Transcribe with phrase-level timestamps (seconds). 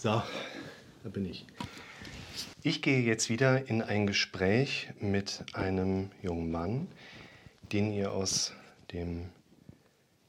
[0.00, 0.22] So,
[1.02, 1.44] da bin ich.
[2.62, 6.86] Ich gehe jetzt wieder in ein Gespräch mit einem jungen Mann,
[7.72, 8.52] den ihr aus
[8.92, 9.28] dem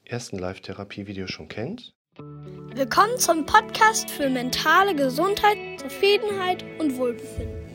[0.06, 1.94] ersten Live-Therapie-Video schon kennt.
[2.18, 7.70] Willkommen zum Podcast für mentale Gesundheit, Zufriedenheit und Wohlbefinden.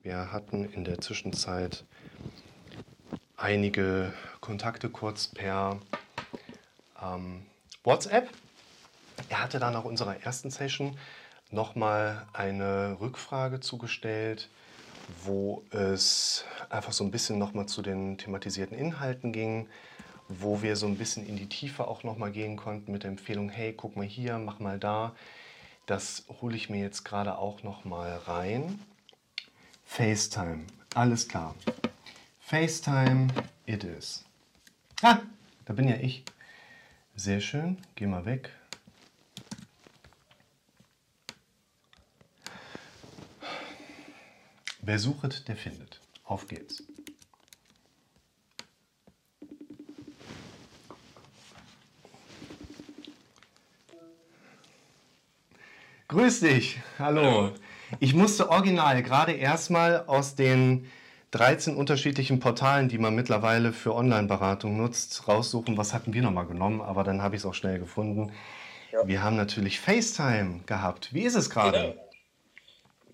[0.00, 1.84] Wir hatten in der Zwischenzeit
[3.36, 5.80] einige Kontakte kurz per
[7.02, 7.42] ähm,
[7.82, 8.30] WhatsApp
[9.28, 10.96] er hatte dann nach unserer ersten Session
[11.50, 14.48] nochmal eine Rückfrage zugestellt,
[15.24, 19.68] wo es einfach so ein bisschen nochmal zu den thematisierten Inhalten ging,
[20.28, 23.48] wo wir so ein bisschen in die Tiefe auch nochmal gehen konnten mit der Empfehlung,
[23.48, 25.14] hey, guck mal hier, mach mal da.
[25.86, 28.80] Das hole ich mir jetzt gerade auch nochmal rein.
[29.84, 31.54] FaceTime, alles klar.
[32.40, 33.28] FaceTime,
[33.66, 34.24] it is.
[35.02, 35.20] Ah,
[35.64, 36.24] da bin ja ich.
[37.14, 38.50] Sehr schön, geh mal weg.
[44.88, 46.00] Wer sucht, der findet.
[46.22, 46.84] Auf geht's.
[56.06, 57.50] Grüß dich, hallo.
[57.98, 60.88] Ich musste original gerade erstmal aus den
[61.32, 66.80] 13 unterschiedlichen Portalen, die man mittlerweile für Online-Beratung nutzt, raussuchen, was hatten wir nochmal genommen,
[66.80, 68.32] aber dann habe ich es auch schnell gefunden.
[68.92, 69.04] Ja.
[69.04, 71.12] Wir haben natürlich FaceTime gehabt.
[71.12, 71.96] Wie ist es gerade?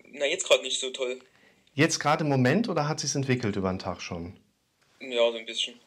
[0.03, 0.19] Genau.
[0.19, 1.19] Na, jetzt gerade nicht so toll.
[1.75, 4.37] Jetzt gerade im Moment oder hat sich entwickelt über den Tag schon?
[4.99, 5.79] Ja, so ein bisschen.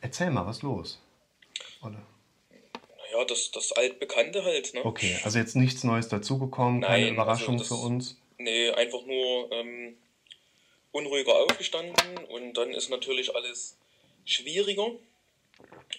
[0.00, 1.00] Erzähl mal, was los?
[1.80, 2.06] Oder?
[2.50, 4.74] Naja, das, das Altbekannte halt.
[4.74, 4.84] Ne?
[4.84, 8.16] Okay, also jetzt nichts Neues dazugekommen, keine also Überraschung also das, für uns?
[8.36, 9.96] Nee, einfach nur ähm,
[10.92, 13.76] unruhiger aufgestanden und dann ist natürlich alles
[14.24, 14.90] schwieriger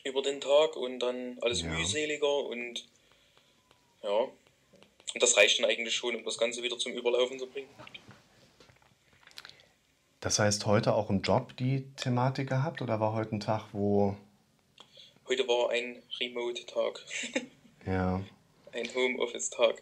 [0.03, 1.69] über den Tag und dann alles ja.
[1.69, 2.85] mühseliger und
[4.03, 4.29] ja,
[5.13, 7.69] und das reicht dann eigentlich schon, um das Ganze wieder zum Überlaufen zu bringen.
[10.19, 14.17] Das heißt, heute auch im Job die Thematik gehabt oder war heute ein Tag, wo.
[15.27, 17.05] Heute war ein Remote-Tag.
[17.85, 18.21] ja.
[18.71, 19.81] Ein Homeoffice-Tag.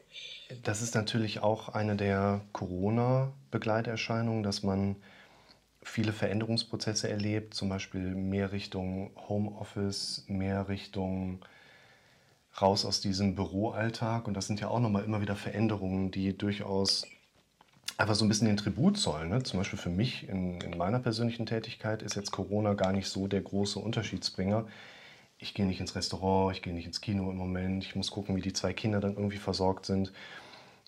[0.64, 4.96] Das ist natürlich auch eine der Corona-Begleiterscheinungen, dass man
[5.82, 11.44] viele Veränderungsprozesse erlebt, zum Beispiel mehr Richtung Homeoffice, mehr Richtung
[12.62, 14.28] raus aus diesem Büroalltag.
[14.28, 17.08] Und das sind ja auch nochmal immer wieder Veränderungen, die durchaus
[17.96, 19.30] einfach so ein bisschen den Tribut zollen.
[19.30, 19.44] Ne?
[19.44, 23.28] Zum Beispiel für mich in, in, meiner persönlichen Tätigkeit ist jetzt Corona gar nicht so
[23.28, 24.68] der große Unterschiedsbringer.
[25.40, 28.36] Ich gehe nicht ins Restaurant, ich gehe nicht ins Kino im Moment, ich muss gucken,
[28.36, 30.12] wie die zwei Kinder dann irgendwie versorgt sind.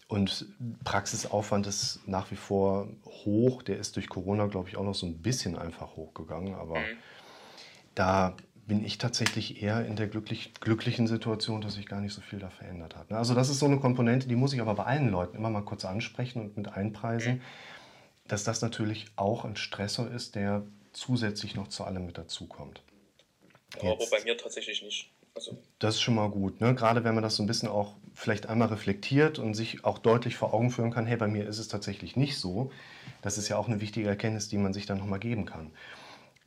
[0.07, 0.47] Und
[0.83, 3.61] Praxisaufwand ist nach wie vor hoch.
[3.61, 6.55] Der ist durch Corona, glaube ich, auch noch so ein bisschen einfach hochgegangen.
[6.55, 6.97] Aber mhm.
[7.93, 8.35] da
[8.69, 12.39] bin ich tatsächlich eher in der glücklich, glücklichen Situation, dass sich gar nicht so viel
[12.39, 13.09] da verändert hat.
[13.09, 13.17] Ne?
[13.17, 15.63] Also das ist so eine Komponente, die muss ich aber bei allen Leuten immer mal
[15.63, 17.41] kurz ansprechen und mit einpreisen,
[18.27, 20.63] dass das natürlich auch ein Stressor ist, der
[20.93, 22.81] zusätzlich noch zu allem mit dazukommt.
[23.79, 25.09] Aber bei mir tatsächlich nicht.
[25.35, 26.75] Also das ist schon mal gut, ne?
[26.75, 30.35] gerade wenn man das so ein bisschen auch vielleicht einmal reflektiert und sich auch deutlich
[30.35, 32.71] vor Augen führen kann, hey, bei mir ist es tatsächlich nicht so.
[33.21, 35.71] Das ist ja auch eine wichtige Erkenntnis, die man sich dann nochmal geben kann.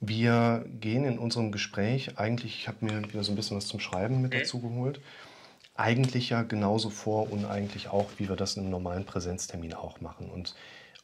[0.05, 3.79] Wir gehen in unserem Gespräch eigentlich, ich habe mir wieder so ein bisschen was zum
[3.79, 5.01] Schreiben mit dazu geholt,
[5.77, 10.01] eigentlich ja genauso vor und eigentlich auch, wie wir das in einem normalen Präsenztermin auch
[10.01, 10.29] machen.
[10.29, 10.57] Und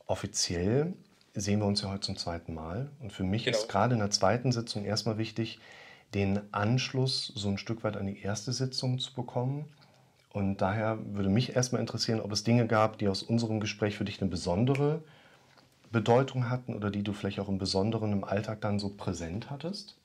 [0.09, 0.95] offiziell
[1.33, 2.91] sehen wir uns ja heute zum zweiten Mal.
[2.99, 3.57] Und für mich genau.
[3.57, 5.61] ist gerade in der zweiten Sitzung erstmal wichtig,
[6.13, 9.67] den Anschluss so ein Stück weit an die erste Sitzung zu bekommen.
[10.33, 14.05] Und daher würde mich erstmal interessieren, ob es Dinge gab, die aus unserem Gespräch für
[14.05, 15.05] dich eine besondere
[15.91, 19.97] Bedeutung hatten oder die du vielleicht auch im Besonderen im Alltag dann so präsent hattest?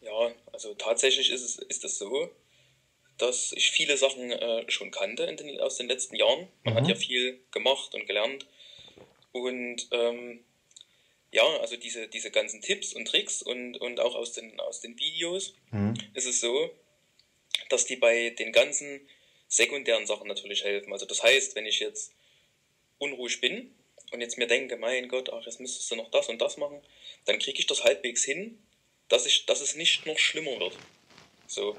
[0.00, 2.30] Ja, also tatsächlich ist es ist es so,
[3.18, 6.48] dass ich viele Sachen äh, schon kannte den, aus den letzten Jahren.
[6.64, 6.78] Man mhm.
[6.78, 8.46] hat ja viel gemacht und gelernt.
[9.32, 10.40] Und ähm,
[11.32, 14.98] ja, also diese, diese ganzen Tipps und Tricks und, und auch aus den, aus den
[14.98, 15.94] Videos mhm.
[16.14, 16.70] ist es so,
[17.68, 19.00] dass die bei den ganzen
[19.48, 20.92] sekundären Sachen natürlich helfen.
[20.92, 22.12] Also das heißt, wenn ich jetzt
[22.98, 23.72] unruhig bin,
[24.12, 26.80] und jetzt mir denke, mein Gott, ach, jetzt müsstest du noch das und das machen,
[27.26, 28.58] dann kriege ich das halbwegs hin,
[29.08, 30.76] dass, ich, dass es nicht noch schlimmer wird.
[31.46, 31.76] So.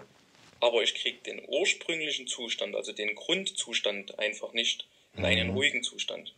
[0.60, 4.88] Aber ich kriege den ursprünglichen Zustand, also den Grundzustand einfach nicht
[5.18, 5.56] in einen mhm.
[5.56, 6.34] ruhigen Zustand.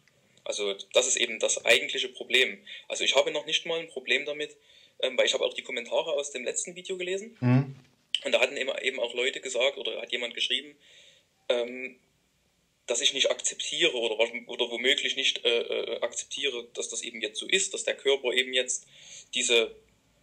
[0.46, 2.60] Also das ist eben das eigentliche Problem.
[2.88, 4.56] Also ich habe noch nicht mal ein Problem damit,
[5.02, 7.38] ähm, weil ich habe auch die Kommentare aus dem letzten Video gelesen.
[7.40, 7.76] Mhm.
[8.24, 10.76] Und da hatten eben auch Leute gesagt oder hat jemand geschrieben,
[11.50, 11.98] ähm,
[12.94, 17.40] dass ich nicht akzeptiere oder, oder womöglich nicht äh, äh, akzeptiere, dass das eben jetzt
[17.40, 18.86] so ist, dass der Körper eben jetzt
[19.34, 19.76] diese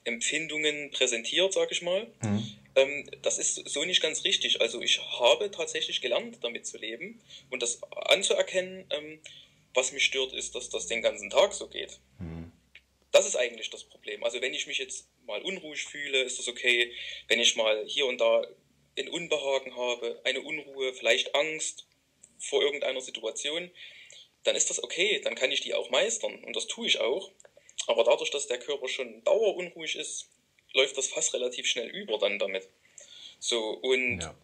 [0.04, 2.06] Empfindungen präsentiert, sag ich mal.
[2.22, 2.56] Mhm.
[2.76, 4.60] ähm, das ist so nicht ganz richtig.
[4.60, 7.20] Also ich habe tatsächlich gelernt, damit zu leben
[7.50, 8.86] und das anzuerkennen.
[8.90, 9.18] Ähm,
[9.74, 11.98] was mich stört, ist, dass das den ganzen Tag so geht.
[12.20, 12.52] Mhm.
[13.10, 14.22] Das ist eigentlich das Problem.
[14.22, 16.92] Also wenn ich mich jetzt mal unruhig fühle, ist das okay.
[17.26, 18.46] Wenn ich mal hier und da
[18.96, 21.88] ein Unbehagen habe, eine Unruhe, vielleicht Angst
[22.40, 23.70] vor irgendeiner Situation,
[24.44, 25.20] dann ist das okay.
[25.22, 27.30] Dann kann ich die auch meistern und das tue ich auch.
[27.86, 30.28] Aber dadurch, dass der Körper schon dauerunruhig ist,
[30.72, 32.68] läuft das fast relativ schnell über dann damit.
[33.38, 34.34] So, und ja.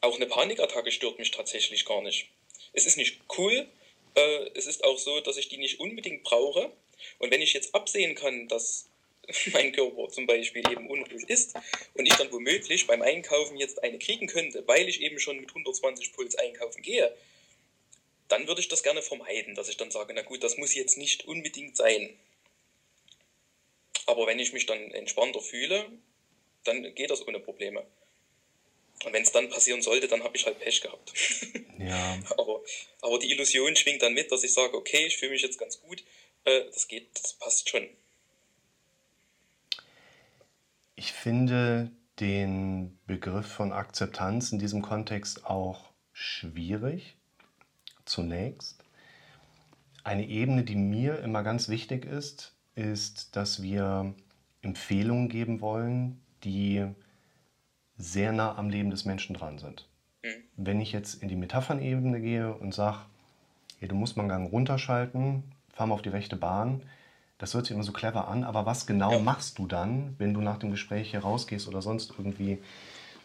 [0.00, 2.28] auch eine Panikattacke stört mich tatsächlich gar nicht.
[2.72, 3.68] Es ist nicht cool,
[4.14, 6.72] äh, es ist auch so, dass ich die nicht unbedingt brauche.
[7.18, 8.88] Und wenn ich jetzt absehen kann, dass
[9.52, 11.54] mein Körper zum Beispiel eben unruhig ist
[11.94, 15.50] und ich dann womöglich beim Einkaufen jetzt eine kriegen könnte, weil ich eben schon mit
[15.50, 17.14] 120 Puls einkaufen gehe,
[18.28, 20.98] dann würde ich das gerne vermeiden, dass ich dann sage, na gut, das muss jetzt
[20.98, 22.18] nicht unbedingt sein.
[24.06, 25.90] Aber wenn ich mich dann entspannter fühle,
[26.64, 27.86] dann geht das ohne Probleme.
[29.04, 31.12] Und wenn es dann passieren sollte, dann habe ich halt Pech gehabt.
[31.80, 32.18] Ja.
[32.36, 32.60] aber,
[33.02, 35.80] aber die Illusion schwingt dann mit, dass ich sage, okay, ich fühle mich jetzt ganz
[35.80, 36.02] gut.
[36.44, 37.88] Äh, das geht, das passt schon.
[40.96, 47.17] Ich finde den Begriff von Akzeptanz in diesem Kontext auch schwierig.
[48.08, 48.82] Zunächst.
[50.02, 54.14] Eine Ebene, die mir immer ganz wichtig ist, ist, dass wir
[54.62, 56.86] Empfehlungen geben wollen, die
[57.98, 59.86] sehr nah am Leben des Menschen dran sind.
[60.22, 60.28] Mhm.
[60.56, 63.00] Wenn ich jetzt in die Metaphernebene gehe und sage,
[63.78, 65.42] hey, du musst mal einen Gang runterschalten,
[65.74, 66.82] fahr mal auf die rechte Bahn,
[67.36, 69.18] das hört sich immer so clever an, aber was genau ja.
[69.18, 72.58] machst du dann, wenn du nach dem Gespräch hier rausgehst oder sonst irgendwie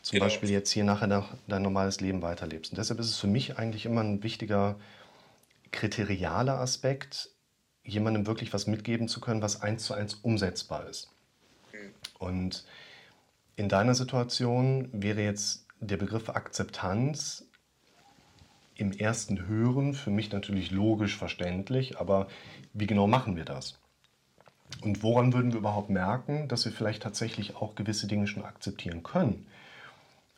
[0.04, 0.26] zum genau.
[0.26, 2.74] Beispiel jetzt hier nachher dein normales Leben weiterlebst?
[2.74, 4.76] Und deshalb ist es für mich eigentlich immer ein wichtiger
[5.72, 7.30] kriterialer Aspekt,
[7.86, 11.10] jemandem wirklich was mitgeben zu können, was eins zu eins umsetzbar ist.
[11.72, 11.94] Mhm.
[12.20, 12.66] Und
[13.56, 17.46] in deiner Situation wäre jetzt der Begriff Akzeptanz
[18.76, 22.28] im ersten Hören für mich natürlich logisch verständlich, aber
[22.74, 23.80] wie genau machen wir das?
[24.82, 29.04] Und woran würden wir überhaupt merken, dass wir vielleicht tatsächlich auch gewisse Dinge schon akzeptieren
[29.04, 29.46] können?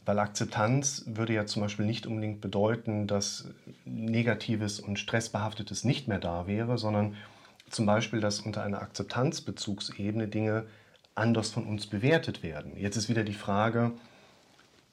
[0.05, 3.49] Weil Akzeptanz würde ja zum Beispiel nicht unbedingt bedeuten, dass
[3.85, 7.15] Negatives und Stressbehaftetes nicht mehr da wäre, sondern
[7.69, 10.65] zum Beispiel, dass unter einer Akzeptanzbezugsebene Dinge
[11.15, 12.77] anders von uns bewertet werden.
[12.77, 13.93] Jetzt ist wieder die Frage,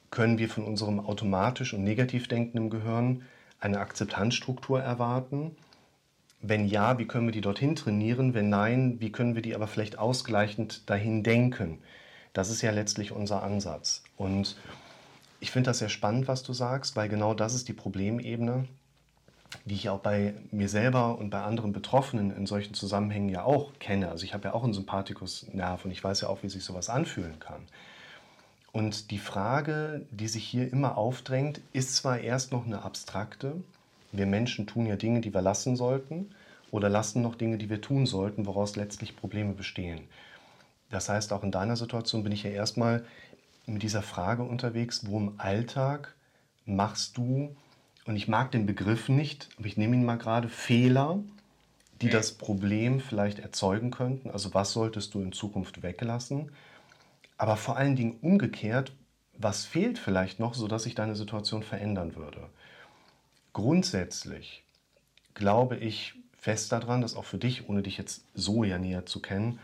[0.09, 3.23] können wir von unserem automatisch und negativ denkenden Gehirn
[3.59, 5.55] eine Akzeptanzstruktur erwarten?
[6.41, 8.33] Wenn ja, wie können wir die dorthin trainieren?
[8.33, 11.79] Wenn nein, wie können wir die aber vielleicht ausgleichend dahin denken?
[12.33, 14.03] Das ist ja letztlich unser Ansatz.
[14.17, 14.57] Und
[15.43, 18.65] ich finde das sehr spannend, was du sagst, weil genau das ist die Problemebene,
[19.65, 23.73] die ich auch bei mir selber und bei anderen Betroffenen in solchen Zusammenhängen ja auch
[23.77, 24.09] kenne.
[24.09, 26.89] Also ich habe ja auch einen Sympathikusnerv und ich weiß ja auch, wie sich sowas
[26.89, 27.67] anfühlen kann.
[28.71, 33.61] Und die Frage, die sich hier immer aufdrängt, ist zwar erst noch eine abstrakte.
[34.13, 36.33] Wir Menschen tun ja Dinge, die wir lassen sollten
[36.71, 40.07] oder lassen noch Dinge, die wir tun sollten, woraus letztlich Probleme bestehen.
[40.89, 43.03] Das heißt, auch in deiner Situation bin ich ja erstmal
[43.65, 46.15] mit dieser Frage unterwegs, wo im Alltag
[46.65, 47.55] machst du
[48.05, 51.19] und ich mag den Begriff nicht, aber ich nehme ihn mal gerade, Fehler,
[52.01, 54.29] die das Problem vielleicht erzeugen könnten.
[54.29, 56.51] Also was solltest du in Zukunft weglassen?
[57.37, 58.91] Aber vor allen Dingen umgekehrt,
[59.37, 62.49] was fehlt vielleicht noch, sodass sich deine Situation verändern würde?
[63.53, 64.63] Grundsätzlich
[65.33, 69.21] glaube ich fest daran, dass auch für dich, ohne dich jetzt so ja näher zu
[69.21, 69.59] kennen,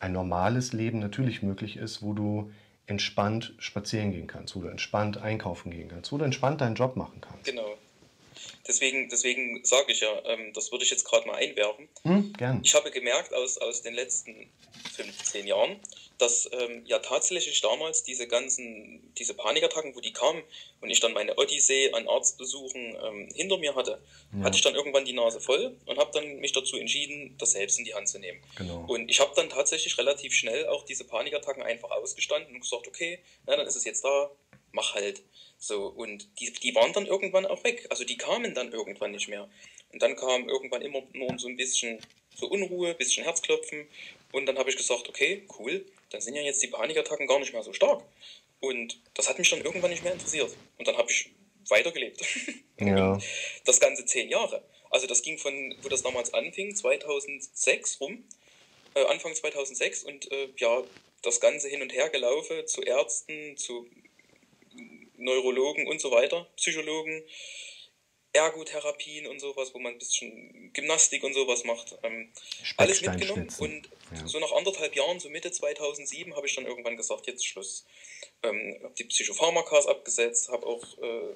[0.00, 2.50] ein normales Leben natürlich möglich ist, wo du
[2.88, 6.96] entspannt spazieren gehen kannst, wo du entspannt einkaufen gehen kannst, wo du entspannt deinen Job
[6.96, 7.44] machen kannst.
[7.44, 7.76] Genau.
[8.66, 11.88] Deswegen, deswegen sage ich ja, ähm, das würde ich jetzt gerade mal einwerfen.
[12.02, 12.60] Hm, gern.
[12.62, 14.34] Ich habe gemerkt aus, aus den letzten
[14.94, 15.76] 15 Jahren,
[16.18, 20.42] dass ähm, ja tatsächlich damals diese ganzen, diese Panikattacken, wo die kamen
[20.80, 24.02] und ich dann meine Odyssee an Arztbesuchen ähm, hinter mir hatte,
[24.36, 24.44] ja.
[24.44, 27.78] hatte ich dann irgendwann die Nase voll und habe dann mich dazu entschieden, das selbst
[27.78, 28.40] in die Hand zu nehmen.
[28.56, 28.84] Genau.
[28.88, 33.20] Und ich habe dann tatsächlich relativ schnell auch diese Panikattacken einfach ausgestanden und gesagt, okay,
[33.46, 34.30] na, dann ist es jetzt da,
[34.72, 35.22] mach halt.
[35.58, 37.86] So, und die, die waren dann irgendwann auch weg.
[37.90, 39.48] Also die kamen dann irgendwann nicht mehr.
[39.92, 42.00] Und dann kam irgendwann immer nur so ein bisschen
[42.36, 43.88] so Unruhe, bisschen Herzklopfen.
[44.32, 47.52] Und dann habe ich gesagt, okay, cool, dann sind ja jetzt die Panikattacken gar nicht
[47.52, 48.02] mehr so stark.
[48.60, 50.56] Und das hat mich dann irgendwann nicht mehr interessiert.
[50.78, 51.30] Und dann habe ich
[51.68, 52.22] weitergelebt.
[52.80, 53.18] Ja.
[53.64, 54.62] das ganze zehn Jahre.
[54.90, 58.22] Also das ging von, wo das damals anfing, 2006 rum,
[58.94, 60.84] äh, Anfang 2006 und äh, ja,
[61.22, 63.90] das Ganze hin und her gelaufen zu Ärzten, zu
[65.16, 67.24] Neurologen und so weiter, Psychologen,
[68.32, 71.96] Ergotherapien und sowas, wo man ein bisschen Gymnastik und sowas macht.
[72.02, 72.30] Ähm,
[72.76, 74.26] alles mitgenommen und ja.
[74.26, 77.86] so nach anderthalb Jahren, so Mitte 2007, habe ich dann irgendwann gesagt, jetzt Schluss.
[78.42, 81.34] Ähm, habe die Psychopharmakas abgesetzt, habe auch äh,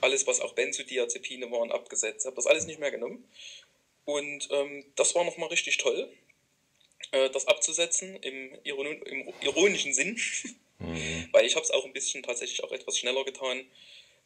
[0.00, 3.24] alles, was auch Benzodiazepine waren, abgesetzt, habe das alles nicht mehr genommen.
[4.04, 6.12] Und ähm, das war nochmal richtig toll,
[7.12, 10.20] äh, das abzusetzen im, Iron im ironischen Sinn,
[10.78, 11.28] mhm.
[11.32, 13.64] weil ich habe es auch ein bisschen tatsächlich auch etwas schneller getan.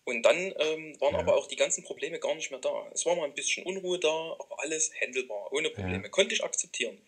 [0.05, 1.21] Und dann ähm, waren ja.
[1.21, 2.91] aber auch die ganzen Probleme gar nicht mehr da.
[2.95, 6.05] Es war mal ein bisschen Unruhe da, aber alles handelbar, ohne Probleme.
[6.05, 6.09] Ja.
[6.09, 6.99] Konnte ich akzeptieren,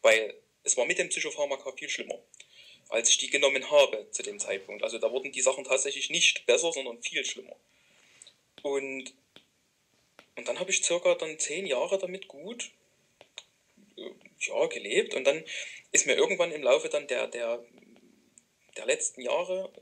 [0.00, 2.18] weil es war mit dem Psychopharmaka viel schlimmer,
[2.88, 4.82] als ich die genommen habe zu dem Zeitpunkt.
[4.82, 7.56] Also da wurden die Sachen tatsächlich nicht besser, sondern viel schlimmer.
[8.62, 9.14] Und,
[10.36, 12.70] und dann habe ich circa dann zehn Jahre damit gut
[13.96, 15.14] äh, ja, gelebt.
[15.14, 15.44] Und dann
[15.92, 17.64] ist mir irgendwann im Laufe dann der, der,
[18.76, 19.72] der letzten Jahre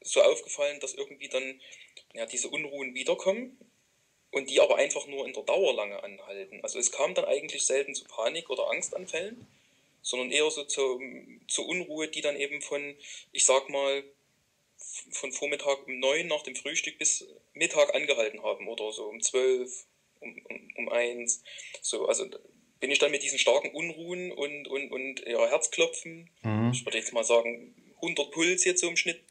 [0.00, 1.60] so aufgefallen, dass irgendwie dann
[2.14, 3.58] ja, diese Unruhen wiederkommen
[4.30, 6.60] und die aber einfach nur in der Dauer lange anhalten.
[6.62, 9.46] Also es kam dann eigentlich selten zu Panik- oder Angstanfällen,
[10.02, 11.00] sondern eher so zur,
[11.48, 12.96] zur Unruhe, die dann eben von,
[13.30, 14.02] ich sag mal,
[15.12, 19.86] von Vormittag um neun nach dem Frühstück bis Mittag angehalten haben oder so um zwölf,
[20.20, 21.42] um, um, um eins.
[21.82, 22.26] So, also
[22.80, 26.72] bin ich dann mit diesen starken Unruhen und, und, und ja, Herzklopfen, mhm.
[26.72, 29.22] ich würde jetzt mal sagen 100 Puls jetzt so im Schnitt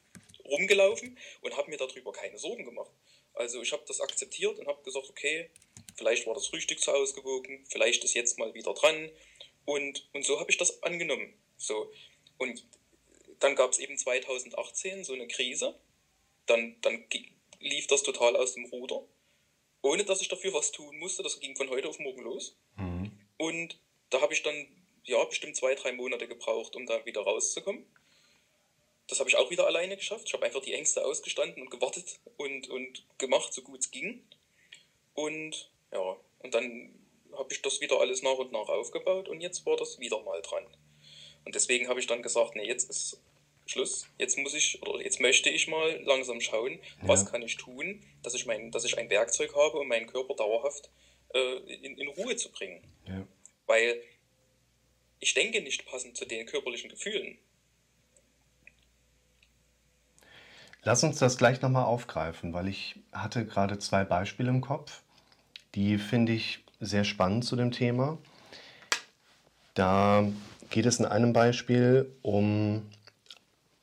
[0.51, 2.91] rumgelaufen und habe mir darüber keine Sorgen gemacht.
[3.33, 5.49] Also ich habe das akzeptiert und habe gesagt, okay,
[5.95, 9.09] vielleicht war das Frühstück zu ausgewogen, vielleicht ist jetzt mal wieder dran
[9.65, 11.33] und, und so habe ich das angenommen.
[11.57, 11.91] So.
[12.37, 12.65] Und
[13.39, 15.79] dann gab es eben 2018 so eine Krise.
[16.45, 17.05] Dann, dann
[17.59, 19.03] lief das total aus dem Ruder.
[19.81, 21.23] Ohne dass ich dafür was tun musste.
[21.23, 22.57] Das ging von heute auf morgen los.
[22.77, 23.11] Mhm.
[23.37, 23.79] Und
[24.09, 24.67] da habe ich dann
[25.03, 27.85] ja bestimmt zwei, drei Monate gebraucht, um da wieder rauszukommen.
[29.07, 30.23] Das habe ich auch wieder alleine geschafft.
[30.27, 34.23] Ich habe einfach die Ängste ausgestanden und gewartet und, und gemacht, so gut es ging.
[35.13, 36.93] Und ja, und dann
[37.33, 40.41] habe ich das wieder alles nach und nach aufgebaut und jetzt war das wieder mal
[40.41, 40.65] dran.
[41.45, 43.19] Und deswegen habe ich dann gesagt, nee, jetzt ist
[43.65, 44.07] Schluss.
[44.17, 48.33] Jetzt muss ich oder jetzt möchte ich mal langsam schauen, was kann ich tun, dass
[48.33, 50.89] ich mein, dass ich ein Werkzeug habe, um meinen Körper dauerhaft
[51.33, 52.81] äh, in, in Ruhe zu bringen.
[53.07, 53.25] Ja.
[53.67, 54.01] Weil
[55.19, 57.37] ich denke nicht passend zu den körperlichen Gefühlen.
[60.83, 65.01] Lass uns das gleich nochmal aufgreifen, weil ich hatte gerade zwei Beispiele im Kopf,
[65.75, 68.17] die finde ich sehr spannend zu dem Thema.
[69.75, 70.27] Da
[70.69, 72.89] geht es in einem Beispiel um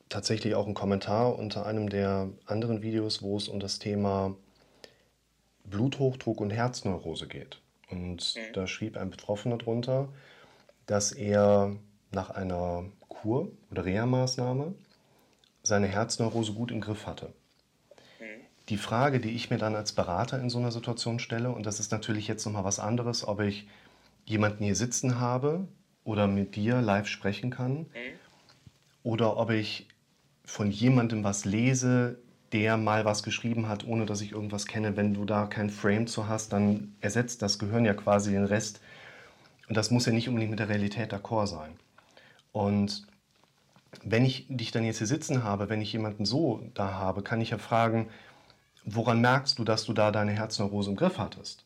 [0.08, 4.34] tatsächlich auch einen Kommentar unter einem der anderen Videos, wo es um das Thema
[5.64, 7.60] Bluthochdruck und Herzneurose geht.
[7.90, 8.52] Und mhm.
[8.54, 10.08] da schrieb ein Betroffener drunter,
[10.86, 11.76] dass er
[12.10, 14.74] nach einer Kur oder Reha-Maßnahme
[15.68, 17.26] seine Herzneurose gut im Griff hatte.
[18.18, 18.25] Mhm.
[18.68, 21.78] Die Frage, die ich mir dann als Berater in so einer Situation stelle, und das
[21.78, 23.68] ist natürlich jetzt nochmal was anderes, ob ich
[24.25, 25.68] jemanden hier sitzen habe
[26.04, 27.87] oder mit dir live sprechen kann, mhm.
[29.02, 29.87] oder ob ich
[30.44, 32.18] von jemandem was lese,
[32.52, 34.96] der mal was geschrieben hat, ohne dass ich irgendwas kenne.
[34.96, 38.80] Wenn du da kein Frame zu hast, dann ersetzt das Gehirn ja quasi den Rest.
[39.68, 41.76] Und das muss ja nicht unbedingt mit der Realität d'accord sein.
[42.52, 43.06] Und
[44.02, 47.40] wenn ich dich dann jetzt hier sitzen habe, wenn ich jemanden so da habe, kann
[47.40, 48.09] ich ja fragen,
[48.85, 51.64] woran merkst du, dass du da deine Herzneurose im Griff hattest?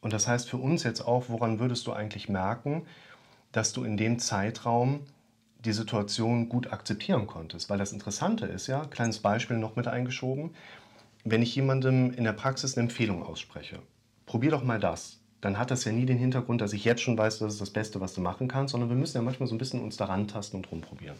[0.00, 2.86] Und das heißt für uns jetzt auch, woran würdest du eigentlich merken,
[3.52, 5.00] dass du in dem Zeitraum
[5.64, 7.68] die Situation gut akzeptieren konntest.
[7.68, 10.54] Weil das Interessante ist ja, kleines Beispiel noch mit eingeschoben,
[11.24, 13.80] wenn ich jemandem in der Praxis eine Empfehlung ausspreche,
[14.26, 15.18] probier doch mal das.
[15.42, 17.70] Dann hat das ja nie den Hintergrund, dass ich jetzt schon weiß, das ist das
[17.70, 20.28] Beste, was du machen kannst, sondern wir müssen ja manchmal so ein bisschen uns daran
[20.28, 21.16] tasten und rumprobieren.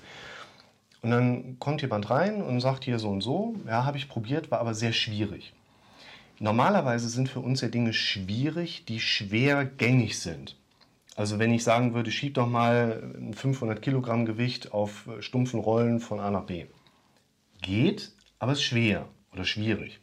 [1.02, 4.50] Und dann kommt jemand rein und sagt hier so und so, ja, habe ich probiert,
[4.50, 5.54] war aber sehr schwierig.
[6.38, 10.56] Normalerweise sind für uns ja Dinge schwierig, die schwer gängig sind.
[11.16, 16.00] Also wenn ich sagen würde, schieb doch mal ein 500 Kilogramm Gewicht auf stumpfen Rollen
[16.00, 16.66] von A nach B.
[17.60, 20.00] Geht, aber ist schwer oder schwierig.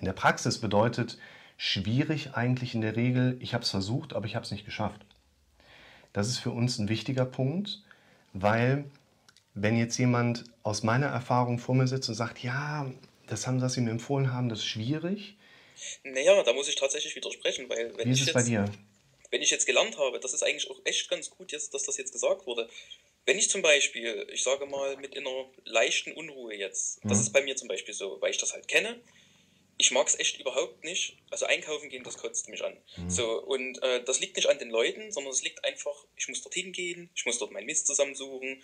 [0.00, 1.18] In der Praxis bedeutet
[1.56, 5.06] schwierig eigentlich in der Regel, ich habe es versucht, aber ich habe es nicht geschafft.
[6.12, 7.84] Das ist für uns ein wichtiger Punkt,
[8.32, 8.86] weil
[9.54, 12.90] wenn jetzt jemand aus meiner Erfahrung vor mir sitzt und sagt, ja,
[13.26, 15.36] das haben, was Sie mir empfohlen haben, das ist schwierig.
[16.04, 18.64] Naja, da muss ich tatsächlich widersprechen, weil wenn Wie ist es jetzt, bei dir?
[19.30, 21.96] wenn ich jetzt gelernt habe, das ist eigentlich auch echt ganz gut, jetzt, dass das
[21.96, 22.68] jetzt gesagt wurde.
[23.24, 27.08] Wenn ich zum Beispiel, ich sage mal, mit einer leichten Unruhe jetzt, mhm.
[27.08, 29.00] das ist bei mir zum Beispiel so, weil ich das halt kenne,
[29.78, 31.16] ich mag es echt überhaupt nicht.
[31.30, 32.76] Also einkaufen gehen, das kotzt mich an.
[32.96, 33.10] Mhm.
[33.10, 36.42] So, und äh, das liegt nicht an den Leuten, sondern es liegt einfach, ich muss
[36.42, 38.62] dorthin gehen, ich muss dort meinen Mist zusammensuchen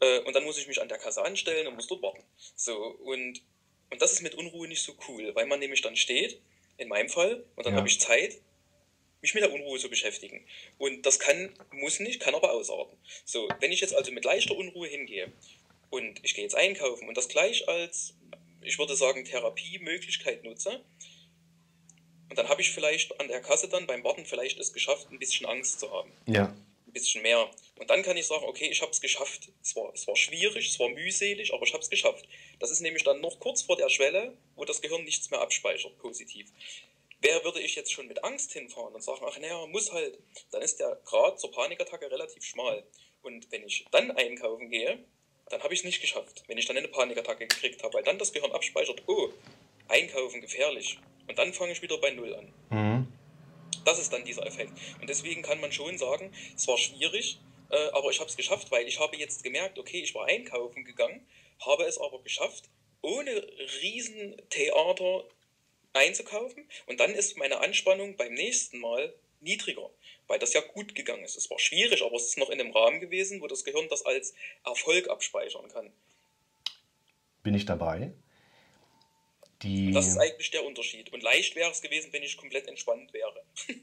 [0.00, 2.24] äh, und dann muss ich mich an der Kasse anstellen und muss dort warten.
[2.56, 3.42] So, und,
[3.90, 6.40] und das ist mit Unruhe nicht so cool, weil man nämlich dann steht
[6.76, 7.78] in meinem Fall, und dann Ja.
[7.78, 8.40] habe ich Zeit,
[9.22, 10.46] mich mit der Unruhe zu beschäftigen.
[10.78, 12.96] Und das kann, muss nicht, kann aber ausarten.
[13.26, 15.30] So, wenn ich jetzt also mit leichter Unruhe hingehe
[15.90, 18.14] und ich gehe jetzt einkaufen und das gleich als,
[18.62, 20.82] ich würde sagen, Therapiemöglichkeit nutze,
[22.30, 25.18] und dann habe ich vielleicht an der Kasse dann beim Warten vielleicht es geschafft, ein
[25.18, 26.54] bisschen Angst zu haben Ja.
[26.90, 27.48] Ein bisschen mehr.
[27.78, 29.48] Und dann kann ich sagen, okay, ich habe es geschafft.
[29.62, 32.28] Es war, schwierig, es war mühselig, aber ich habe es geschafft.
[32.58, 35.96] Das ist nämlich dann noch kurz vor der Schwelle, wo das Gehirn nichts mehr abspeichert,
[35.98, 36.48] positiv.
[37.22, 40.18] Wer würde ich jetzt schon mit Angst hinfahren und sagen, ach naja, muss halt,
[40.50, 42.84] dann ist der Grad zur Panikattacke relativ schmal.
[43.22, 45.04] Und wenn ich dann einkaufen gehe,
[45.48, 48.18] dann habe ich es nicht geschafft, wenn ich dann eine Panikattacke gekriegt habe, weil dann
[48.18, 49.30] das Gehirn abspeichert, oh,
[49.88, 50.98] einkaufen gefährlich.
[51.28, 52.52] Und dann fange ich wieder bei Null an.
[52.70, 52.99] Mhm.
[53.84, 54.72] Das ist dann dieser Effekt.
[55.00, 57.38] Und deswegen kann man schon sagen, es war schwierig,
[57.70, 60.84] äh, aber ich habe es geschafft, weil ich habe jetzt gemerkt, okay, ich war einkaufen
[60.84, 61.26] gegangen,
[61.64, 62.68] habe es aber geschafft,
[63.02, 63.30] ohne
[63.82, 65.24] Riesentheater
[65.92, 66.68] einzukaufen.
[66.86, 69.90] Und dann ist meine Anspannung beim nächsten Mal niedriger,
[70.26, 71.36] weil das ja gut gegangen ist.
[71.36, 74.04] Es war schwierig, aber es ist noch in einem Rahmen gewesen, wo das Gehirn das
[74.04, 74.34] als
[74.64, 75.92] Erfolg abspeichern kann.
[77.42, 78.12] Bin ich dabei?
[79.62, 81.12] Die, Das ist eigentlich der Unterschied.
[81.12, 83.42] Und leicht wäre es gewesen, wenn ich komplett entspannt wäre.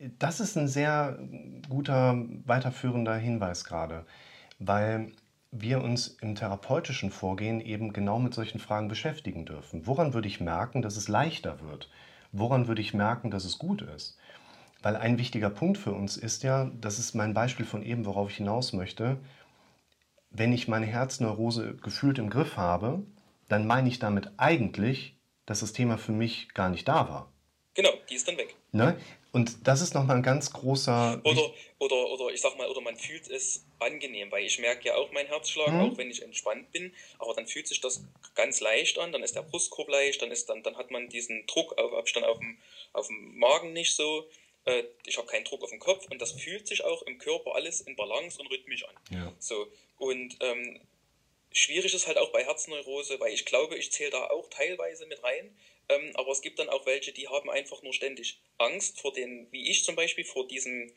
[0.00, 1.18] Das ist ein sehr
[1.68, 4.06] guter weiterführender Hinweis gerade,
[4.60, 5.10] weil
[5.50, 9.88] wir uns im therapeutischen Vorgehen eben genau mit solchen Fragen beschäftigen dürfen.
[9.88, 11.90] Woran würde ich merken, dass es leichter wird?
[12.30, 14.16] Woran würde ich merken, dass es gut ist?
[14.82, 18.30] Weil ein wichtiger Punkt für uns ist ja, das ist mein Beispiel von eben, worauf
[18.30, 19.18] ich hinaus möchte,
[20.30, 23.02] wenn ich meine Herzneurose gefühlt im Griff habe,
[23.48, 25.16] dann meine ich damit eigentlich,
[25.46, 27.32] dass das Thema für mich gar nicht da war.
[27.74, 28.54] Genau, die ist dann weg.
[28.72, 28.98] Ne?
[29.32, 31.20] Und das ist nochmal ein ganz großer.
[31.22, 34.96] Oder, oder, oder ich sag mal, oder man fühlt es angenehm, weil ich merke ja
[34.96, 35.80] auch meinen Herzschlag, Mhm.
[35.80, 38.02] auch wenn ich entspannt bin, aber dann fühlt sich das
[38.34, 41.46] ganz leicht an, dann ist der Brustkorb leicht, dann ist dann, dann hat man diesen
[41.46, 42.58] Druck auf Abstand auf dem,
[42.92, 44.28] auf dem Magen nicht so.
[44.68, 47.54] Äh, Ich habe keinen Druck auf dem Kopf und das fühlt sich auch im Körper
[47.54, 48.94] alles in Balance und rhythmisch an.
[49.10, 49.34] Ja.
[49.38, 50.80] So, und ähm,
[51.52, 55.22] schwierig ist halt auch bei Herzneurose, weil ich glaube, ich zähle da auch teilweise mit
[55.22, 55.56] rein.
[55.88, 59.50] Ähm, aber es gibt dann auch welche, die haben einfach nur ständig Angst vor den,
[59.52, 60.92] wie ich zum Beispiel, vor diesem,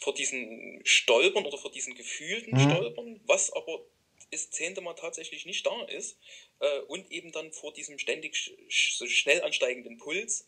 [0.00, 2.60] vor diesen Stolpern oder vor diesen gefühlten Mhm.
[2.60, 3.84] Stolpern, was aber
[4.30, 6.16] das zehnte Mal tatsächlich nicht da ist.
[6.60, 10.46] Äh, und eben dann vor diesem ständig sch so schnell ansteigenden Puls,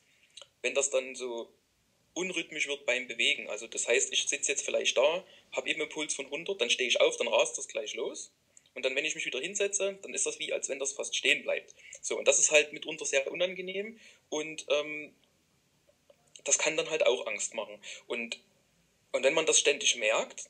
[0.62, 1.52] wenn das dann so
[2.14, 3.48] unrhythmisch wird beim Bewegen.
[3.48, 6.70] Also das heißt, ich sitze jetzt vielleicht da, habe eben einen Puls von 100, dann
[6.70, 8.32] stehe ich auf, dann rast das gleich los.
[8.74, 11.16] Und dann, wenn ich mich wieder hinsetze, dann ist das wie, als wenn das fast
[11.16, 11.74] stehen bleibt.
[12.02, 15.12] So, und das ist halt mitunter sehr unangenehm und ähm,
[16.44, 17.78] das kann dann halt auch Angst machen.
[18.06, 18.40] Und,
[19.12, 20.48] und wenn man das ständig merkt,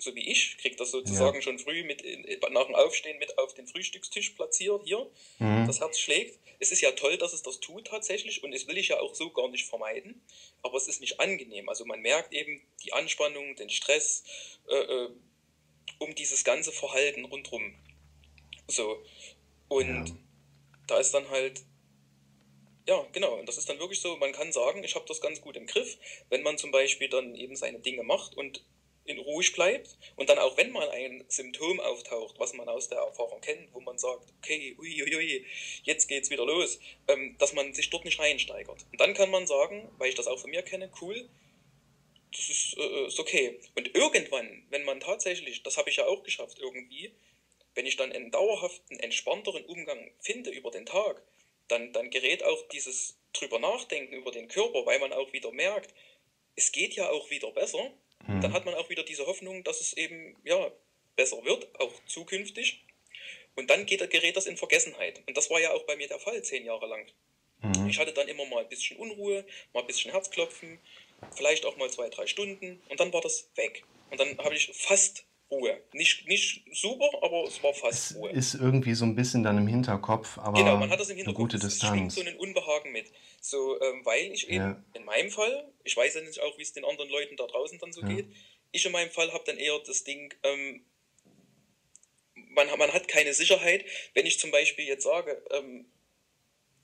[0.00, 2.04] so wie ich, kriege das sozusagen schon früh mit
[2.50, 5.66] nach dem Aufstehen mit auf den Frühstückstisch platziert hier, Mhm.
[5.66, 6.38] das Herz schlägt.
[6.60, 9.14] Es ist ja toll, dass es das tut tatsächlich und das will ich ja auch
[9.14, 10.22] so gar nicht vermeiden,
[10.62, 11.68] aber es ist nicht angenehm.
[11.68, 14.22] Also man merkt eben die Anspannung, den Stress
[14.68, 15.10] äh, äh,
[15.98, 17.74] um dieses ganze Verhalten rundherum.
[18.68, 19.02] So.
[19.68, 20.04] Und Ja.
[20.86, 21.62] da ist dann halt,
[22.86, 25.40] ja, genau, und das ist dann wirklich so, man kann sagen, ich habe das ganz
[25.40, 28.64] gut im Griff, wenn man zum Beispiel dann eben seine Dinge macht und
[29.08, 32.98] in ruhig bleibt und dann auch wenn mal ein Symptom auftaucht, was man aus der
[32.98, 35.46] Erfahrung kennt, wo man sagt, okay, ui, ui, ui,
[35.84, 38.86] jetzt geht's wieder los, ähm, dass man sich dort nicht reinsteigert.
[38.90, 41.28] Und dann kann man sagen, weil ich das auch von mir kenne, cool,
[42.32, 43.58] das ist, äh, ist okay.
[43.74, 47.12] Und irgendwann, wenn man tatsächlich, das habe ich ja auch geschafft irgendwie,
[47.74, 51.22] wenn ich dann einen dauerhaften, entspannteren Umgang finde über den Tag,
[51.68, 55.94] dann, dann gerät auch dieses drüber nachdenken über den Körper, weil man auch wieder merkt,
[56.56, 57.92] es geht ja auch wieder besser.
[58.26, 58.40] Mhm.
[58.40, 60.70] Dann hat man auch wieder diese Hoffnung, dass es eben ja,
[61.16, 62.84] besser wird, auch zukünftig.
[63.56, 65.22] Und dann geht, gerät das in Vergessenheit.
[65.26, 67.06] Und das war ja auch bei mir der Fall, zehn Jahre lang.
[67.62, 67.88] Mhm.
[67.88, 70.78] Ich hatte dann immer mal ein bisschen Unruhe, mal ein bisschen Herzklopfen,
[71.34, 73.82] vielleicht auch mal zwei, drei Stunden und dann war das weg.
[74.10, 75.82] Und dann habe ich fast Ruhe.
[75.92, 78.30] Nicht, nicht super, aber es war Es fast Ruhe.
[78.30, 81.24] ist irgendwie so ein bisschen dann im Hinterkopf, aber Genau, man hat das im eine
[81.24, 81.42] Hinterkopf.
[81.42, 82.14] gute es schwingt Distanz.
[82.14, 83.10] so einen Unbehagen mit.
[83.40, 84.84] So, ähm, weil ich eben Ja.
[84.94, 87.78] in meinem Fall, ich weiß ja nicht auch, wie es den anderen Leuten da draußen
[87.78, 88.08] dann so Ja.
[88.08, 88.26] geht,
[88.72, 90.84] ich in meinem Fall habe dann eher das Ding, ähm,
[92.34, 93.84] man, man hat keine Sicherheit,
[94.14, 95.86] wenn ich zum Beispiel jetzt sage, ähm,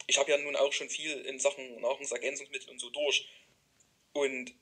[0.06, 3.26] ich habe ja nun auch schon viel in Sachen Nahrungsergänzungsmittel und so durch.
[4.12, 4.52] Und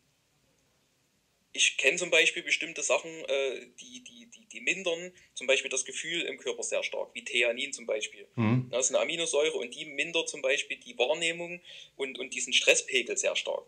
[1.53, 5.85] ich kenne zum Beispiel bestimmte Sachen, äh, die, die, die, die mindern zum Beispiel das
[5.85, 8.27] Gefühl im Körper sehr stark, wie Theanin zum Beispiel.
[8.37, 8.69] Mhm.
[8.71, 11.61] Das ist eine Aminosäure und die mindert zum Beispiel die Wahrnehmung
[11.97, 13.65] und, und diesen Stresspegel sehr stark.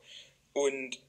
[0.55, 1.01] Und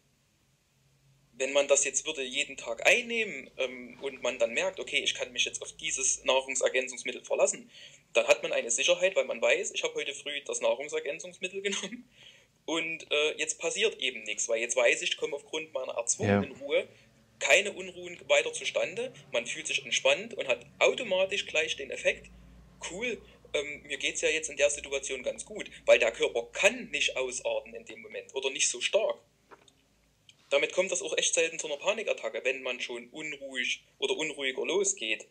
[1.38, 5.14] wenn man das jetzt würde jeden Tag einnehmen ähm, und man dann merkt, okay, ich
[5.16, 7.70] kann mich jetzt auf dieses Nahrungsergänzungsmittel verlassen,
[8.14, 12.10] dann hat man eine Sicherheit, weil man weiß, ich habe heute früh das Nahrungsergänzungsmittel genommen
[12.66, 16.52] und äh, jetzt passiert eben nichts, weil jetzt weiß ich, ich komme aufgrund meiner erzwungenen
[16.52, 16.58] ja.
[16.58, 16.88] Ruhe
[17.40, 22.30] keine Unruhen weiter zustande, man fühlt sich entspannt und hat automatisch gleich den Effekt,
[22.92, 23.22] cool,
[23.54, 26.90] ähm, mir geht es ja jetzt in der Situation ganz gut, weil der Körper kann
[26.92, 29.18] nicht ausarten in dem Moment oder nicht so stark.
[30.50, 34.66] Damit kommt das auch echt selten zu einer Panikattacke, wenn man schon unruhig oder unruhiger
[34.66, 35.26] losgeht.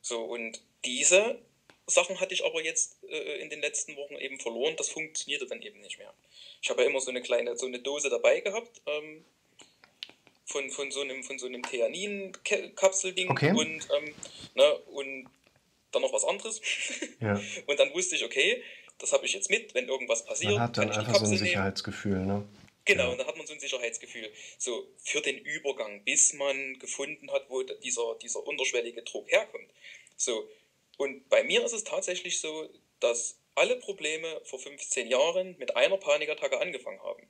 [0.00, 1.38] So, und diese
[1.86, 4.74] Sachen hatte ich aber jetzt äh, in den letzten Wochen eben verloren.
[4.76, 6.12] Das funktionierte dann eben nicht mehr.
[6.62, 9.24] Ich habe ja immer so eine kleine, so eine Dose dabei gehabt, ähm,
[10.46, 13.50] von, von so einem, von so einem Theanin-Kapselding okay.
[13.50, 14.14] und, ähm,
[14.54, 15.28] ne, und
[15.92, 16.60] dann noch was anderes.
[17.20, 17.40] Ja.
[17.66, 18.62] Und dann wusste ich, okay,
[18.98, 20.52] das habe ich jetzt mit, wenn irgendwas passiert.
[20.52, 22.46] Man hat dann einfach so ein Sicherheitsgefühl, ne?
[22.84, 23.10] Genau, ja.
[23.10, 24.30] und dann hat man so ein Sicherheitsgefühl.
[24.58, 29.70] So für den Übergang, bis man gefunden hat, wo dieser, dieser unterschwellige Druck herkommt.
[30.16, 30.48] So,
[30.96, 32.68] und bei mir ist es tatsächlich so,
[33.00, 37.28] dass alle Probleme vor 15 Jahren mit einer Panikattacke angefangen haben.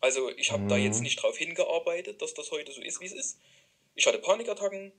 [0.00, 0.68] Also ich habe mhm.
[0.68, 3.38] da jetzt nicht drauf hingearbeitet, dass das heute so ist, wie es ist.
[3.94, 4.92] Ich hatte Panikattacken,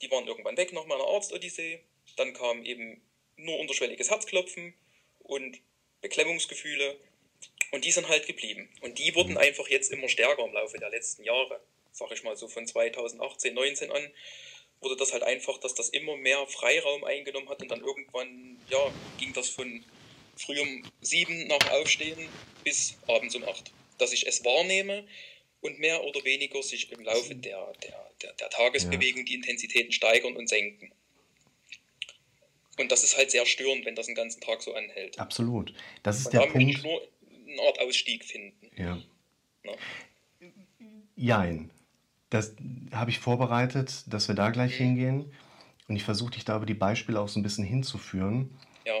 [0.00, 1.80] die waren irgendwann weg nach meiner Arztodyssee.
[2.16, 3.02] Dann kam eben
[3.36, 4.74] nur unterschwelliges Herzklopfen
[5.20, 5.58] und
[6.00, 6.96] Beklemmungsgefühle.
[7.72, 8.68] Und die sind halt geblieben.
[8.82, 9.38] Und die wurden mhm.
[9.38, 11.60] einfach jetzt immer stärker im Laufe der letzten Jahre.
[11.90, 14.10] Sag ich mal so von 2018, 19 an
[14.84, 18.92] wurde das halt einfach, dass das immer mehr Freiraum eingenommen hat und dann irgendwann, ja,
[19.18, 19.84] ging das von
[20.36, 22.28] früh um sieben nach Aufstehen
[22.62, 23.72] bis abends um acht.
[23.98, 25.06] Dass ich es wahrnehme
[25.60, 29.24] und mehr oder weniger sich im Laufe der, der, der, der Tagesbewegung ja.
[29.24, 30.92] die Intensitäten steigern und senken.
[32.78, 35.18] Und das ist halt sehr störend, wenn das den ganzen Tag so anhält.
[35.18, 35.72] Absolut.
[36.02, 36.82] Das ist und der da Punkt.
[36.82, 37.08] nur
[37.46, 38.70] eine Art Ausstieg finden.
[38.76, 39.00] Ja.
[39.62, 39.72] Na?
[41.16, 41.70] Jein.
[42.34, 42.56] Das
[42.90, 44.84] habe ich vorbereitet, dass wir da gleich mhm.
[44.84, 45.24] hingehen.
[45.86, 48.50] Und ich versuche dich da über die Beispiele auch so ein bisschen hinzuführen.
[48.84, 48.94] Ja.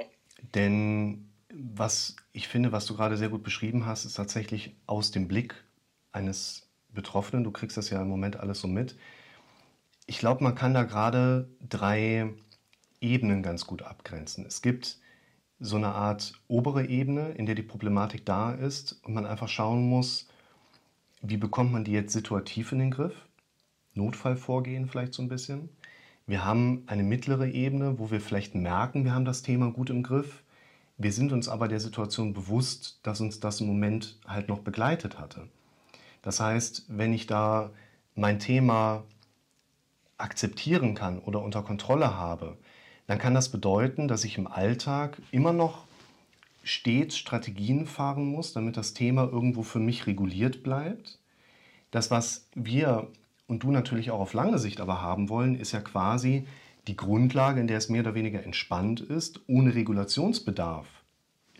[0.54, 5.26] Denn was ich finde, was du gerade sehr gut beschrieben hast, ist tatsächlich aus dem
[5.26, 5.64] Blick
[6.12, 7.42] eines Betroffenen.
[7.42, 8.96] Du kriegst das ja im Moment alles so mit.
[10.06, 12.34] Ich glaube, man kann da gerade drei
[13.00, 14.46] Ebenen ganz gut abgrenzen.
[14.46, 14.98] Es gibt
[15.58, 19.88] so eine Art obere Ebene, in der die Problematik da ist und man einfach schauen
[19.88, 20.28] muss,
[21.26, 23.14] wie bekommt man die jetzt situativ in den Griff?
[23.94, 25.70] Notfallvorgehen vielleicht so ein bisschen.
[26.26, 30.02] Wir haben eine mittlere Ebene, wo wir vielleicht merken, wir haben das Thema gut im
[30.02, 30.42] Griff.
[30.98, 35.18] Wir sind uns aber der Situation bewusst, dass uns das im Moment halt noch begleitet
[35.18, 35.48] hatte.
[36.22, 37.70] Das heißt, wenn ich da
[38.14, 39.04] mein Thema
[40.18, 42.56] akzeptieren kann oder unter Kontrolle habe,
[43.06, 45.86] dann kann das bedeuten, dass ich im Alltag immer noch
[46.64, 51.18] stets Strategien fahren muss, damit das Thema irgendwo für mich reguliert bleibt.
[51.90, 53.08] Das, was wir
[53.46, 56.46] und du natürlich auch auf lange Sicht aber haben wollen, ist ja quasi
[56.86, 60.86] die Grundlage, in der es mehr oder weniger entspannt ist, ohne Regulationsbedarf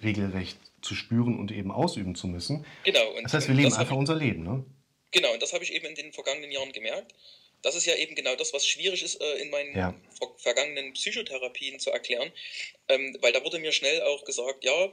[0.03, 2.65] regelrecht zu spüren und eben ausüben zu müssen.
[2.85, 3.01] Genau.
[3.23, 4.65] Das heißt, wir leben einfach unser Leben, ne?
[5.13, 7.15] Genau, und das habe ich eben in den vergangenen Jahren gemerkt.
[7.65, 9.95] Das ist ja eben genau das, was schwierig ist, äh, in meinen ja.
[10.37, 12.31] vergangenen Psychotherapien zu erklären.
[12.89, 14.93] Ähm, weil da wurde mir schnell auch gesagt, ja,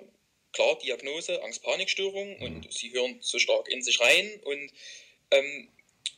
[0.53, 2.43] klar, Diagnose, Angst-Panikstörung mhm.
[2.43, 4.71] und sie hören so stark in sich rein und
[5.31, 5.69] ähm,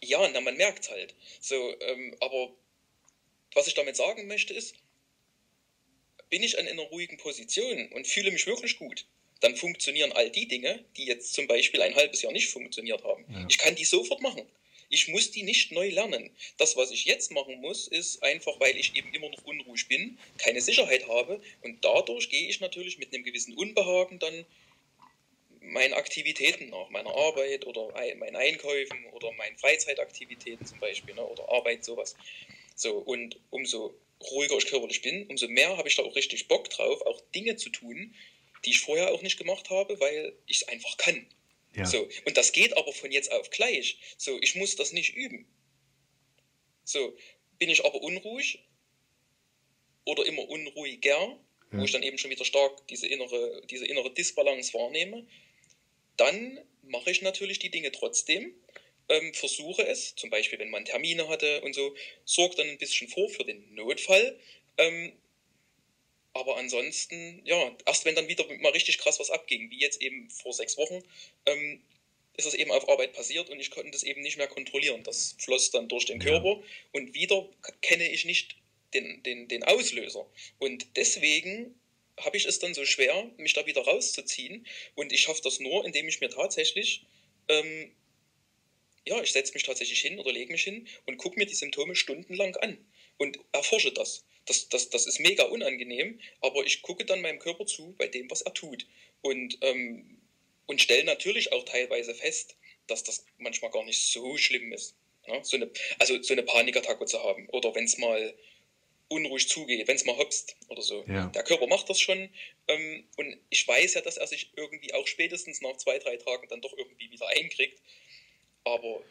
[0.02, 1.16] ja, na, man merkt halt.
[1.40, 2.52] So, ähm, aber
[3.54, 4.76] was ich damit sagen möchte ist,
[6.30, 9.06] bin ich in einer ruhigen Position und fühle mich wirklich gut,
[9.40, 13.26] dann funktionieren all die Dinge, die jetzt zum Beispiel ein halbes Jahr nicht funktioniert haben.
[13.32, 13.46] Ja.
[13.50, 14.46] Ich kann die sofort machen.
[14.94, 16.30] Ich muss die nicht neu lernen.
[16.60, 20.20] Das, was ich jetzt machen muss, ist einfach, weil ich eben immer noch unruhig bin,
[20.38, 24.46] keine Sicherheit habe und dadurch gehe ich natürlich mit einem gewissen Unbehagen dann
[25.62, 31.50] meinen Aktivitäten nach, meiner Arbeit oder meinen Einkäufen oder meinen Freizeitaktivitäten zum Beispiel ne, oder
[31.50, 32.16] Arbeit, sowas.
[32.76, 33.96] So, und umso
[34.30, 37.56] ruhiger ich körperlich bin, umso mehr habe ich da auch richtig Bock drauf, auch Dinge
[37.56, 38.14] zu tun,
[38.64, 41.26] die ich vorher auch nicht gemacht habe, weil ich es einfach kann.
[41.76, 41.86] Ja.
[41.86, 43.98] So, und das geht aber von jetzt auf gleich.
[44.18, 45.48] So, ich muss das nicht üben.
[46.84, 47.16] So,
[47.58, 48.60] bin ich aber unruhig
[50.06, 51.40] oder immer unruhiger, ja.
[51.72, 55.26] wo ich dann eben schon wieder stark diese innere, diese innere Disbalance wahrnehme,
[56.18, 58.54] dann mache ich natürlich die Dinge trotzdem,
[59.10, 63.08] ähm, versuche es, zum Beispiel wenn man Termine hatte und so, sorge dann ein bisschen
[63.08, 64.40] vor für den Notfall.
[64.78, 65.14] Ähm,
[66.34, 70.30] aber ansonsten, ja, erst wenn dann wieder mal richtig krass was abging, wie jetzt eben
[70.30, 71.04] vor sechs Wochen,
[71.46, 71.82] ähm,
[72.36, 75.04] ist es eben auf Arbeit passiert und ich konnte das eben nicht mehr kontrollieren.
[75.04, 77.48] Das floss dann durch den Körper und wieder
[77.82, 78.56] kenne ich nicht
[78.96, 80.26] den, den, den Auslöser.
[80.58, 81.80] Und deswegen
[82.20, 84.66] habe ich es dann so schwer, mich da wieder rauszuziehen.
[84.96, 87.06] Und ich schaffe das nur, indem ich mir tatsächlich
[87.50, 87.92] ähm,
[89.06, 91.96] ja, ich setze mich tatsächlich hin oder lege mich hin und gucke mir die Symptome
[91.96, 92.78] stundenlang an
[93.18, 94.26] und erforsche das.
[94.46, 98.30] Das, das, das ist mega unangenehm, aber ich gucke dann meinem Körper zu bei dem,
[98.30, 98.86] was er tut.
[99.22, 100.20] Und, ähm,
[100.66, 104.96] und stelle natürlich auch teilweise fest, dass das manchmal gar nicht so schlimm ist.
[105.28, 108.34] Ja, so eine, also so eine Panikattacke zu haben oder wenn es mal
[109.08, 111.06] unruhig zugeht, wenn es mal hopst oder so.
[111.08, 111.28] Ja.
[111.28, 112.30] Der Körper macht das schon
[112.68, 116.48] ähm, und ich weiß ja, dass er sich irgendwie auch spätestens nach zwei, drei Tagen
[116.50, 117.82] dann doch irgendwie wieder einkriegt.
[118.66, 119.04] Aber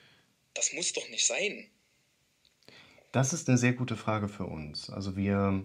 [0.55, 1.71] das muss doch nicht sein.
[3.13, 4.89] Das ist eine sehr gute Frage für uns.
[4.89, 5.63] Also wir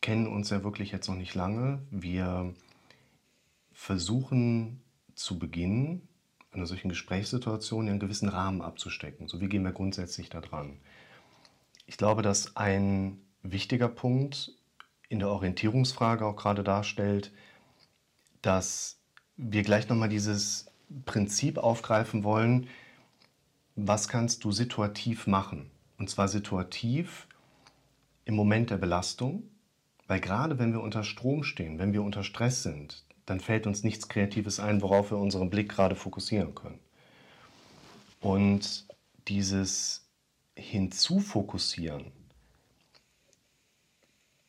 [0.00, 1.80] kennen uns ja wirklich jetzt noch nicht lange.
[1.92, 2.54] Wir
[3.72, 4.80] versuchen
[5.14, 6.02] zu Beginn
[6.50, 9.28] einer solchen Gesprächssituation einen gewissen Rahmen abzustecken.
[9.28, 10.78] So wie gehen wir grundsätzlich da dran?
[11.86, 14.52] Ich glaube, dass ein wichtiger Punkt
[15.08, 17.30] in der Orientierungsfrage auch gerade darstellt,
[18.42, 18.98] dass
[19.36, 20.66] wir gleich nochmal dieses
[21.04, 22.66] Prinzip aufgreifen wollen,
[23.76, 25.70] was kannst du situativ machen?
[25.98, 27.26] Und zwar situativ
[28.24, 29.44] im Moment der Belastung,
[30.06, 33.82] weil gerade wenn wir unter Strom stehen, wenn wir unter Stress sind, dann fällt uns
[33.82, 36.78] nichts Kreatives ein, worauf wir unseren Blick gerade fokussieren können.
[38.20, 38.86] Und
[39.28, 40.06] dieses
[40.56, 42.12] Hinzufokussieren,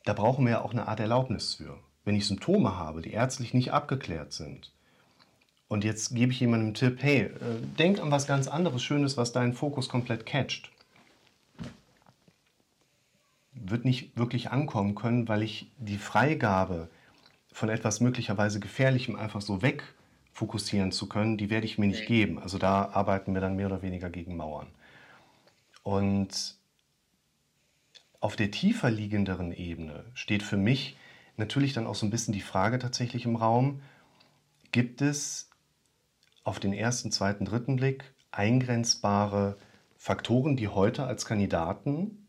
[0.04, 1.78] da brauchen wir ja auch eine Art Erlaubnis für.
[2.04, 4.72] Wenn ich Symptome habe, die ärztlich nicht abgeklärt sind,
[5.68, 7.30] und jetzt gebe ich jemandem einen Tipp, hey, äh,
[7.78, 10.70] denk an was ganz anderes, Schönes, was deinen Fokus komplett catcht.
[13.64, 16.88] Wird nicht wirklich ankommen können, weil ich die Freigabe
[17.52, 22.38] von etwas möglicherweise Gefährlichem einfach so wegfokussieren zu können, die werde ich mir nicht geben.
[22.38, 24.68] Also da arbeiten wir dann mehr oder weniger gegen Mauern.
[25.82, 26.56] Und
[28.20, 30.96] auf der tiefer liegenderen Ebene steht für mich
[31.36, 33.80] natürlich dann auch so ein bisschen die Frage tatsächlich im Raum,
[34.72, 35.48] gibt es
[36.44, 39.56] auf den ersten, zweiten, dritten Blick eingrenzbare
[39.96, 42.27] Faktoren, die heute als Kandidaten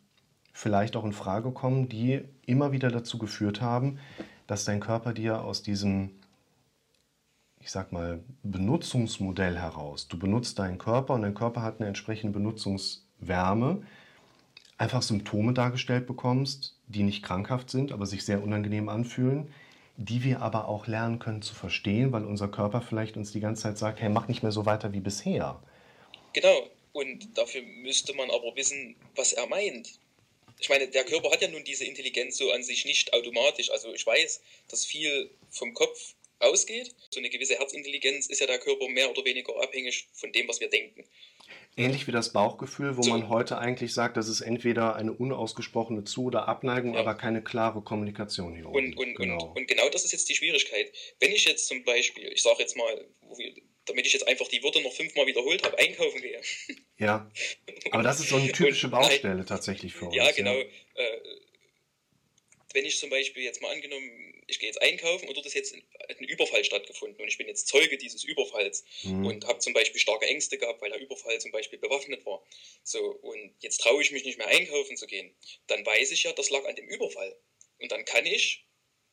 [0.53, 3.99] vielleicht auch in Frage kommen, die immer wieder dazu geführt haben,
[4.47, 6.11] dass dein Körper dir aus diesem,
[7.59, 12.33] ich sag mal, Benutzungsmodell heraus, du benutzt deinen Körper und dein Körper hat eine entsprechende
[12.33, 13.83] Benutzungswärme,
[14.77, 19.51] einfach Symptome dargestellt bekommst, die nicht krankhaft sind, aber sich sehr unangenehm anfühlen,
[19.97, 23.63] die wir aber auch lernen können zu verstehen, weil unser Körper vielleicht uns die ganze
[23.63, 25.61] Zeit sagt, hey, mach nicht mehr so weiter wie bisher.
[26.33, 29.99] Genau, und dafür müsste man aber wissen, was er meint.
[30.59, 33.69] Ich meine, der Körper hat ja nun diese Intelligenz so an sich nicht automatisch.
[33.71, 36.95] Also ich weiß, dass viel vom Kopf ausgeht.
[37.09, 40.59] So eine gewisse Herzintelligenz ist ja der Körper mehr oder weniger abhängig von dem, was
[40.59, 41.03] wir denken.
[41.77, 43.11] Ähnlich wie das Bauchgefühl, wo so.
[43.11, 46.99] man heute eigentlich sagt, das ist entweder eine unausgesprochene Zu- oder Abneigung, ja.
[46.99, 49.45] aber keine klare Kommunikation hier und, und, genau.
[49.45, 50.91] Und, und, genau das ist jetzt die Schwierigkeit.
[51.19, 53.07] Wenn ich jetzt zum Beispiel, ich sage jetzt mal,
[53.85, 56.41] damit ich jetzt einfach die Worte noch fünfmal wiederholt habe, einkaufen gehe.
[56.97, 57.31] Ja,
[57.91, 60.15] aber das ist so eine typische Baustelle tatsächlich für uns.
[60.15, 60.53] Ja, genau.
[60.53, 60.65] Ja.
[60.95, 61.21] Äh,
[62.73, 65.73] wenn ich zum Beispiel jetzt mal angenommen, ich gehe jetzt einkaufen und dort ist jetzt
[65.73, 69.25] ein Überfall stattgefunden und ich bin jetzt Zeuge dieses Überfalls mhm.
[69.25, 72.43] und habe zum Beispiel starke Ängste gehabt, weil der Überfall zum Beispiel bewaffnet war.
[72.83, 75.33] So, und jetzt traue ich mich nicht mehr einkaufen zu gehen.
[75.67, 77.35] Dann weiß ich ja, das lag an dem Überfall.
[77.79, 78.65] Und dann kann ich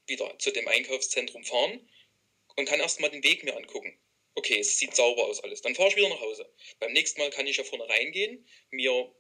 [0.07, 1.89] wieder zu dem Einkaufszentrum fahren
[2.57, 3.99] und kann erstmal den Weg mir angucken.
[4.37, 5.63] Okay, es sieht sauber aus alles.
[5.63, 6.49] Dann fahre ich wieder nach Hause.
[6.79, 9.11] Beim nächsten Mal kann ich ja vorne reingehen, mir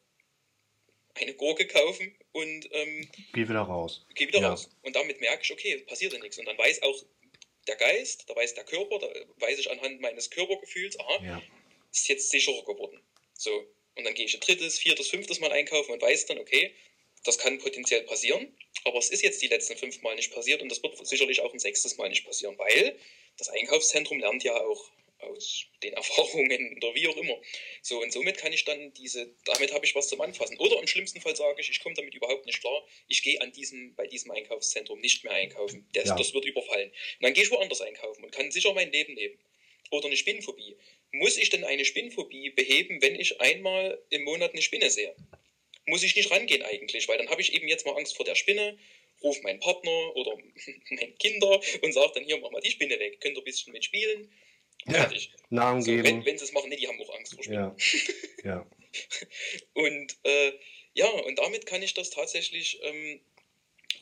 [1.14, 4.06] eine Gurke kaufen und ähm, geh wieder raus.
[4.14, 4.50] Geh wieder ja.
[4.50, 4.68] raus.
[4.82, 6.38] Und damit merke ich, okay, passiert ja nichts.
[6.38, 7.02] Und dann weiß auch
[7.66, 11.42] der Geist, da weiß der Körper, da weiß ich anhand meines Körpergefühls, aha, ja.
[11.92, 13.00] ist jetzt sicherer geworden.
[13.34, 13.66] So.
[13.96, 16.74] Und dann gehe ich ein drittes, viertes, fünftes Mal einkaufen und weiß dann, okay,
[17.24, 20.70] das kann potenziell passieren, aber es ist jetzt die letzten fünf Mal nicht passiert und
[20.70, 22.96] das wird sicherlich auch ein sechstes Mal nicht passieren, weil
[23.36, 27.40] das Einkaufszentrum lernt ja auch aus den Erfahrungen oder wie auch immer.
[27.82, 30.58] So, und somit kann ich dann diese, damit habe ich was zum Anfassen.
[30.58, 33.52] Oder im schlimmsten Fall sage ich, ich komme damit überhaupt nicht klar, ich gehe an
[33.52, 35.88] diesem, bei diesem Einkaufszentrum nicht mehr einkaufen.
[35.92, 36.16] Das, ja.
[36.16, 36.90] das wird überfallen.
[36.90, 39.38] Und dann gehe ich woanders einkaufen und kann sicher mein Leben leben.
[39.90, 40.76] Oder eine Spinnenphobie.
[41.12, 45.14] Muss ich denn eine Spinnenphobie beheben, wenn ich einmal im Monat eine Spinne sehe?
[45.86, 48.34] Muss ich nicht rangehen eigentlich, weil dann habe ich eben jetzt mal Angst vor der
[48.34, 48.76] Spinne,
[49.22, 50.36] rufe meinen Partner oder
[50.90, 53.72] meine Kinder und sage dann hier, mach mal die Spinne weg, könnt ihr ein bisschen
[53.72, 54.28] mitspielen
[54.88, 55.30] Fertig.
[55.32, 56.04] Ja, Namen so, geben.
[56.04, 57.76] Wenn, wenn sie es machen, nee, die haben auch Angst vor Spinnen.
[58.44, 58.44] Ja.
[58.44, 58.66] ja.
[59.74, 60.52] und äh,
[60.94, 63.20] ja, und damit kann ich das tatsächlich ähm,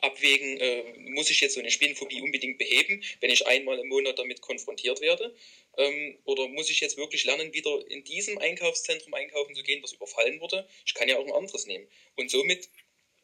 [0.01, 4.19] abwägen, äh, muss ich jetzt so eine Spinnenphobie unbedingt beheben, wenn ich einmal im Monat
[4.19, 5.35] damit konfrontiert werde?
[5.77, 9.93] Ähm, oder muss ich jetzt wirklich lernen, wieder in diesem Einkaufszentrum einkaufen zu gehen, was
[9.93, 10.67] überfallen wurde?
[10.85, 11.87] Ich kann ja auch ein anderes nehmen.
[12.15, 12.69] Und somit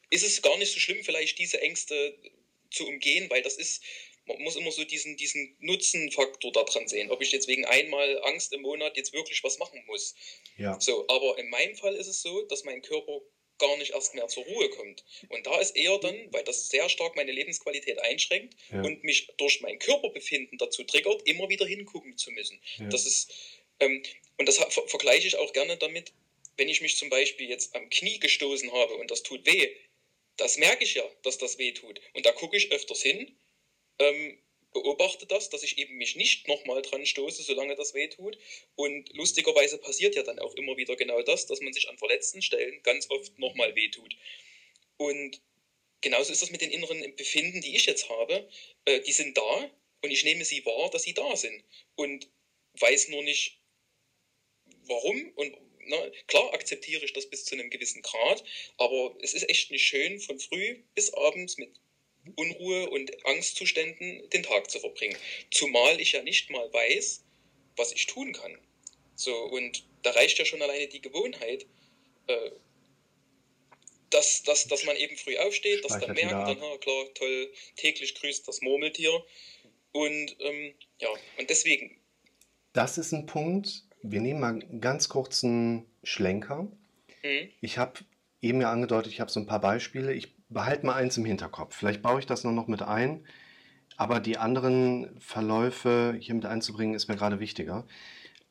[0.10, 2.18] ist es gar nicht so schlimm, vielleicht diese Ängste
[2.70, 3.84] zu umgehen, weil das ist,
[4.26, 8.54] man muss immer so diesen, diesen Nutzenfaktor daran sehen, ob ich jetzt wegen einmal Angst
[8.54, 10.16] im Monat jetzt wirklich was machen muss.
[10.58, 10.80] Ja.
[10.80, 13.22] So, aber in meinem Fall ist es so, dass mein Körper
[13.58, 15.04] gar nicht erst mehr zur Ruhe kommt.
[15.30, 18.82] Und da ist eher dann, weil das sehr stark meine Lebensqualität einschränkt Ja.
[18.82, 22.60] und mich durch mein Körperbefinden dazu triggert, immer wieder hingucken zu müssen.
[22.80, 22.90] Ja.
[22.90, 23.32] Das ist,
[23.80, 24.02] ähm,
[24.38, 26.12] und das ver vergleiche ich auch gerne damit,
[26.58, 29.76] wenn ich mich zum Beispiel jetzt am Knie gestoßen habe und das tut weh,
[30.38, 32.02] das merke ich ja, dass das weh tut.
[32.14, 33.36] Und da gucke ich öfters hin,
[34.00, 34.38] ähm,
[34.74, 38.38] beobachte das, dass ich eben mich nicht nochmal dran stoße, solange das weh tut.
[38.76, 42.42] Und lustigerweise passiert ja dann auch immer wieder genau das, dass man sich an verletzten
[42.42, 44.16] Stellen ganz oft nochmal weh tut.
[44.98, 45.42] Und
[46.02, 48.48] genauso ist das mit den inneren Befinden, die ich jetzt habe.
[48.86, 51.64] Äh, die sind da und ich nehme sie wahr, dass sie da sind.
[51.96, 52.30] Und
[52.80, 53.60] weiß nur nicht,
[54.84, 55.32] warum.
[55.36, 58.44] Und na, klar akzeptiere ich das bis zu einem gewissen Grad,
[58.78, 61.81] aber es ist echt nicht schön, von früh bis abends mit
[62.36, 65.18] Unruhe und Angstzuständen den Tag zu verbringen.
[65.50, 67.24] Zumal ich ja nicht mal weiß,
[67.78, 68.58] was ich tun kann.
[69.16, 71.66] So, und da reicht ja schon alleine die Gewohnheit,
[72.28, 72.52] äh,
[74.10, 78.14] dass, dass, dass man eben früh aufsteht, dass dann merkt, dann, ha, klar, toll, täglich
[78.16, 79.24] grüßt das Murmeltier.
[79.94, 81.98] Und ähm, ja, und deswegen,
[82.74, 83.84] Das ist ein Punkt.
[84.04, 86.68] Wir nehmen mal einen ganz kurzen Schlenker.
[87.22, 88.00] hm, Ich habe
[88.42, 90.14] eben ja angedeutet, ich habe so ein paar Beispiele.
[90.14, 91.76] Ich behalte mal eins im Hinterkopf.
[91.76, 93.26] Vielleicht baue ich das noch noch mit ein.
[93.98, 97.86] Aber die anderen Verläufe hier mit einzubringen, ist mir gerade wichtiger.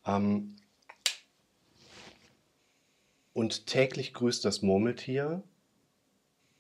[0.06, 0.56] Ähm,
[3.32, 5.42] und täglich grüßt das Murmeltier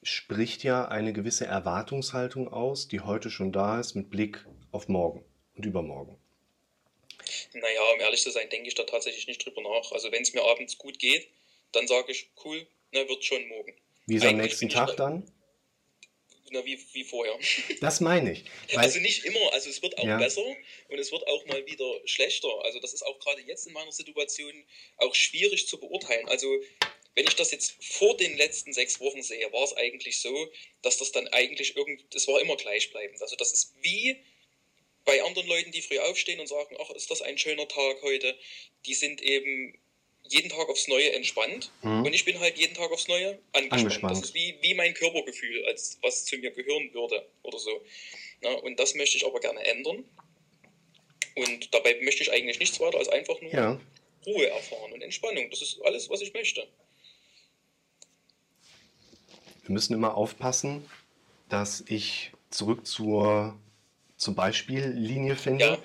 [0.02, 5.24] spricht ja eine gewisse Erwartungshaltung aus, die heute schon da ist, mit Blick auf morgen
[5.56, 6.16] und übermorgen.
[7.52, 9.92] naja, um ehrlich zu sein, denke ich da tatsächlich nicht drüber nach.
[9.92, 11.28] Also wenn es mir abends gut geht,
[11.72, 13.74] dann sage ich, cool, na, wird schon morgen.
[14.10, 15.32] Wie ist am nächsten Tag da- dann?
[16.52, 17.38] Na, wie, wie vorher.
[17.80, 18.44] Das meine ich.
[18.74, 20.18] Also nicht immer, also es wird auch Ja.
[20.18, 20.44] besser
[20.88, 22.48] und es wird auch mal wieder schlechter.
[22.64, 24.52] Also das ist auch gerade jetzt in meiner Situation
[24.96, 26.28] auch schwierig zu beurteilen.
[26.28, 26.48] Also
[27.14, 30.50] wenn ich das jetzt vor den letzten sechs Wochen sehe, war es eigentlich so,
[30.82, 33.22] dass das dann eigentlich irgend, es war immer gleichbleibend.
[33.22, 34.16] Also das ist wie
[35.04, 38.36] bei anderen Leuten, die früh aufstehen und sagen, ach, ist das ein schöner Tag heute.
[38.86, 39.78] Die sind eben
[40.32, 42.04] jeden Tag aufs Neue entspannt Mhm.
[42.04, 43.72] und ich bin halt jeden Tag aufs Neue angespannt.
[43.72, 44.16] Angespannt.
[44.16, 47.70] Das ist wie, wie mein Körpergefühl, als was zu mir gehören würde oder so.
[48.42, 50.04] Na, und das möchte ich aber gerne ändern.
[51.36, 53.80] Und dabei möchte ich eigentlich nichts weiter als einfach nur ja,
[54.26, 55.48] Ruhe erfahren und Entspannung.
[55.50, 56.66] Das ist alles, was ich möchte.
[59.62, 60.88] wir müssen immer aufpassen,
[61.48, 63.56] dass ich zurück zur,
[64.16, 65.78] zur Beispiellinie finde, Ja.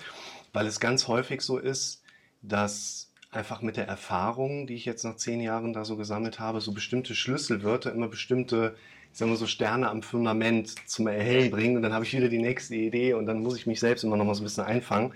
[0.54, 2.02] weil es ganz häufig so ist,
[2.42, 3.05] dass
[3.36, 6.71] einfach mit der Erfahrung, die ich jetzt nach zehn Jahren da so gesammelt habe, so
[6.71, 8.76] bestimmte Schlüsselwörter immer bestimmte,
[9.12, 12.30] ich sag mal so Sterne am Fundament zum Erhellen bringen und dann habe ich wieder
[12.30, 14.63] die nächste Idee und dann muss ich mich selbst immer noch mal so ein bisschen
[14.63, 15.13] einfangen.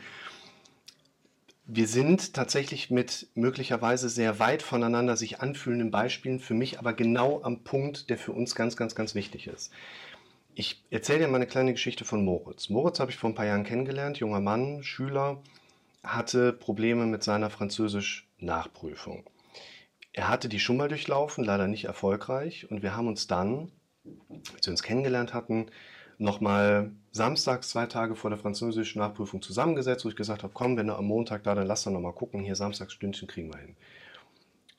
[1.65, 7.43] Wir sind tatsächlich mit möglicherweise sehr weit voneinander sich anfühlenden Beispielen, für mich aber genau
[7.43, 9.71] am Punkt, der für uns ganz, ganz, ganz wichtig ist.
[10.55, 12.69] Ich erzähle dir mal eine kleine Geschichte von Moritz.
[12.69, 15.43] Moritz habe ich vor ein paar Jahren kennengelernt, junger Mann, Schüler,
[16.03, 19.29] hatte Probleme mit seiner Französisch-Nachprüfung.
[20.13, 22.69] Er hatte die schon mal durchlaufen, leider nicht erfolgreich.
[22.71, 23.71] Und wir haben uns dann,
[24.55, 25.67] als wir uns kennengelernt hatten,
[26.17, 30.87] nochmal samstags, zwei Tage vor der französischen Nachprüfung zusammengesetzt, wo ich gesagt habe, komm, wenn
[30.87, 33.75] du am Montag da, dann lass doch nochmal gucken, hier Samstagsstündchen kriegen wir hin.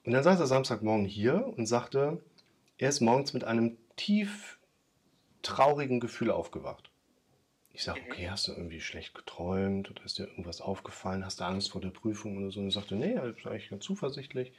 [0.04, 2.22] Und dann saß er Samstagmorgen hier und sagte,
[2.78, 4.58] er ist morgens mit einem tief
[5.42, 6.89] traurigen Gefühl aufgewacht.
[7.72, 11.24] Ich sage, okay, hast du irgendwie schlecht geträumt oder ist dir irgendwas aufgefallen?
[11.24, 12.60] Hast du Angst vor der Prüfung oder so?
[12.60, 14.52] Und er sagte, nee, er ist eigentlich ganz zuversichtlich.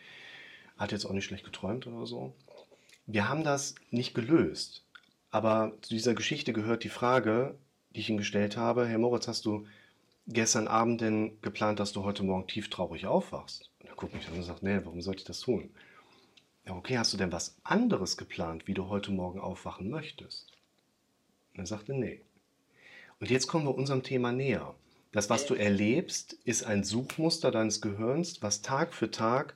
[0.77, 2.33] Hat jetzt auch nicht schlecht geträumt oder so.
[3.05, 4.85] Wir haben das nicht gelöst.
[5.29, 7.57] Aber zu dieser Geschichte gehört die Frage,
[7.93, 8.87] die ich ihm gestellt habe.
[8.87, 9.67] Herr Moritz, hast du
[10.27, 13.69] gestern Abend denn geplant, dass du heute Morgen tieftraurig aufwachst?
[13.79, 15.71] Und er guckt mich an und sagt, nee, warum sollte ich das tun?
[16.65, 20.51] Ja, okay, hast du denn was anderes geplant, wie du heute Morgen aufwachen möchtest?
[21.53, 22.21] Und er sagte, nee.
[23.21, 24.75] Und jetzt kommen wir unserem Thema näher.
[25.11, 29.55] Das, was du erlebst, ist ein Suchmuster deines Gehirns, was Tag für Tag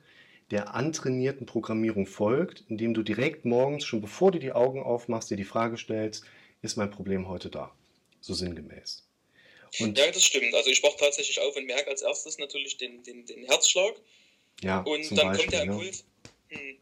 [0.52, 5.36] der antrainierten Programmierung folgt, indem du direkt morgens, schon bevor du die Augen aufmachst, dir
[5.36, 6.24] die Frage stellst,
[6.62, 7.74] ist mein Problem heute da?
[8.20, 9.04] So sinngemäß.
[9.80, 10.54] Und Ja, das stimmt.
[10.54, 13.94] Also ich wach tatsächlich auf und merke als erstes natürlich den, den, den Herzschlag
[14.62, 15.62] ja, und dann Beispiel, kommt der?
[15.64, 16.04] Impuls.
[16.50, 16.76] Hm.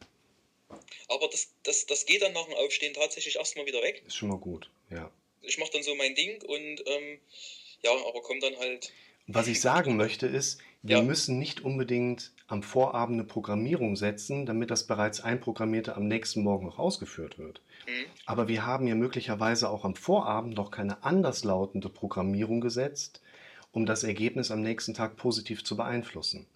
[1.08, 4.02] Aber das, das, das geht dann nach dem Aufstehen tatsächlich erstmal wieder weg.
[4.06, 5.10] Ist schon mal gut, ja.
[5.46, 7.18] Ich mache dann so mein Ding und ähm,
[7.82, 8.92] ja, aber kommt dann halt.
[9.26, 11.02] Was ich sagen möchte ist, Wir ja.
[11.02, 16.66] müssen nicht unbedingt am Vorabend eine Programmierung setzen, damit das bereits Einprogrammierte am nächsten Morgen
[16.66, 17.62] noch ausgeführt wird.
[17.86, 18.04] Mhm.
[18.26, 23.22] Aber wir haben ja möglicherweise auch am Vorabend noch keine anderslautende Programmierung gesetzt,
[23.72, 26.46] um das Ergebnis am nächsten Tag positiv zu beeinflussen.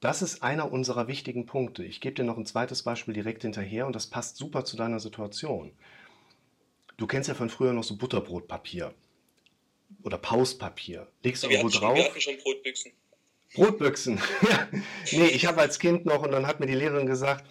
[0.00, 1.84] Das ist einer unserer wichtigen Punkte.
[1.84, 4.98] Ich gebe dir noch ein zweites Beispiel direkt hinterher und das passt super zu deiner
[4.98, 5.70] Situation.
[6.96, 8.94] Du kennst ja von früher noch so Butterbrotpapier
[10.02, 11.08] oder Pauspapier.
[11.22, 11.96] Legst du irgendwo drauf.
[11.96, 12.92] Wir hatten schon Brotbüchsen.
[13.54, 14.20] Brotbüchsen.
[15.12, 17.44] nee, ich habe als Kind noch und dann hat mir die Lehrerin gesagt,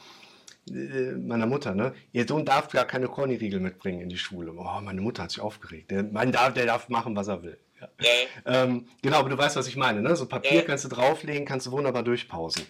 [0.69, 4.53] äh, meiner Mutter, ne, ihr Sohn darf gar keine Korniriegel mitbringen in die Schule.
[4.53, 5.91] Oh, meine Mutter hat sich aufgeregt.
[5.91, 7.57] Der, mein darf, der darf machen, was er will.
[7.79, 7.89] Ja.
[7.99, 8.63] Ja.
[8.63, 10.01] Ähm, genau, aber du weißt, was ich meine.
[10.01, 10.15] Ne?
[10.15, 12.63] So Papier kannst du drauflegen, kannst du wunderbar durchpausen.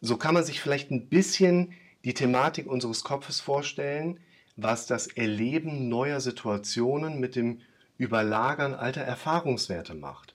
[0.00, 4.20] So kann man sich vielleicht ein bisschen die Thematik unseres Kopfes vorstellen,
[4.58, 7.62] was das Erleben neuer Situationen mit dem
[7.96, 10.34] Überlagern alter Erfahrungswerte macht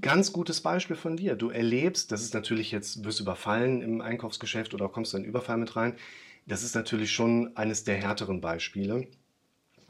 [0.00, 1.34] ganz gutes Beispiel von dir.
[1.36, 5.76] Du erlebst, das ist natürlich jetzt, wirst überfallen im Einkaufsgeschäft oder kommst in Überfall mit
[5.76, 5.96] rein.
[6.46, 9.06] Das ist natürlich schon eines der härteren Beispiele,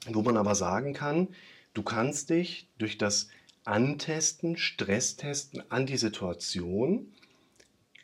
[0.07, 1.29] wo man aber sagen kann,
[1.75, 3.29] du kannst dich durch das
[3.65, 7.13] Antesten, Stresstesten an die Situation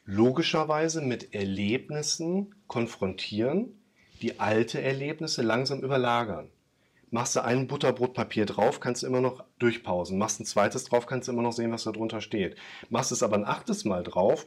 [0.05, 3.78] logischerweise mit Erlebnissen konfrontieren,
[4.19, 6.51] die alte Erlebnisse langsam überlagern.
[7.11, 10.19] Machst du ein Butterbrotpapier drauf, kannst du immer noch durchpausen.
[10.19, 12.57] Machst ein zweites drauf, kannst du immer noch sehen, was da drunter steht.
[12.91, 14.47] Machst es aber ein achtes Mal drauf,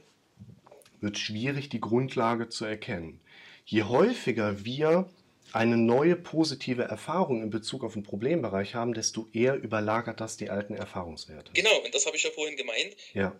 [0.99, 3.19] wird schwierig, die Grundlage zu erkennen.
[3.65, 5.09] Je häufiger wir
[5.53, 10.49] eine neue positive Erfahrung in Bezug auf einen Problembereich haben, desto eher überlagert das die
[10.49, 11.51] alten Erfahrungswerte.
[11.53, 12.95] Genau, und das habe ich ja vorhin gemeint.
[13.13, 13.33] Ja.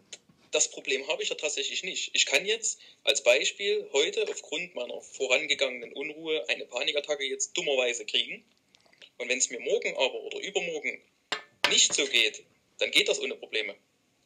[0.51, 2.11] Das Problem habe ich ja tatsächlich nicht.
[2.13, 8.43] Ich kann jetzt als Beispiel heute aufgrund meiner vorangegangenen Unruhe eine Panikattacke jetzt dummerweise kriegen.
[9.17, 11.01] Und wenn es mir morgen aber oder übermorgen
[11.69, 12.43] nicht so geht,
[12.79, 13.75] dann geht das ohne Probleme.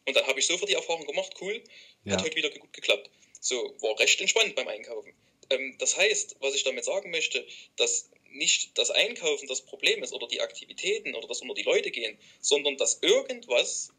[0.06, 1.64] Und dann habe ich sofort die Erfahrung gemacht, cool,
[2.06, 2.14] ja.
[2.14, 3.10] hat heute wieder gut geklappt.
[3.40, 5.14] So, war recht entspannt beim Einkaufen.
[5.52, 7.46] Ähm, das heißt, was ich damit sagen möchte,
[7.76, 11.92] dass nicht das Einkaufen das Problem ist oder die Aktivitäten oder dass immer die Leute
[11.92, 13.90] gehen, sondern dass irgendwas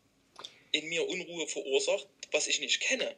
[0.73, 3.17] in mir Unruhe verursacht, was ich nicht kenne.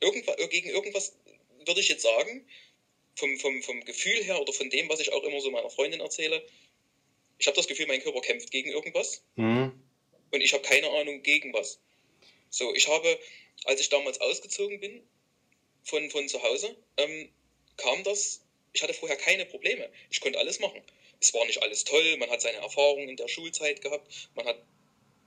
[0.00, 1.16] Irgendwas, gegen irgendwas
[1.64, 2.46] würde ich jetzt sagen,
[3.16, 6.00] vom, vom, vom Gefühl her oder von dem, was ich auch immer so meiner Freundin
[6.00, 6.44] erzähle,
[7.38, 9.22] ich habe das Gefühl, mein Körper kämpft gegen irgendwas.
[9.36, 9.80] Mhm.
[10.30, 11.78] Und ich habe keine Ahnung gegen was.
[12.50, 13.18] So, ich habe,
[13.64, 15.02] als ich damals ausgezogen bin
[15.84, 17.28] von, von zu Hause, ähm,
[17.76, 19.88] kam das, ich hatte vorher keine Probleme.
[20.10, 20.82] Ich konnte alles machen.
[21.20, 24.62] Es war nicht alles toll, man hat seine Erfahrungen in der Schulzeit gehabt, man hat,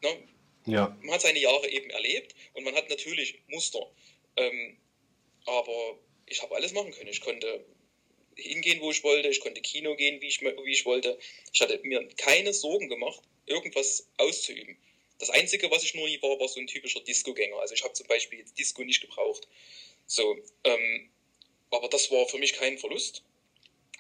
[0.01, 0.27] ne,
[0.65, 0.97] ja.
[1.01, 3.89] man hat seine Jahre eben erlebt und man hat natürlich Muster.
[4.37, 4.77] Ähm,
[5.45, 5.97] aber
[6.27, 7.09] ich habe alles machen können.
[7.09, 7.65] Ich konnte
[8.35, 11.17] hingehen, wo ich wollte, ich konnte Kino gehen, wie ich, wie ich wollte.
[11.51, 14.77] Ich hatte mir keine Sorgen gemacht, irgendwas auszuüben.
[15.19, 17.57] Das Einzige, was ich nur nie war, war so ein typischer Disco-Gänger.
[17.59, 19.47] Also ich habe zum Beispiel jetzt Disco nicht gebraucht.
[20.07, 21.11] So, ähm,
[21.69, 23.23] aber das war für mich kein Verlust.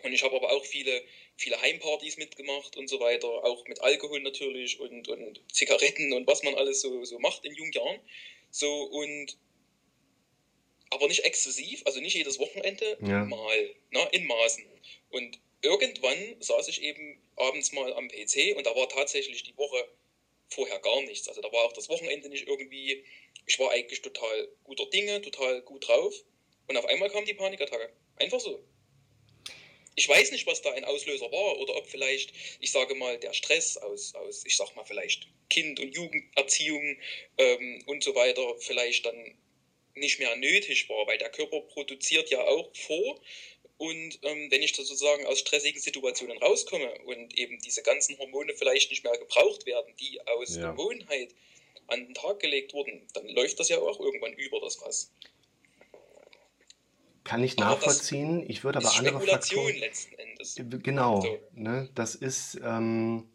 [0.03, 1.03] Und ich habe aber auch viele,
[1.41, 6.43] viele Heimpartys mitgemacht und so weiter, auch mit Alkohol natürlich und, und Zigaretten und was
[6.43, 7.99] man alles so, so macht in jungen Jahren.
[8.51, 9.37] So, und
[10.91, 13.23] aber nicht exzessiv, also nicht jedes Wochenende, ja.
[13.25, 14.65] mal, na, in Maßen.
[15.09, 19.87] Und irgendwann saß ich eben abends mal am PC und da war tatsächlich die Woche
[20.49, 21.27] vorher gar nichts.
[21.27, 23.03] Also da war auch das Wochenende nicht irgendwie,
[23.45, 26.13] ich war eigentlich total guter Dinge, total gut drauf.
[26.67, 27.91] Und auf einmal kam die Panikattacke.
[28.17, 28.61] Einfach so.
[29.95, 33.33] Ich weiß nicht, was da ein Auslöser war oder ob vielleicht, ich sage mal, der
[33.33, 36.97] Stress aus, aus ich sag mal, vielleicht Kind- und Jugenderziehung
[37.37, 39.35] ähm, und so weiter vielleicht dann
[39.95, 43.19] nicht mehr nötig war, weil der Körper produziert ja auch vor.
[43.77, 48.91] Und ähm, wenn ich sozusagen aus stressigen Situationen rauskomme und eben diese ganzen Hormone vielleicht
[48.91, 50.71] nicht mehr gebraucht werden, die aus ja.
[50.71, 51.33] Gewohnheit
[51.87, 55.11] an den Tag gelegt wurden, dann läuft das ja auch irgendwann über das Fass.
[57.23, 58.43] Kann ich nachvollziehen.
[58.49, 60.55] Ich würde aber ist andere Faktoren, letzten Endes.
[60.57, 61.21] Genau.
[61.21, 61.39] So.
[61.53, 62.59] Ne, das ist.
[62.63, 63.29] Ähm,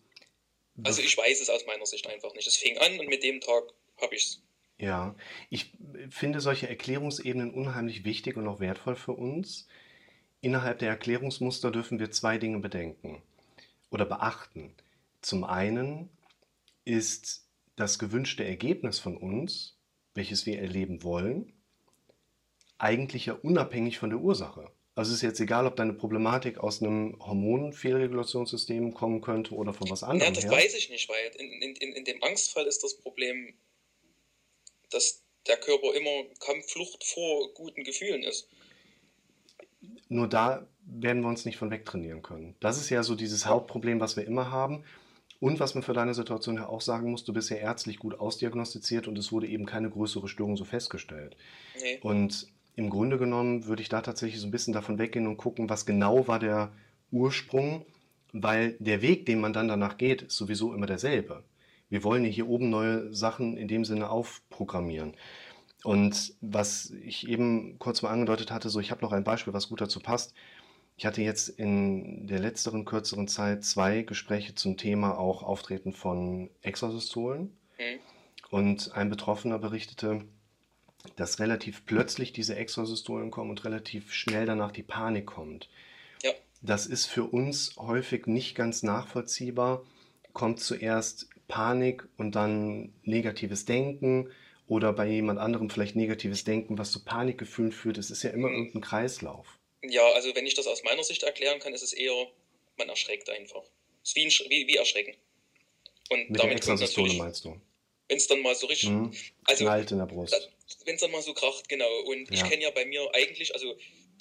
[0.82, 2.46] also ich weiß es aus meiner Sicht einfach nicht.
[2.46, 3.64] Es fing an und mit dem Tag
[4.00, 4.42] habe ich es
[4.78, 5.14] ja,
[5.48, 5.72] ich
[6.10, 9.66] finde solche Erklärungsebenen unheimlich wichtig und auch wertvoll für uns.
[10.42, 13.22] Innerhalb der Erklärungsmuster dürfen wir zwei Dinge bedenken
[13.90, 14.74] oder beachten.
[15.22, 16.10] Zum einen
[16.84, 19.78] ist das gewünschte Ergebnis von uns,
[20.14, 21.52] welches wir erleben wollen,
[22.78, 24.70] eigentlich ja unabhängig von der Ursache.
[24.94, 29.90] Also es ist jetzt egal, ob deine Problematik aus einem Hormonfehlregulationssystem kommen könnte oder von
[29.90, 30.32] was anderem.
[30.32, 30.52] Ja, das her.
[30.52, 33.54] weiß ich nicht, weil in, in, in dem Angstfall ist das Problem
[34.90, 38.48] dass der Körper immer Kampfflucht vor guten Gefühlen ist.
[40.08, 42.56] Nur da werden wir uns nicht von wegtrainieren können.
[42.60, 44.84] Das ist ja so dieses Hauptproblem, was wir immer haben.
[45.38, 48.18] Und was man für deine Situation ja auch sagen muss, du bist ja ärztlich gut
[48.18, 51.36] ausdiagnostiziert und es wurde eben keine größere Störung so festgestellt.
[51.78, 51.98] Nee.
[52.00, 52.46] Und
[52.76, 55.86] im Grunde genommen würde ich da tatsächlich so ein bisschen davon weggehen und gucken, was
[55.86, 56.72] genau war der
[57.10, 57.86] Ursprung,
[58.32, 61.42] weil der Weg, den man dann danach geht, ist sowieso immer derselbe.
[61.88, 65.14] Wir wollen ja hier oben neue Sachen in dem Sinne aufprogrammieren.
[65.84, 69.68] Und was ich eben kurz mal angedeutet hatte, so ich habe noch ein Beispiel, was
[69.68, 70.34] gut dazu passt.
[70.98, 76.50] Ich hatte jetzt in der letzteren, kürzeren Zeit zwei Gespräche zum Thema auch Auftreten von
[76.62, 77.56] Extrasystolen.
[77.78, 78.00] Mhm.
[78.50, 80.24] Und ein Betroffener berichtete,
[81.16, 85.68] dass relativ plötzlich diese Extrasystolen kommen und relativ schnell danach die Panik kommt.
[86.22, 86.32] Ja.
[86.62, 89.84] Das ist für uns häufig nicht ganz nachvollziehbar.
[90.32, 94.30] Kommt zuerst Panik und dann negatives Denken
[94.66, 97.98] oder bei jemand anderem vielleicht negatives Denken, was zu Panikgefühlen führt.
[97.98, 99.46] Es ist ja immer irgendein Kreislauf.
[99.82, 102.26] Ja, also wenn ich das aus meiner Sicht erklären kann, ist es eher,
[102.76, 103.62] man erschreckt einfach.
[104.02, 105.14] Es ist wie, ein, wie, wie Erschrecken.
[106.10, 107.60] Und Mit der damit kommt Extrasystole meinst du?
[108.08, 109.14] Wenn es dann mal so richtig, Mhm.
[109.44, 110.50] also Knallt in der Brust.
[110.84, 112.00] wenn es dann mal so kracht, genau.
[112.02, 112.48] Und ich Ja.
[112.48, 113.76] kenne ja bei mir eigentlich, also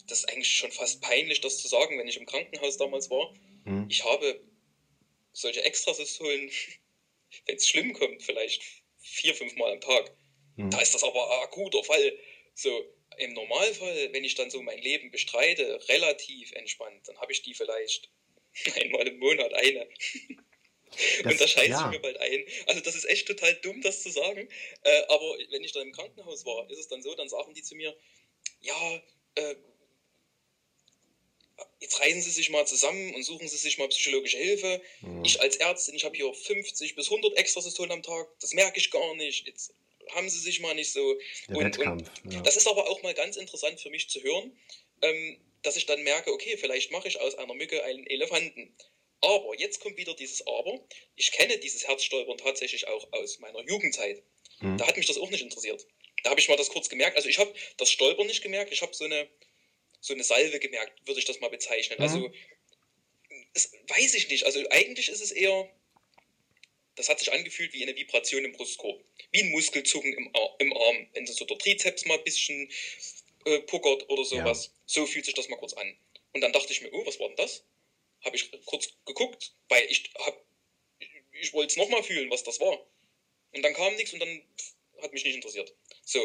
[0.08, 3.34] das ist eigentlich schon fast peinlich, das zu sagen, wenn ich im Krankenhaus damals war.
[3.66, 3.88] Mhm.
[3.90, 4.40] Ich habe
[5.34, 6.52] solche Extrasystolen,
[7.46, 8.62] wenn es schlimm kommt, vielleicht
[9.00, 10.12] vier, fünf Mal am Tag.
[10.56, 10.70] Mhm.
[10.72, 12.18] Da ist das aber ein akuter Fall.
[12.54, 12.86] So,
[13.18, 17.54] im Normalfall, wenn ich dann so mein Leben bestreite, relativ entspannt, dann habe ich die
[17.54, 18.10] vielleicht
[18.76, 19.88] einmal im Monat eine.
[21.24, 21.86] Das- und da scheiße ja.
[21.86, 22.46] ich mir bald ein.
[22.68, 24.48] Also das ist echt total dumm, das zu sagen.
[24.84, 27.64] Äh, aber wenn ich dann im Krankenhaus war, ist es dann so, dann sagen die
[27.64, 27.96] zu mir,
[28.62, 29.02] ja,
[29.36, 29.56] äh,
[31.80, 34.82] jetzt reißen Sie sich mal zusammen und suchen Sie sich mal psychologische Hilfe.
[35.02, 35.24] Mhm.
[35.24, 38.91] Ich als Ärztin, ich habe hier 50 bis 100 Extrasystolen am Tag, das merke ich
[38.91, 39.48] gar nicht.
[39.48, 39.74] Jetzt
[40.12, 41.18] haben Sie sich mal nicht so.
[41.48, 42.10] Der und, Wettkampf.
[42.24, 42.41] Und ja.
[42.41, 44.58] das ist aber auch mal ganz interessant für mich zu hören,
[45.02, 48.76] ähm, dass ich dann merke, okay, vielleicht mache ich aus einer Mücke einen Elefanten.
[49.22, 50.80] Aber jetzt kommt wieder dieses Aber.
[51.16, 54.22] Ich kenne dieses Herzstolpern tatsächlich auch aus meiner Jugendzeit.
[54.59, 54.78] Mhm.
[54.78, 55.86] Da hat mich das auch nicht interessiert.
[56.24, 57.18] Da habe ich mal das kurz gemerkt.
[57.18, 59.28] Also ich habe das Stolpern nicht gemerkt, ich habe so eine,
[59.99, 61.99] so eine Salve gemerkt, würde ich das mal bezeichnen.
[61.99, 62.03] Mhm.
[62.03, 62.32] Also
[63.53, 64.45] das weiß ich nicht.
[64.45, 65.70] Also eigentlich ist es eher,
[66.95, 69.03] das hat sich angefühlt wie eine Vibration im Brustkorb.
[69.32, 71.07] Wie ein Muskelzucken im, Ar im Arm.
[71.13, 72.70] Wenn so der Trizeps mal ein bisschen
[73.45, 74.72] äh, puckert oder sowas.
[74.86, 75.97] So fühlt sich das mal kurz an.
[76.34, 77.63] Und dann dachte ich mir, oh, was war denn das?
[78.26, 80.44] Habe ich kurz geguckt, weil ich hab,
[81.32, 82.86] ich, wollte es nochmal fühlen, was das war.
[83.54, 84.42] Und dann kam nichts und dann
[85.02, 85.74] hat mich nicht interessiert.
[86.04, 86.20] So,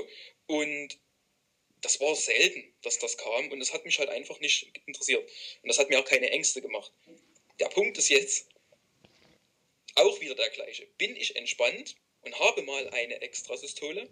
[0.46, 0.98] und
[1.82, 5.30] das war selten, dass das kam und es hat mich halt einfach nicht interessiert.
[5.62, 6.92] Und das hat mir auch keine Ängste gemacht.
[7.58, 8.48] Der Punkt ist jetzt
[9.94, 10.86] auch wieder der gleiche.
[10.98, 14.08] Bin ich entspannt und habe mal eine Extrasystole,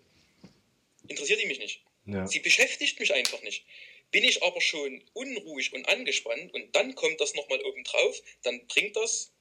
[1.08, 1.82] interessiert die mich nicht.
[2.06, 2.26] Ja.
[2.26, 3.64] Sie beschäftigt mich einfach nicht.
[4.10, 8.66] Bin ich aber schon unruhig und angespannt und dann kommt das nochmal oben drauf, dann
[8.66, 9.32] bringt das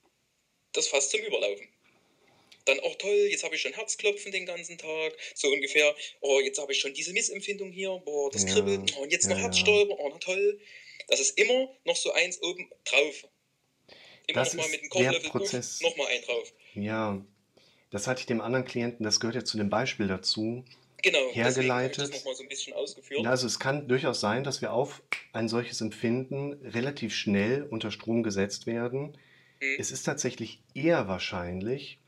[0.74, 1.68] das fast zum Überlaufen.
[2.66, 5.96] Dann auch toll, jetzt habe ich schon Herzklopfen den ganzen Tag, so ungefähr.
[6.20, 8.94] Oh, jetzt habe ich schon diese Missempfindung hier, boah, das Ja, kribbelt.
[8.98, 9.44] Oh, und jetzt noch ja.
[9.44, 10.60] Herzstolper, oh, na toll.
[11.08, 13.26] Das ist immer noch so eins oben drauf.
[14.28, 15.80] Immer Das noch mal ist mit dem der Kochlöffel Prozess.
[15.80, 16.54] noch mal ein drauf.
[16.74, 17.26] ja,
[17.90, 20.66] das hatte ich dem anderen Klienten, das gehört ja zu dem Beispiel dazu.
[21.04, 22.00] Genau, Hergeleitet.
[22.00, 23.22] das nochmal so ein bisschen ausgeführt.
[23.24, 27.92] Ja, also es kann durchaus sein, dass wir auf ein solches Empfinden relativ schnell unter
[27.92, 29.18] Strom gesetzt werden.
[29.62, 29.76] Mhm.
[29.78, 32.00] Es ist tatsächlich eher wahrscheinlich,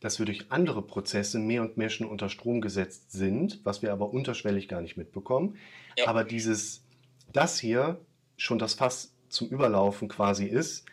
[0.00, 3.92] dass wir durch andere Prozesse mehr und mehr schon unter Strom gesetzt sind, was wir
[3.92, 5.56] aber unterschwellig gar nicht mitbekommen.
[5.96, 6.08] Ja.
[6.08, 6.84] Aber dieses,
[7.32, 7.98] das hier
[8.36, 10.84] schon das Fass zum Überlaufen quasi ist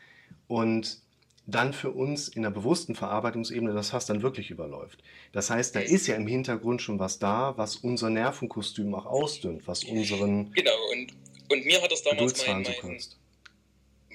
[0.48, 1.02] und
[1.48, 5.04] dann für uns in der bewussten Verarbeitungsebene das Fass dann wirklich überläuft.
[5.32, 9.68] Das heißt, da ist ja im Hintergrund schon was da, was unser Nervenkostüm auch ausdünnt,
[9.68, 11.14] was unseren Genau, und,
[11.50, 13.00] und mir hat das damals mein, mein,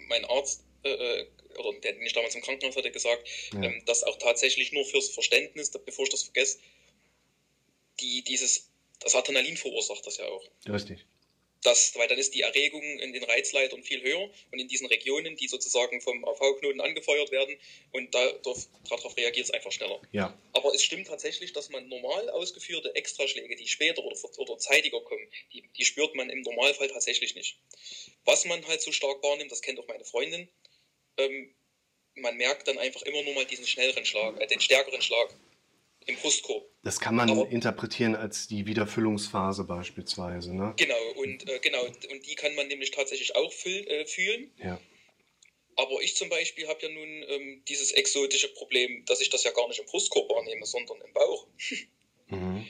[0.08, 1.26] mein Arzt, äh, äh,
[1.58, 3.62] oder der, den ich damals im Krankenhaus hatte, gesagt, Ja.
[3.64, 6.58] ähm, dass auch tatsächlich nur fürs Verständnis, bevor ich das vergesse,
[8.00, 8.70] die, dieses,
[9.00, 10.44] das Adrenalin verursacht das ja auch.
[10.68, 11.06] Richtig.
[11.66, 15.34] Das, weil dann ist die Erregung in den Reizleitern viel höher und in diesen Regionen,
[15.34, 17.56] die sozusagen vom AV-Knoten angefeuert werden
[17.90, 18.32] und da,
[18.88, 20.00] darauf reagiert es einfach schneller.
[20.12, 25.00] Ja, Aber es stimmt tatsächlich, dass man normal ausgeführte Extraschläge, die später oder, oder zeitiger
[25.00, 27.58] kommen, die, die spürt man im Normalfall tatsächlich nicht.
[28.24, 30.48] Was man halt so stark wahrnimmt, das kennt auch meine Freundin,
[31.16, 31.52] ähm,
[32.14, 35.34] man merkt dann einfach immer nur mal diesen schnelleren Schlag, äh, den stärkeren Schlag
[36.06, 36.64] im Brustkorb.
[36.82, 40.54] das kann man Aber- interpretieren als die Wiederfüllungsphase beispielsweise.
[40.54, 40.72] Ne?
[40.76, 44.50] Genau, und äh, genau, und die kann man nämlich tatsächlich auch fühl, äh, fühlen.
[44.62, 44.80] Ja.
[45.78, 49.50] Aber ich zum Beispiel habe ja nun ähm, dieses exotische Problem, dass ich das ja
[49.50, 51.46] gar nicht im Brustkorb wahrnehme, sondern im Bauch.
[52.28, 52.66] Mhm.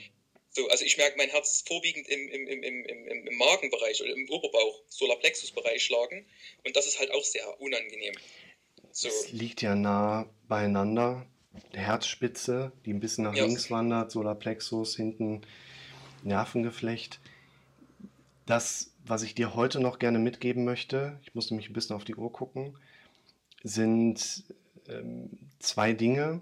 [0.51, 4.13] So, also ich merke mein Herz vorwiegend im, im, im, im, im, im Magenbereich oder
[4.13, 6.27] im Oberbauch, Solarplexusbereich schlagen.
[6.63, 8.13] Und das ist halt auch sehr unangenehm.
[8.91, 11.25] So, Es liegt ja nah, beieinander.
[11.73, 13.45] Herzspitze, die ein bisschen nach Ja.
[13.45, 15.41] links wandert, Solarplexus, hinten
[16.23, 17.19] Nervengeflecht.
[18.45, 22.05] Das, was ich dir heute noch gerne mitgeben möchte, ich muss nämlich ein bisschen auf
[22.05, 22.77] die Uhr gucken,
[23.63, 24.43] sind
[24.87, 26.41] ähm, zwei Dinge.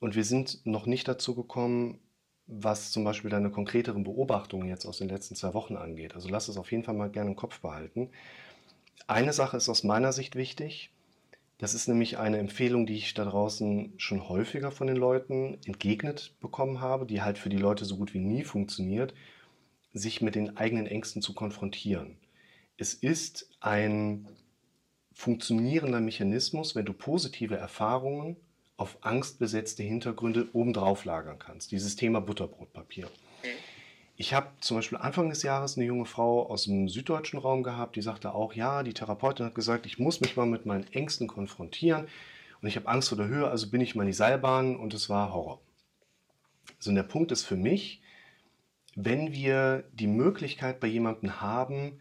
[0.00, 2.00] Und wir sind noch nicht dazu gekommen,
[2.46, 6.14] was zum Beispiel deine konkreteren Beobachtungen jetzt aus den letzten zwei Wochen angeht.
[6.14, 8.10] Also lass es auf jeden Fall mal gerne im Kopf behalten.
[9.06, 10.91] Eine Sache ist aus meiner Sicht wichtig.
[11.62, 16.34] Das ist nämlich eine Empfehlung, die ich da draußen schon häufiger von den Leuten entgegnet
[16.40, 19.14] bekommen habe, die halt für die Leute so gut wie nie funktioniert,
[19.92, 22.16] sich mit den eigenen Ängsten zu konfrontieren.
[22.78, 24.26] Es ist ein
[25.12, 28.38] funktionierender Mechanismus, wenn du positive Erfahrungen
[28.76, 31.70] auf angstbesetzte Hintergründe obendrauf lagern kannst.
[31.70, 33.08] Dieses Thema Butterbrotpapier.
[34.16, 37.96] Ich habe zum Beispiel Anfang des Jahres eine junge Frau aus dem süddeutschen Raum gehabt,
[37.96, 41.26] die sagte auch, ja, die Therapeutin hat gesagt, ich muss mich mal mit meinen Ängsten
[41.26, 42.06] konfrontieren
[42.60, 44.94] und ich habe Angst vor der Höhe, also bin ich mal in die Seilbahn und
[44.94, 45.60] es war Horror.
[46.78, 48.02] So, und der Punkt ist für mich,
[48.94, 51.98] wenn wir die Möglichkeit bei jemandem haben,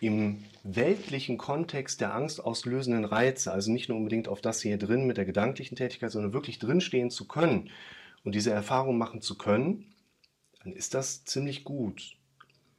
[0.00, 5.18] im weltlichen Kontext der angstauslösenden Reize, also nicht nur unbedingt auf das hier drin mit
[5.18, 7.68] der gedanklichen Tätigkeit, sondern wirklich drinstehen zu können
[8.24, 9.92] und diese Erfahrung machen zu können,
[10.62, 12.16] dann ist das ziemlich gut.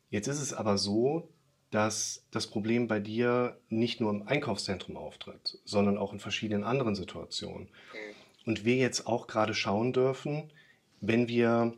[0.09, 1.29] Jetzt ist es aber so,
[1.71, 6.95] dass das Problem bei dir nicht nur im Einkaufszentrum auftritt, sondern auch in verschiedenen anderen
[6.95, 7.69] Situationen.
[8.45, 10.51] Und wir jetzt auch gerade schauen dürfen,
[10.99, 11.73] wenn wir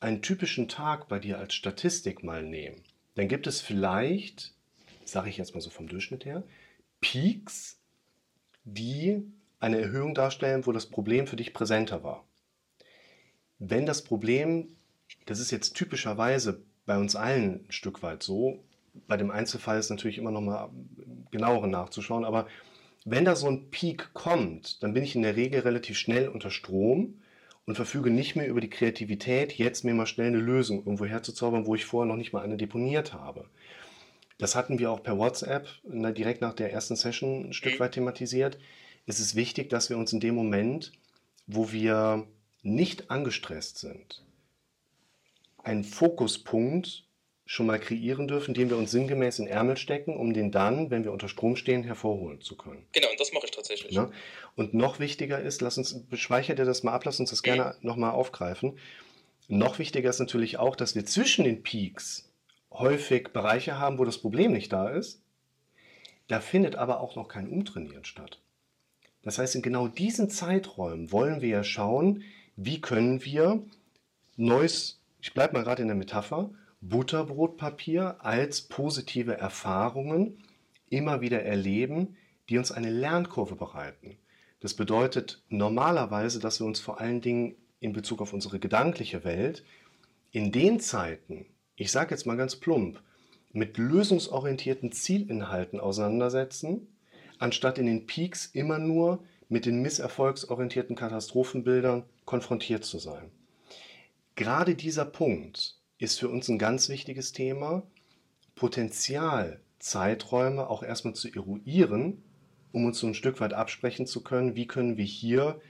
[0.00, 2.82] einen typischen Tag bei dir als Statistik mal nehmen,
[3.14, 4.54] dann gibt es vielleicht,
[5.04, 6.42] sage ich jetzt mal so vom Durchschnitt her,
[7.00, 7.78] Peaks,
[8.64, 9.22] die
[9.58, 12.24] eine Erhöhung darstellen, wo das Problem für dich präsenter war.
[13.58, 14.76] Wenn das Problem,
[15.30, 18.64] das ist jetzt typischerweise bei uns allen ein Stück weit so,
[19.06, 20.70] bei dem Einzelfall ist natürlich immer noch mal
[21.30, 22.48] genauer nachzuschauen, aber
[23.04, 26.50] wenn da so ein Peak kommt, dann bin ich in der Regel relativ schnell unter
[26.50, 27.14] Strom
[27.64, 31.64] und verfüge nicht mehr über die Kreativität, jetzt mir mal schnell eine Lösung irgendwo herzuzaubern,
[31.64, 33.44] wo ich vorher noch nicht mal eine deponiert habe.
[34.36, 37.92] Das hatten wir auch per WhatsApp na, direkt nach der ersten Session ein Stück weit
[37.92, 38.58] thematisiert.
[39.06, 40.90] Es ist wichtig, dass wir uns in dem Moment,
[41.46, 42.26] wo wir
[42.62, 44.24] nicht angestresst sind,
[45.62, 47.04] einen Fokuspunkt
[47.46, 51.02] schon mal kreieren dürfen, den wir uns sinngemäß in Ärmel stecken, um den dann, wenn
[51.02, 52.86] wir unter Strom stehen, hervorholen zu können.
[52.92, 53.92] Genau, und das mache ich tatsächlich.
[53.92, 54.10] Ne?
[54.54, 57.74] Und noch wichtiger ist, lass uns, speichert dir das mal ab, lass uns das gerne
[57.80, 58.78] nochmal aufgreifen.
[59.48, 62.30] Noch wichtiger ist natürlich auch, dass wir zwischen den Peaks
[62.70, 65.20] häufig Bereiche haben, wo das Problem nicht da ist.
[66.28, 68.40] Da findet aber auch noch kein Umtrainieren statt.
[69.22, 72.22] Das heißt, in genau diesen Zeiträumen wollen wir ja schauen,
[72.54, 73.64] wie können wir
[74.36, 76.50] neues, ich bleibe mal gerade in der Metapher,
[76.80, 80.42] Butterbrotpapier als positive Erfahrungen
[80.88, 82.16] immer wieder erleben,
[82.48, 84.16] die uns eine Lernkurve bereiten.
[84.60, 89.64] Das bedeutet normalerweise, dass wir uns vor allen Dingen in Bezug auf unsere gedankliche Welt
[90.32, 91.46] in den Zeiten,
[91.76, 93.00] ich sage jetzt mal ganz plump,
[93.52, 96.86] mit lösungsorientierten Zielinhalten auseinandersetzen,
[97.38, 103.30] anstatt in den Peaks immer nur mit den misserfolgsorientierten Katastrophenbildern konfrontiert zu sein.
[104.40, 107.82] Gerade dieser Punkt ist für uns ein ganz wichtiges Thema,
[108.54, 112.22] Potenzialzeiträume auch erstmal zu eruieren,
[112.72, 115.60] um uns so ein Stück weit absprechen zu können, wie können wir hier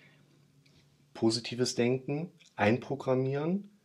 [1.15, 3.77] positives Denken einprogrammieren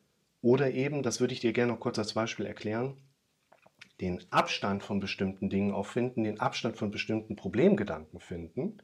[0.44, 2.96] oder eben, das würde ich dir gerne noch kurz als Beispiel erklären,
[4.02, 8.78] den Abstand von bestimmten Dingen auch finden, den Abstand von bestimmten Problemgedanken finden,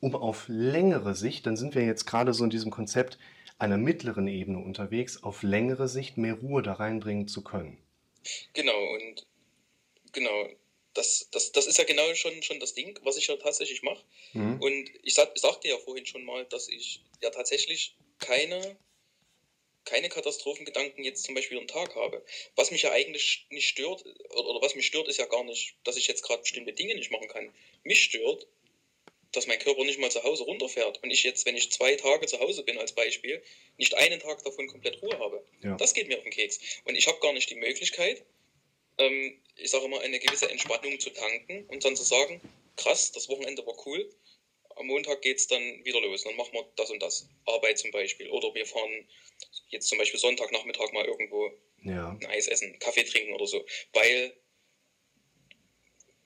[0.00, 3.18] um auf längere Sicht, dann sind wir jetzt gerade so in diesem Konzept
[3.58, 7.82] einer mittleren Ebene unterwegs, auf längere Sicht mehr Ruhe da reinbringen zu können.
[8.54, 9.26] Genau, und
[10.12, 10.48] genau,
[10.94, 14.04] das, das, das ist ja genau schon, schon das Ding, was ich ja tatsächlich mache.
[14.32, 14.60] Mhm.
[14.60, 18.76] Und ich sag, sagte ja vorhin schon mal, dass ich ja tatsächlich keine,
[19.84, 22.24] keine Katastrophengedanken jetzt zum Beispiel am Tag habe.
[22.56, 25.76] Was mich ja eigentlich nicht stört, oder, oder was mich stört, ist ja gar nicht,
[25.84, 27.52] dass ich jetzt gerade bestimmte Dinge nicht machen kann.
[27.84, 28.46] Mich stört,
[29.32, 32.26] dass mein Körper nicht mal zu Hause runterfährt und ich jetzt, wenn ich zwei Tage
[32.26, 33.42] zu Hause bin als Beispiel,
[33.76, 35.44] nicht einen Tag davon komplett Ruhe habe.
[35.62, 35.76] Ja.
[35.76, 36.58] Das geht mir auf den Keks.
[36.84, 38.24] Und ich habe gar nicht die Möglichkeit,
[38.98, 42.40] ähm, ich sage immer, eine gewisse Entspannung zu tanken und dann zu sagen,
[42.76, 44.08] krass, das Wochenende war cool,
[44.76, 47.28] am Montag geht es dann wieder los, dann machen wir das und das.
[47.46, 48.30] Arbeit zum Beispiel.
[48.30, 49.08] Oder wir fahren
[49.68, 51.50] jetzt zum Beispiel Sonntagnachmittag mal irgendwo
[51.82, 53.64] Ja, ein Eis essen, Kaffee trinken oder so.
[53.92, 54.36] Weil,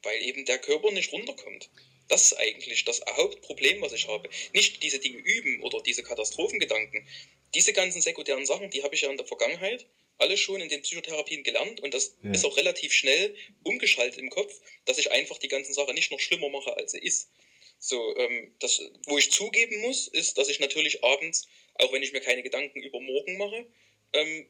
[0.02, 1.70] weil eben der Körper nicht runterkommt.
[2.08, 4.28] Das ist eigentlich das Hauptproblem, was ich habe.
[4.52, 7.06] Nicht diese Dinge üben oder diese Katastrophengedanken.
[7.54, 9.86] Diese ganzen sekundären Sachen, die habe ich ja in der Vergangenheit
[10.18, 12.30] alle schon in den Psychotherapien gelernt und das Ja.
[12.32, 13.34] ist auch relativ schnell
[13.64, 17.00] umgeschaltet im Kopf, dass ich einfach die ganzen Sachen nicht noch schlimmer mache, als sie
[17.00, 17.30] ist.
[17.78, 22.12] So, ähm, das, wo ich zugeben muss, ist, dass ich natürlich abends, auch wenn ich
[22.12, 23.66] mir keine Gedanken über morgen mache,
[24.12, 24.46] ähm,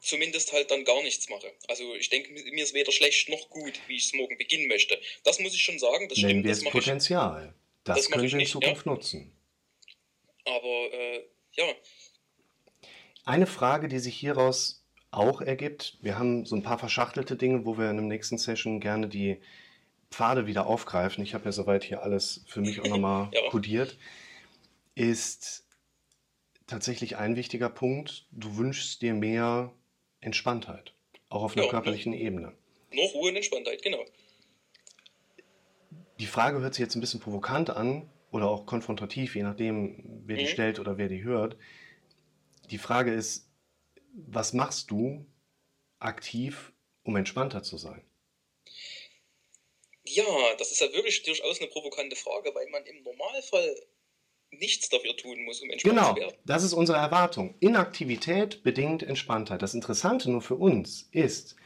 [0.00, 1.52] zumindest halt dann gar nichts mache.
[1.68, 4.98] Also ich denke, mir ist weder schlecht noch gut, wie ich es morgen beginnen möchte.
[5.24, 6.08] Das muss ich schon sagen.
[6.08, 6.44] Das Nennen stimmt.
[6.44, 6.84] wir Das mache ich.
[6.84, 7.54] Potenzial.
[7.84, 8.92] Das, das können ich wir in nicht, Zukunft ja.
[8.92, 9.32] nutzen.
[10.44, 11.64] Aber äh, ja,
[13.24, 17.78] Eine Frage, die sich hieraus auch ergibt, wir haben so ein paar verschachtelte Dinge, wo
[17.78, 19.38] wir in der nächsten Session gerne die
[20.10, 21.22] Pfade wieder aufgreifen.
[21.24, 23.48] Ich habe ja soweit hier alles für mich auch nochmal Ja.
[23.50, 23.98] kodiert.
[24.94, 25.66] Ist
[26.66, 28.26] tatsächlich ein wichtiger Punkt.
[28.30, 29.72] Du wünschst dir mehr
[30.20, 30.94] Entspanntheit,
[31.28, 32.56] auch auf einer Ja, körperlichen Ebene.
[32.90, 34.04] nur Ruhe und Entspanntheit, genau.
[36.18, 40.36] Die Frage hört sich jetzt ein bisschen provokant an oder auch konfrontativ, je nachdem, wer
[40.36, 40.48] die Mhm.
[40.48, 41.56] stellt oder wer die hört.
[42.70, 43.48] Die Frage ist,
[44.12, 45.26] was machst du
[46.00, 46.72] aktiv,
[47.04, 48.02] um entspannter zu sein?
[50.04, 53.74] Ja, das ist ja wirklich durchaus eine provokante Frage, weil man im Normalfall
[54.50, 56.34] nichts dafür tun muss, um entspannt Genau, zu werden.
[56.46, 57.54] das ist unsere Erwartung.
[57.60, 59.62] Inaktivität bedingt Entspanntheit.
[59.62, 61.56] Das Interessante nur für uns ist,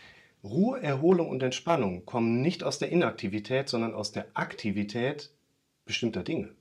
[0.45, 5.31] Ruhe, Erholung und Entspannung kommen nicht aus der Inaktivität, sondern aus der Aktivität
[5.85, 6.55] bestimmter Dinge.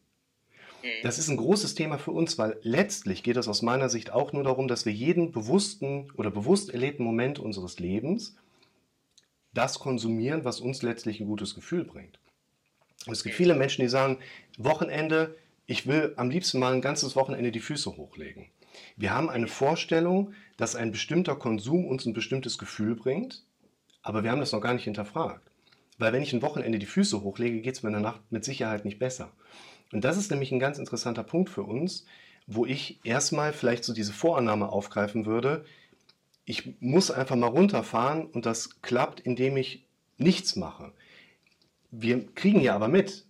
[0.84, 0.88] Mhm.
[1.04, 4.34] Das ist ein großes Thema für uns, weil letztlich geht es aus meiner Sicht auch
[4.34, 8.36] nur darum, dass wir jeden bewussten oder bewusst erlebten Moment unseres Lebens
[9.54, 12.20] das konsumieren, was uns letztlich ein gutes Gefühl bringt.
[13.08, 14.20] Und es gibt viele Menschen, die sagen,
[14.58, 15.36] Wochenende,
[15.72, 18.48] ich will am liebsten mal ein ganzes Wochenende die Füße hochlegen.
[18.98, 23.46] Wir haben eine Vorstellung, dass ein bestimmter Konsum uns ein bestimmtes Gefühl bringt,
[24.02, 25.50] aber wir haben das noch gar nicht hinterfragt.
[25.98, 28.44] Weil wenn ich ein Wochenende die Füße hochlege, geht es mir in der Nacht mit
[28.44, 29.32] Sicherheit nicht besser.
[29.94, 32.06] Und das ist nämlich ein ganz interessanter Punkt für uns,
[32.48, 35.64] wo ich erstmal vielleicht so diese Vorannahme aufgreifen würde,
[36.44, 39.86] ich muss einfach mal runterfahren und das klappt, indem ich
[40.18, 40.92] nichts mache.
[41.92, 43.26] Wir kriegen ja aber mit,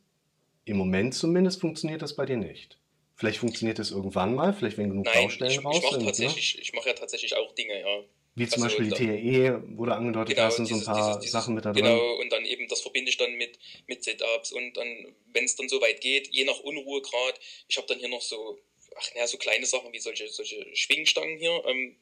[0.65, 2.77] im Moment zumindest funktioniert das bei dir nicht.
[3.15, 5.99] Vielleicht funktioniert es irgendwann mal, vielleicht wenn genug Nein, Baustellen ich, ich raus mache sind.
[5.99, 6.05] Ne?
[6.07, 8.03] tatsächlich, ich mache ja tatsächlich auch Dinge, ja.
[8.33, 9.05] Wie zum Also, Beispiel die
[9.41, 11.83] TRE, wo du angedeutet hast, sind so ein paar dieses- dieses- Sachen mit da drin.
[11.83, 14.87] Genau, und dann eben, das verbinde ich dann mit, mit Setups und dann,
[15.33, 18.57] wenn es dann so weit geht, je nach Unruhegrad, ich habe dann hier noch so,
[18.97, 21.61] ach naja, so kleine Sachen wie solche, solche Schwingstangen hier.
[21.67, 21.97] Ähm,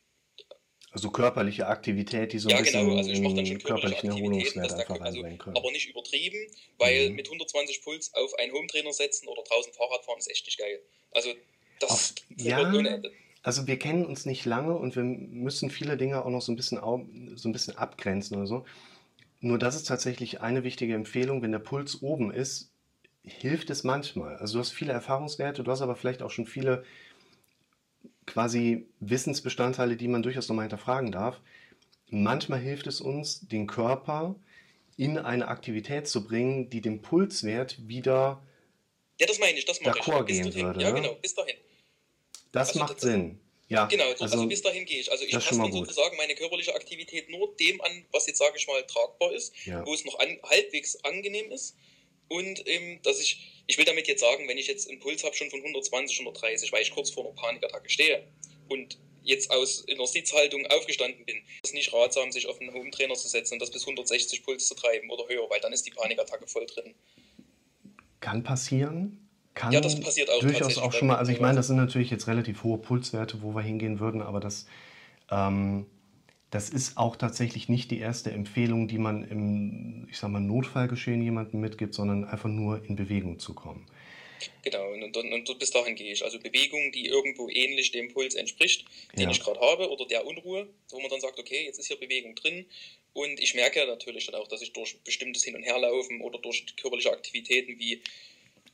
[0.92, 4.08] Also körperliche Aktivität, die so ein ja, bisschen genau, also ich mache dann schon körperliche
[4.08, 5.56] Erholungswert einfach also, reinbringen können.
[5.58, 6.38] aber nicht übertrieben,
[6.80, 7.16] weil Mhm.
[7.16, 10.80] mit 120 Puls auf einen Hometrainer setzen oder draußen Fahrrad fahren ist echt nicht geil.
[11.12, 11.32] Also
[11.80, 13.12] das Auf- ja, ohne Ende.
[13.44, 16.56] Also wir kennen uns nicht lange und wir müssen viele Dinge auch noch so ein
[16.56, 16.80] bisschen,
[17.38, 18.66] so ein bisschen abgrenzen oder so.
[19.40, 22.74] Nur das ist tatsächlich eine wichtige Empfehlung, wenn der Puls oben ist,
[23.24, 24.36] hilft es manchmal.
[24.38, 26.84] Also du hast viele Erfahrungswerte, du hast aber vielleicht auch schon viele
[28.30, 31.40] quasi Wissensbestandteile, die man durchaus nochmal hinterfragen darf.
[32.10, 34.36] Manchmal hilft es uns, den Körper
[34.98, 38.42] in eine Aktivität zu bringen, die den Pulswert wieder,
[39.20, 40.06] Ja, das meine ich, das mache ich.
[40.06, 41.02] D'accord Bis gehen würde, Ja, ne?
[41.02, 41.56] genau, bis dahin.
[42.52, 43.40] das Also macht das- Sinn.
[43.68, 45.12] Ja, Genau, also, also bis dahin gehe ich.
[45.12, 48.66] Also ich passe dann sozusagen meine körperliche Aktivität nur dem an, was jetzt, sage ich
[48.68, 49.86] mal, tragbar ist, Ja.
[49.86, 51.76] wo es noch an, halbwegs angenehm ist.
[52.30, 55.36] Und ähm, dass ich, ich will damit jetzt sagen, wenn ich jetzt einen Puls habe
[55.36, 58.24] schon von 120, 130, weil ich kurz vor einer Panikattacke stehe
[58.68, 62.74] und jetzt aus in der Sitzhaltung aufgestanden bin, ist es nicht ratsam, sich auf einen
[62.74, 65.86] Hometrainer zu setzen und das bis 160 Puls zu treiben oder höher, weil dann ist
[65.86, 66.96] die Panikattacke voll drin.
[68.20, 69.30] Kann passieren.
[69.54, 71.18] Kann Ja, das passiert auch durchaus auch schon mal.
[71.18, 74.40] Also ich meine, das sind natürlich jetzt relativ hohe Pulswerte, wo wir hingehen würden, aber
[74.40, 74.66] das,
[75.30, 75.86] ähm,
[76.52, 81.22] das ist auch tatsächlich nicht die erste Empfehlung, die man im, ich sag mal, Notfallgeschehen
[81.22, 83.86] jemandem mitgibt, sondern einfach nur in Bewegung zu kommen.
[84.64, 86.24] Genau, und, und, und bis dahin gehe ich.
[86.24, 88.86] Also Bewegung, die irgendwo ähnlich dem Puls entspricht,
[89.16, 89.32] den Ja.
[89.32, 92.36] ich gerade habe, oder der Unruhe, wo man dann sagt, okay, jetzt ist hier Bewegung
[92.36, 92.66] drin.
[93.14, 96.40] Und ich merke ja natürlich dann auch, dass ich durch bestimmtes Hin- und Herlaufen oder
[96.40, 98.02] durch körperliche Aktivitäten wie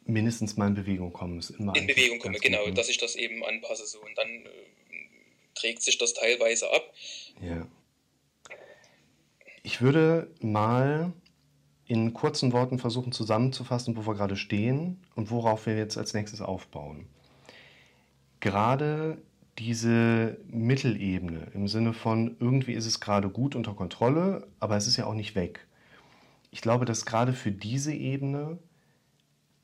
[0.08, 2.74] Mindestens mal in Bewegung kommen ist immer in Bewegung komme, genau, ne?
[2.74, 3.88] dass ich das eben anpasse.
[3.88, 4.00] So.
[4.02, 4.50] Und dann äh,
[5.56, 6.84] trägt sich das teilweise ab.
[7.42, 7.68] Ja.
[9.64, 11.12] Ich würde mal
[11.88, 16.42] in kurzen Worten versuchen zusammenzufassen, wo wir gerade stehen und worauf wir jetzt als nächstes
[16.42, 17.08] aufbauen.
[18.40, 19.18] Gerade
[19.58, 24.98] diese Mittelebene im Sinne von irgendwie ist es gerade gut unter Kontrolle, aber es ist
[24.98, 25.66] ja auch nicht weg.
[26.52, 28.58] Ich glaube, dass gerade für diese Ebene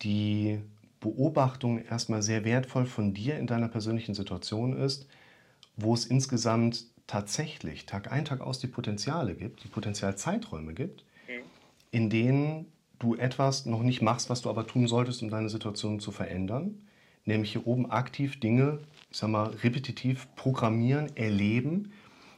[0.01, 0.61] die
[0.99, 5.07] Beobachtung erstmal sehr wertvoll von dir in deiner persönlichen Situation ist,
[5.81, 11.41] wo es insgesamt tatsächlich Tag ein, Tag aus die Potenziale gibt, die Potenzialzeiträume gibt, Mhm.
[11.91, 12.65] in denen
[12.99, 16.87] du etwas noch nicht machst, was du aber tun solltest, um deine Situation zu verändern.
[17.25, 18.79] Nämlich hier oben aktiv Dinge,
[19.09, 21.91] ich sag mal, repetitiv programmieren, erleben,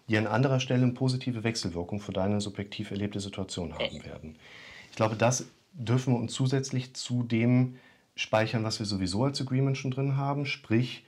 [0.09, 4.35] die an anderer Stelle eine positive Wechselwirkung für deine subjektiv erlebte Situation haben werden.
[4.89, 7.75] Ich glaube, das dürfen wir uns zusätzlich zu dem
[8.15, 11.05] speichern, was wir sowieso als Agreement schon drin haben, sprich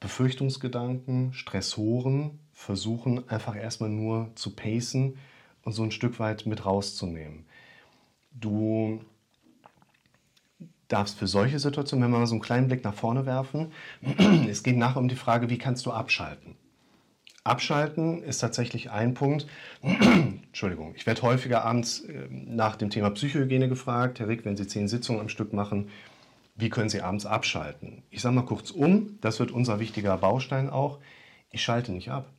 [0.00, 5.18] Befürchtungsgedanken, Stressoren, versuchen einfach erstmal nur zu pacen
[5.62, 7.44] und so ein Stück weit mit rauszunehmen.
[8.32, 9.00] Du
[10.88, 13.72] darfst für solche Situationen, wenn wir mal so einen kleinen Blick nach vorne werfen,
[14.48, 16.56] es geht nachher um die Frage, wie kannst du abschalten?
[17.42, 19.46] Abschalten ist tatsächlich ein Punkt.
[19.82, 24.20] Entschuldigung, ich werde häufiger abends äh, nach dem Thema Psychohygiene gefragt.
[24.20, 25.88] Herr Rick, wenn Sie zehn Sitzungen am Stück machen,
[26.60, 28.02] wie können Sie abends abschalten?
[28.10, 30.98] Ich sage mal kurz um, das wird unser wichtiger Baustein auch.
[31.50, 32.32] Ich schalte nicht ab.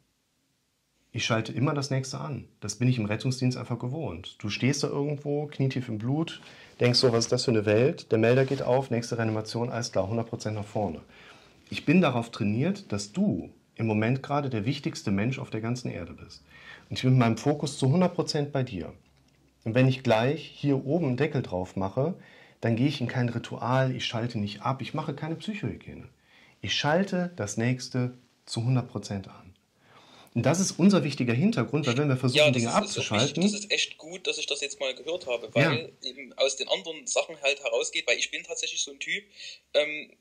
[1.13, 2.47] Ich schalte immer das nächste an.
[2.61, 4.37] Das bin ich im Rettungsdienst einfach gewohnt.
[4.39, 6.41] Du stehst da irgendwo, knietief im Blut,
[6.79, 8.11] denkst so, was ist das für eine Welt?
[8.13, 11.01] Der Melder geht auf, nächste Reanimation, alles klar, 100% nach vorne.
[11.69, 15.91] Ich bin darauf trainiert, dass du im Moment gerade der wichtigste Mensch auf der ganzen
[15.91, 16.43] Erde bist.
[16.89, 18.93] Und ich bin mit meinem Fokus zu 100% bei dir.
[19.63, 22.15] Und wenn ich gleich hier oben einen Deckel drauf mache,
[22.61, 26.07] dann gehe ich in kein Ritual, ich schalte nicht ab, ich mache keine Psychohygiene.
[26.61, 28.13] Ich schalte das nächste
[28.45, 29.55] zu 100% an.
[30.33, 33.43] Und das ist unser wichtiger Hintergrund, weil wenn wir versuchen, ja, Dinge ist, abzuschalten.
[33.43, 36.09] Ist das ist echt gut, dass ich das jetzt mal gehört habe, weil ja.
[36.09, 39.25] eben aus den anderen Sachen halt herausgeht, weil ich bin tatsächlich so ein Typ,
[39.73, 40.13] ähm,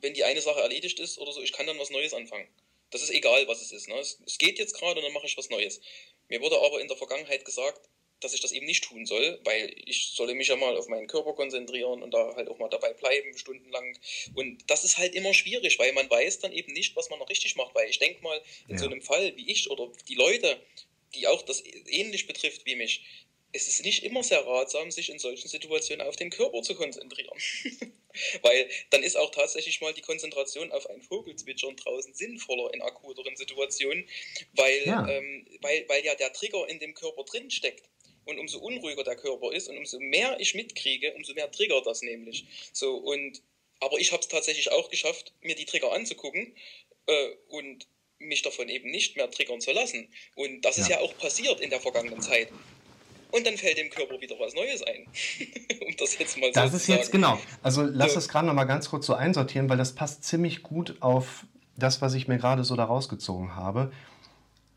[0.00, 2.46] wenn die eine Sache erledigt ist oder so, ich kann dann was Neues anfangen.
[2.90, 3.88] Das ist egal, was es ist.
[3.88, 3.94] Ne?
[3.98, 5.80] Es, es geht jetzt gerade und dann mache ich was Neues.
[6.28, 7.80] Mir wurde aber in der Vergangenheit gesagt,
[8.20, 11.06] dass ich das eben nicht tun soll, weil ich solle mich ja mal auf meinen
[11.06, 13.98] Körper konzentrieren und da halt auch mal dabei bleiben, stundenlang.
[14.34, 17.28] Und das ist halt immer schwierig, weil man weiß dann eben nicht, was man noch
[17.28, 17.74] richtig macht.
[17.74, 18.78] Weil ich denke mal, in ja.
[18.78, 20.58] so einem Fall wie ich oder die Leute,
[21.14, 23.02] die auch das ähnlich betrifft wie mich,
[23.52, 27.38] es ist nicht immer sehr ratsam, sich in solchen Situationen auf den Körper zu konzentrieren.
[28.42, 33.36] Weil dann ist auch tatsächlich mal die Konzentration auf ein Vogelzwitschern draußen sinnvoller in akuteren
[33.36, 34.08] Situationen,
[34.54, 35.06] weil, ja.
[35.06, 37.84] Ähm, weil, weil ja der Trigger in dem Körper drin steckt.
[38.26, 42.02] Und umso unruhiger der Körper ist und umso mehr ich mitkriege, umso mehr triggert das
[42.02, 42.44] nämlich.
[42.72, 43.40] So, und,
[43.80, 46.54] aber ich habe es tatsächlich auch geschafft, mir die Trigger anzugucken
[47.06, 47.86] äh, und
[48.18, 50.08] mich davon eben nicht mehr triggern zu lassen.
[50.34, 50.82] Und das ja.
[50.82, 52.48] ist ja auch passiert in der vergangenen Zeit.
[53.32, 55.06] Und dann fällt dem Körper wieder was Neues ein.
[55.86, 56.98] um das jetzt mal so Das ist sagen.
[56.98, 57.38] jetzt genau.
[57.62, 58.18] Also lass so.
[58.18, 61.44] es gerade noch mal ganz kurz so einsortieren, weil das passt ziemlich gut auf
[61.76, 63.92] das, was ich mir gerade so da rausgezogen habe.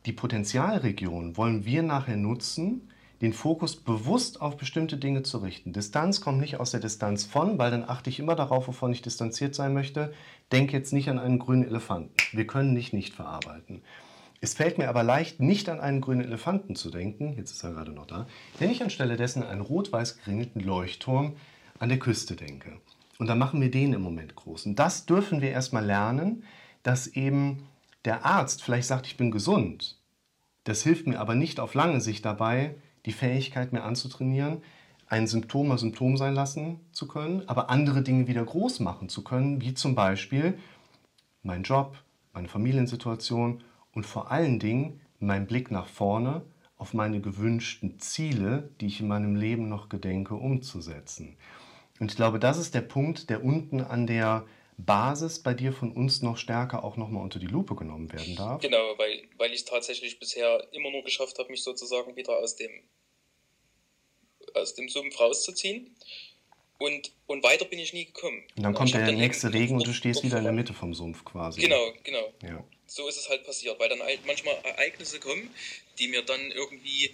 [0.06, 2.89] Die Potenzialregion wollen wir nachher nutzen,
[3.22, 5.74] den Fokus bewusst auf bestimmte Dinge zu richten.
[5.74, 9.02] Distanz kommt nicht aus der Distanz von, weil dann achte ich immer darauf, wovon ich
[9.02, 10.14] distanziert sein möchte.
[10.52, 12.14] Denk jetzt nicht an einen grünen Elefanten.
[12.32, 13.82] Wir können dich nicht verarbeiten.
[14.42, 17.72] Es fällt mir aber leicht, nicht an einen grünen Elefanten zu denken, jetzt ist er
[17.72, 18.26] gerade noch da,
[18.58, 21.36] wenn ich anstelle dessen einen rot-weiß geringelten Leuchtturm
[21.78, 22.80] an der Küste denke.
[23.18, 24.66] Und dann machen wir den im Moment groß.
[24.66, 26.44] Und das dürfen wir erstmal lernen,
[26.84, 27.68] dass eben
[28.06, 29.98] der Arzt vielleicht sagt, ich bin gesund.
[30.64, 32.76] Das hilft mir aber nicht auf lange Sicht dabei,
[33.10, 34.62] die Fähigkeit mehr anzutrainieren,
[35.08, 39.24] ein Symptom mal Symptom sein lassen zu können, aber andere Dinge wieder groß machen zu
[39.24, 40.60] können, wie zum Beispiel
[41.42, 41.98] mein Job,
[42.34, 46.44] meine Familiensituation und vor allen Dingen mein Blick nach vorne
[46.78, 51.36] auf meine gewünschten Ziele, die ich in meinem Leben noch gedenke, umzusetzen.
[52.00, 54.46] Und ich glaube, das ist der Punkt, der unten an der
[54.78, 58.62] Basis bei dir von uns noch stärker auch nochmal unter die Lupe genommen werden darf.
[58.62, 62.56] Genau, weil, weil ich es tatsächlich bisher immer nur geschafft habe, mich sozusagen wieder aus
[62.56, 62.72] dem,
[64.56, 65.96] aus dem Sumpf rauszuziehen.
[66.78, 68.42] Und, und weiter bin ich nie gekommen.
[68.56, 71.26] Und dann kommt der nächste Regen und du stehst wieder in der Mitte vom Sumpf
[71.26, 71.60] quasi.
[71.60, 72.34] Genau, genau.
[72.42, 72.64] Ja.
[72.88, 75.54] So ist es halt passiert, weil dann halt manchmal Ereignisse kommen,
[76.00, 77.14] die mir dann irgendwie,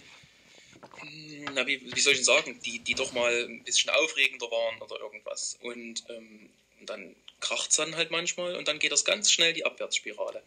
[1.00, 4.46] hm, na, wie, wie soll ich denn sagen, die, die doch mal ein bisschen aufregender
[4.46, 5.58] waren oder irgendwas.
[5.60, 6.48] Und ähm,
[6.86, 10.42] dann kracht es dann halt manchmal und dann geht das ganz schnell die Abwärtsspirale.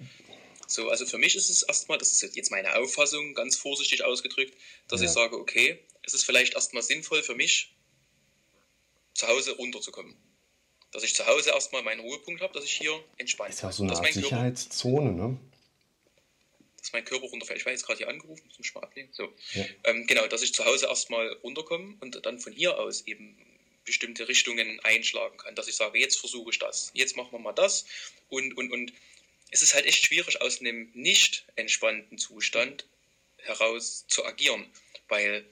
[0.66, 4.54] So, also für mich ist es erstmal, das ist jetzt meine Auffassung, ganz vorsichtig ausgedrückt,
[4.88, 5.08] dass ja.
[5.08, 5.80] ich sage, okay,
[6.10, 7.72] es ist vielleicht erstmal sinnvoll für mich,
[9.14, 10.16] zu Hause runterzukommen.
[10.92, 13.84] Dass ich zu Hause erstmal meinen Ruhepunkt habe, dass ich hier entspannt Ist ja so
[13.84, 15.38] eine Art Sicherheitszone, ne?
[16.78, 17.60] Dass mein Körper runterfällt.
[17.60, 19.14] Ich war jetzt gerade hier angerufen, zum Spartleben.
[19.14, 19.32] So.
[19.54, 19.66] Ja.
[19.84, 23.38] Ähm, genau, dass ich zu Hause erstmal runterkomme und dann von hier aus eben
[23.86, 25.54] bestimmte Richtungen einschlagen kann.
[25.54, 27.86] Dass ich sage, jetzt versuche ich das, jetzt machen wir mal das.
[28.30, 28.94] Und, und, und
[29.52, 32.88] es ist halt echt schwierig, aus einem nicht entspannten Zustand
[33.38, 34.66] heraus zu agieren.
[35.08, 35.46] Weil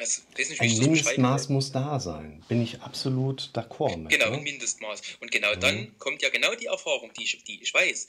[0.00, 2.42] also, nicht, ein Mindestmaß muss da sein.
[2.48, 4.10] Bin ich absolut d'accord mit.
[4.10, 4.38] Genau, ne?
[4.38, 5.02] ein Mindestmaß.
[5.20, 5.60] Und genau mhm.
[5.60, 8.08] dann kommt ja genau die Erfahrung, die ich, die ich weiß.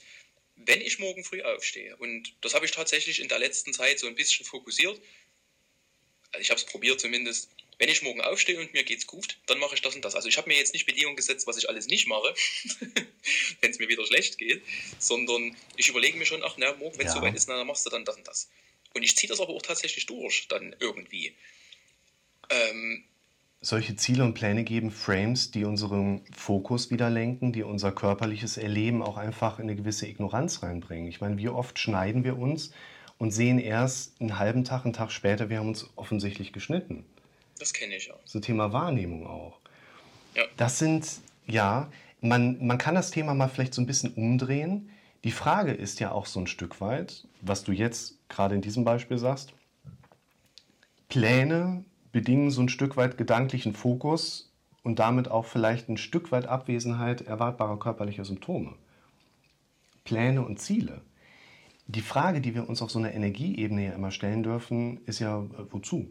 [0.56, 4.06] Wenn ich morgen früh aufstehe, und das habe ich tatsächlich in der letzten Zeit so
[4.06, 5.00] ein bisschen fokussiert,
[6.32, 9.58] also ich habe es probiert zumindest, wenn ich morgen aufstehe und mir geht's gut, dann
[9.58, 10.14] mache ich das und das.
[10.14, 12.34] Also ich habe mir jetzt nicht Bedingungen gesetzt, was ich alles nicht mache,
[13.60, 14.62] wenn es mir wieder schlecht geht,
[14.98, 17.20] sondern ich überlege mir schon, ach na, morgen, wenn es ja.
[17.20, 18.48] soweit ist, na, dann machst du dann das und das.
[18.94, 21.34] Und ich ziehe das aber auch tatsächlich durch, dann irgendwie.
[22.52, 23.04] Ähm,
[23.60, 29.02] solche Ziele und Pläne geben Frames, die unseren Fokus wieder lenken, die unser körperliches Erleben
[29.02, 31.08] auch einfach in eine gewisse Ignoranz reinbringen.
[31.08, 32.72] Ich meine, wie oft schneiden wir uns
[33.18, 37.04] und sehen erst einen halben Tag, einen Tag später, wir haben uns offensichtlich geschnitten.
[37.58, 38.14] Das kenne ich ja.
[38.24, 39.60] So Thema Wahrnehmung auch.
[40.34, 40.42] Ja.
[40.56, 41.06] Das sind,
[41.46, 41.88] ja,
[42.20, 44.90] man, man kann das Thema mal vielleicht so ein bisschen umdrehen.
[45.22, 48.84] Die Frage ist ja auch so ein Stück weit, was du jetzt gerade in diesem
[48.84, 49.52] Beispiel sagst,
[51.08, 54.52] Pläne bedingen so ein Stück weit gedanklichen Fokus
[54.82, 58.74] und damit auch vielleicht ein Stück weit Abwesenheit erwartbarer körperlicher Symptome.
[60.04, 61.00] Pläne und Ziele.
[61.86, 65.40] Die Frage, die wir uns auf so einer Energieebene ja immer stellen dürfen, ist ja,
[65.40, 66.10] äh, wozu?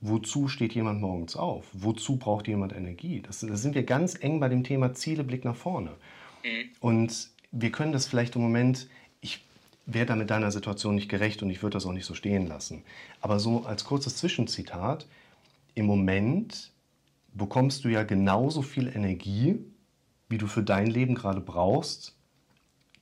[0.00, 1.66] Wozu steht jemand morgens auf?
[1.72, 3.22] Wozu braucht jemand Energie?
[3.22, 5.90] Das, da sind wir ganz eng bei dem Thema Ziele, Blick nach vorne.
[6.44, 6.70] Mhm.
[6.80, 8.88] Und wir können das vielleicht im Moment,
[9.20, 9.44] ich
[9.86, 12.46] wäre da mit deiner Situation nicht gerecht und ich würde das auch nicht so stehen
[12.46, 12.84] lassen.
[13.20, 15.06] Aber so als kurzes Zwischenzitat,
[15.74, 16.72] im Moment
[17.34, 19.58] bekommst du ja genauso viel Energie,
[20.28, 22.16] wie du für dein Leben gerade brauchst,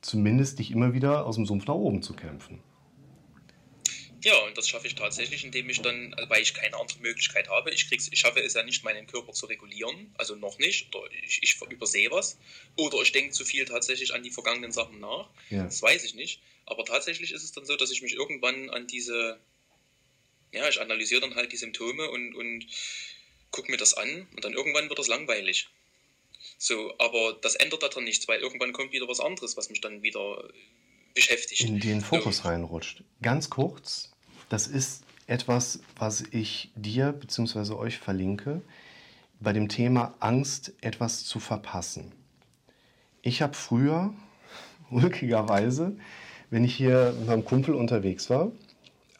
[0.01, 2.59] zumindest dich immer wieder aus dem Sumpf nach oben zu kämpfen.
[4.23, 7.49] Ja, und das schaffe ich tatsächlich, indem ich dann, also weil ich keine andere Möglichkeit
[7.49, 10.93] habe, ich, krieg's, ich schaffe es ja nicht, meinen Körper zu regulieren, also noch nicht,
[10.95, 12.37] oder ich, ich übersehe was,
[12.75, 15.63] oder ich denke zu viel tatsächlich an die vergangenen Sachen nach, Ja.
[15.63, 18.85] das weiß ich nicht, aber tatsächlich ist es dann so, dass ich mich irgendwann an
[18.87, 19.39] diese,
[20.51, 22.67] ja, ich analysiere dann halt die Symptome und, und
[23.49, 25.67] gucke mir das an und dann irgendwann wird das langweilig.
[26.57, 30.03] So, aber das ändert daran nichts, weil irgendwann kommt wieder was anderes, was mich dann
[30.03, 30.47] wieder
[31.13, 31.61] beschäftigt.
[31.61, 33.03] in den Fokus reinrutscht.
[33.21, 34.10] Ganz kurz,
[34.51, 37.73] das ist etwas, was ich dir bzw.
[37.75, 38.61] euch verlinke,
[39.39, 42.11] bei dem Thema Angst, etwas zu verpassen.
[43.21, 44.13] Ich habe früher,
[44.91, 45.95] ulkigerweise,
[46.49, 48.51] wenn ich hier mit meinem Kumpel unterwegs war,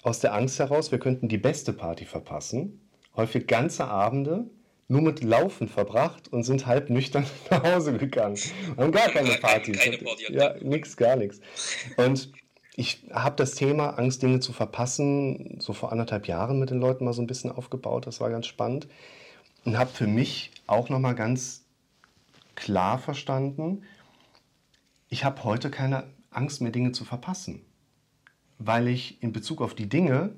[0.04, 2.82] aus der Angst heraus, wir könnten die beste Party verpassen,
[3.16, 4.50] häufig ganze Abende
[4.90, 8.36] nur mit Laufen verbracht und sind halb nüchtern nach Hause gegangen.
[8.76, 9.80] Wir haben gar keine Partys.
[9.80, 10.34] keine Party.
[10.34, 11.40] Ja, nix, gar nichts.
[11.96, 12.34] Und
[12.82, 17.06] ich habe das Thema Angst, Dinge zu verpassen, so vor anderthalb Jahren mit den Leuten
[17.06, 18.08] mal so ein bisschen aufgebaut.
[18.08, 18.88] Das war ganz spannend.
[19.66, 21.64] Und habe für mich auch nochmal ganz
[22.56, 23.84] klar verstanden,
[25.10, 27.62] ich habe heute keine Angst mehr, Dinge zu verpassen.
[28.58, 30.34] Weil ich in Bezug auf die Dinge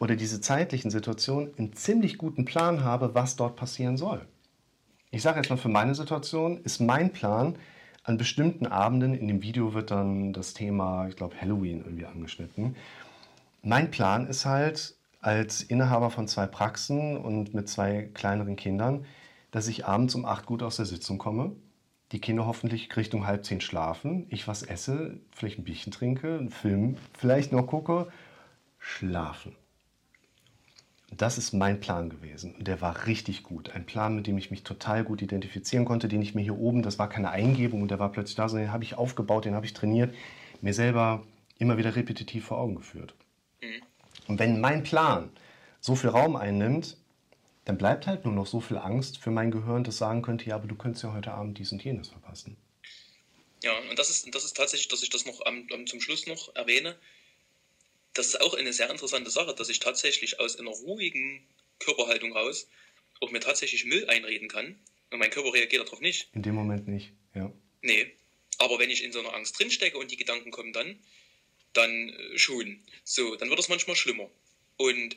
[0.00, 4.26] oder diese zeitlichen Situationen einen ziemlich guten Plan habe, was dort passieren soll.
[5.10, 7.58] Ich sage jetzt mal, für meine Situation ist mein Plan,
[8.04, 12.76] an bestimmten Abenden, in dem Video wird dann das Thema, ich glaube, Halloween irgendwie angeschnitten.
[13.62, 19.06] Mein Plan ist halt, als Inhaber von zwei Praxen und mit zwei kleineren Kindern,
[19.50, 21.56] dass ich abends um acht gut aus der Sitzung komme,
[22.12, 26.50] die Kinder hoffentlich Richtung halb zehn schlafen, ich was esse, vielleicht ein Bierchen trinke, einen
[26.50, 28.08] Film vielleicht noch gucke,
[28.78, 29.56] schlafen.
[31.16, 32.54] Das ist mein Plan gewesen.
[32.54, 33.70] Und der war richtig gut.
[33.70, 36.82] Ein Plan, mit dem ich mich total gut identifizieren konnte, den ich mir hier oben,
[36.82, 39.54] das war keine Eingebung und der war plötzlich da, sondern den habe ich aufgebaut, den
[39.54, 40.14] habe ich trainiert,
[40.60, 41.24] mir selber
[41.58, 43.14] immer wieder repetitiv vor Augen geführt.
[44.26, 45.30] Und wenn mein Plan
[45.80, 46.96] so viel Raum einnimmt,
[47.64, 50.56] dann bleibt halt nur noch so viel Angst für mein Gehirn, das sagen könnte, ja,
[50.56, 52.56] aber du könntest ja heute Abend dies und jenes verpassen.
[53.62, 56.26] Ja, und das ist, das ist tatsächlich, dass ich das noch am, am, zum Schluss
[56.26, 56.96] noch erwähne.
[58.14, 61.46] Das ist auch eine sehr interessante Sache, dass ich tatsächlich aus einer ruhigen
[61.80, 62.68] Körperhaltung raus
[63.20, 64.78] auch mir tatsächlich Müll einreden kann.
[65.10, 66.28] Und mein Körper reagiert darauf nicht.
[66.32, 67.52] In dem Moment nicht, ja.
[67.82, 68.12] Nee.
[68.58, 70.98] Aber wenn ich in so einer Angst drinstecke und die Gedanken kommen dann,
[71.72, 72.80] dann äh, schon.
[73.02, 74.30] So, dann wird es manchmal schlimmer.
[74.76, 75.16] Und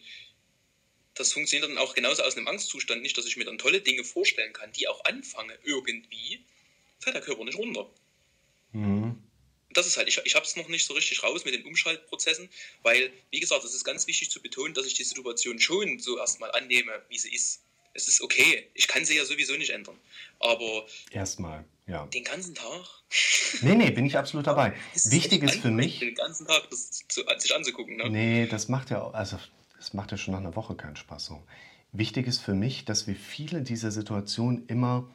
[1.14, 4.04] das funktioniert dann auch genauso aus einem Angstzustand nicht, dass ich mir dann tolle Dinge
[4.04, 6.44] vorstellen kann, die auch anfange irgendwie,
[7.00, 7.90] fällt der Körper nicht runter.
[8.72, 9.07] Mhm.
[9.78, 12.50] Das ist halt, ich, ich habe es noch nicht so richtig raus mit den Umschaltprozessen,
[12.82, 16.18] weil, wie gesagt, es ist ganz wichtig zu betonen, dass ich die Situation schon so
[16.18, 17.62] erstmal annehme, wie sie ist.
[17.94, 19.96] Es ist okay, ich kann sie ja sowieso nicht ändern.
[20.40, 22.08] Aber Erstmal, ja.
[22.08, 22.86] den ganzen Tag.
[23.62, 24.74] Nee, nee, bin ich absolut dabei.
[24.94, 27.96] Es Wichtig ist für mich, Den ganzen Tag das zu, sich anzugucken.
[27.96, 28.10] Ne?
[28.10, 29.40] Nee, das macht ja, auch- also
[29.78, 31.42] das macht ja schon nach einer Woche keinen Spaß so.
[31.94, 35.10] Wichtig ist für mich, dass wir viele dieser Situationen immer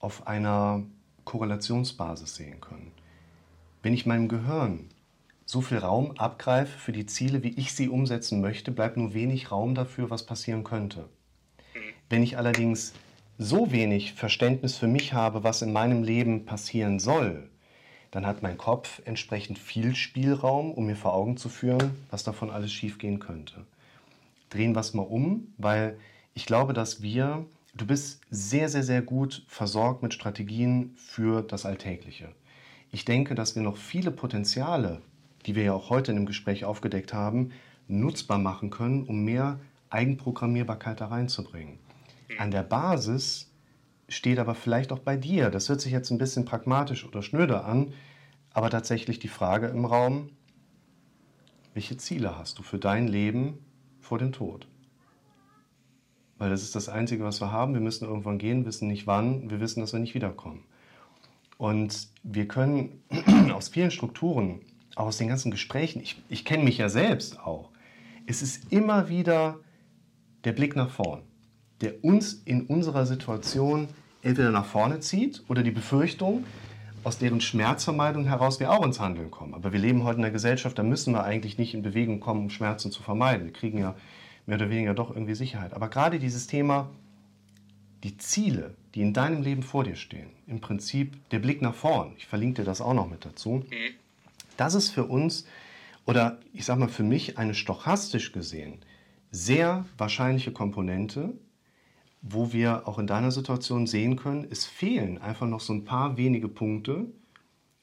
[0.00, 0.84] auf einer
[1.24, 2.92] Korrelationsbasis sehen können.
[3.88, 4.90] Wenn ich meinem Gehirn
[5.46, 9.50] so viel Raum abgreife für die Ziele, wie ich sie umsetzen möchte, bleibt nur wenig
[9.50, 11.08] Raum dafür, was passieren könnte.
[12.10, 12.92] Wenn ich allerdings
[13.38, 17.48] so wenig Verständnis für mich habe, was in meinem Leben passieren soll,
[18.10, 22.50] dann hat mein Kopf entsprechend viel Spielraum, um mir vor Augen zu führen, was davon
[22.50, 23.64] alles schiefgehen könnte.
[24.50, 25.98] Drehen wir es mal um, weil
[26.34, 31.64] ich glaube, dass wir, du bist sehr, sehr, sehr gut versorgt mit Strategien für das
[31.64, 32.28] Alltägliche.
[32.90, 35.02] Ich denke, dass wir noch viele Potenziale,
[35.46, 37.50] die wir ja auch heute in dem Gespräch aufgedeckt haben,
[37.86, 39.60] nutzbar machen können, um mehr
[39.90, 41.78] Eigenprogrammierbarkeit da reinzubringen.
[42.38, 43.50] An der Basis
[44.08, 47.64] steht aber vielleicht auch bei dir, das hört sich jetzt ein bisschen pragmatisch oder schnöder
[47.64, 47.92] an,
[48.50, 50.30] aber tatsächlich die Frage im Raum,
[51.74, 53.58] welche Ziele hast du für dein Leben
[54.00, 54.66] vor dem Tod?
[56.38, 57.74] Weil das ist das Einzige, was wir haben.
[57.74, 60.64] Wir müssen irgendwann gehen, wissen nicht wann, wir wissen, dass wir nicht wiederkommen.
[61.58, 63.02] Und wir können
[63.52, 64.60] aus vielen Strukturen,
[64.94, 67.70] auch aus den ganzen Gesprächen, ich, ich kenne mich ja selbst auch,
[68.26, 69.58] es ist immer wieder
[70.44, 71.22] der Blick nach vorn,
[71.80, 73.88] der uns in unserer Situation
[74.22, 76.44] entweder nach vorne zieht oder die Befürchtung,
[77.04, 79.54] aus deren Schmerzvermeidung heraus wir auch ins Handeln kommen.
[79.54, 82.40] Aber wir leben heute in einer Gesellschaft, da müssen wir eigentlich nicht in Bewegung kommen,
[82.42, 83.46] um Schmerzen zu vermeiden.
[83.46, 83.94] Wir kriegen ja
[84.46, 85.74] mehr oder weniger doch irgendwie Sicherheit.
[85.74, 86.90] Aber gerade dieses Thema,
[88.02, 92.14] die Ziele, die in deinem Leben vor dir stehen, im Prinzip der Blick nach vorn,
[92.16, 93.64] ich verlinke dir das auch noch mit dazu,
[94.56, 95.46] das ist für uns,
[96.06, 98.78] oder ich sage mal für mich, eine stochastisch gesehen
[99.30, 101.34] sehr wahrscheinliche Komponente,
[102.22, 106.16] wo wir auch in deiner Situation sehen können, es fehlen einfach noch so ein paar
[106.16, 107.06] wenige Punkte,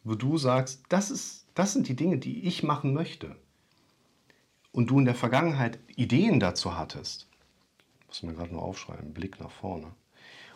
[0.03, 3.36] wo du sagst, das, ist, das sind die Dinge, die ich machen möchte.
[4.72, 7.30] Und du in der Vergangenheit Ideen dazu hattest,
[8.08, 9.91] muss man gerade nur aufschreiben, Blick nach vorne.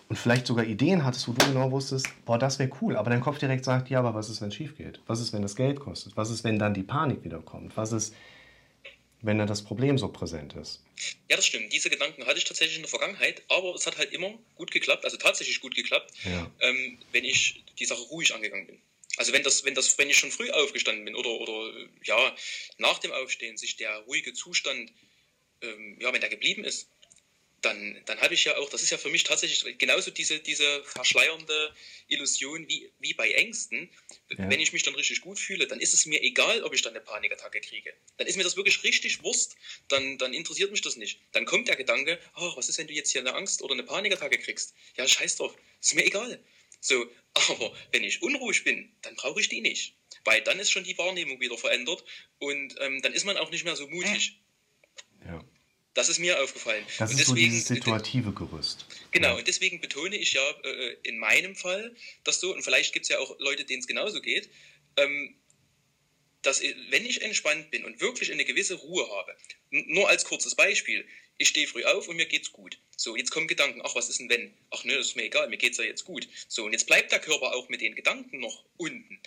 [0.10, 2.98] Und vielleicht sogar Ideen hattest, wo du genau wusstest, boah, das wäre cool.
[2.98, 5.00] Aber dein Kopf direkt sagt, ja, aber was ist, wenn es schief geht?
[5.06, 6.18] Was ist, wenn das Geld kostet?
[6.18, 7.78] Was ist, wenn dann die Panik wiederkommt?
[7.78, 8.14] Was ist,
[9.22, 10.82] wenn dann das Problem so präsent ist.
[11.30, 11.74] Ja, das stimmt.
[11.74, 15.04] Diese Gedanken hatte ich tatsächlich in der Vergangenheit, aber es hat halt immer gut geklappt,
[15.06, 16.50] also tatsächlich gut geklappt, ja.
[16.62, 18.82] ähm, wenn ich die Sache ruhig angegangen bin.
[19.18, 21.74] Also wenn das, wenn das, wenn ich schon früh aufgestanden bin oder, oder
[22.06, 22.36] ja,
[22.78, 24.92] nach dem Aufstehen sich der ruhige Zustand,
[25.62, 26.88] ähm, ja, wenn der geblieben ist,
[27.62, 30.84] dann, dann habe ich ja auch, das ist ja für mich tatsächlich genauso diese, diese
[30.84, 31.74] verschleiernde
[32.08, 33.90] Illusion wie, wie bei Ängsten.
[34.30, 34.50] Ja.
[34.50, 36.94] Wenn ich mich dann richtig gut fühle, dann ist es mir egal, ob ich dann
[36.94, 37.94] eine Panikattacke kriege.
[38.18, 39.56] Dann ist mir das wirklich richtig Wurst,
[39.88, 41.22] dann, dann interessiert mich das nicht.
[41.32, 43.84] Dann kommt der Gedanke, oh, was ist, wenn du jetzt hier eine Angst oder eine
[43.84, 44.74] Panikattacke kriegst?
[44.96, 46.44] Ja, scheiß drauf, ist mir egal.
[46.82, 49.96] So, aber wenn ich unruhig bin, dann brauche ich die nicht.
[50.24, 52.04] Weil dann ist schon die Wahrnehmung wieder verändert
[52.40, 54.40] und ähm, in man auch nicht mehr so mutig.
[55.26, 55.44] Ja.
[56.00, 56.86] Das ist mir aufgefallen.
[56.98, 58.86] Das und ist deswegen, so dieses situative Gerüst.
[59.12, 59.36] Genau, ja.
[59.36, 61.94] und deswegen betone ich ja äh, in meinem Fall
[62.24, 64.50] das so, und vielleicht gibt es ja auch Leute, denen es genauso geht,
[64.96, 65.36] ähm,
[66.42, 69.36] dass wenn ich entspannt bin und wirklich eine gewisse Ruhe habe,
[69.72, 71.06] nur als kurzes Beispiel,
[71.38, 72.80] ich stehe früh auf und mir geht's gut.
[72.96, 74.54] So, jetzt kommen Gedanken, ach, was ist denn wenn?
[74.70, 76.30] Ach ne, das ist mir egal, mir geht's ja jetzt gut.
[76.48, 79.20] So, und jetzt bleibt der Körper auch mit den Gedanken noch unten.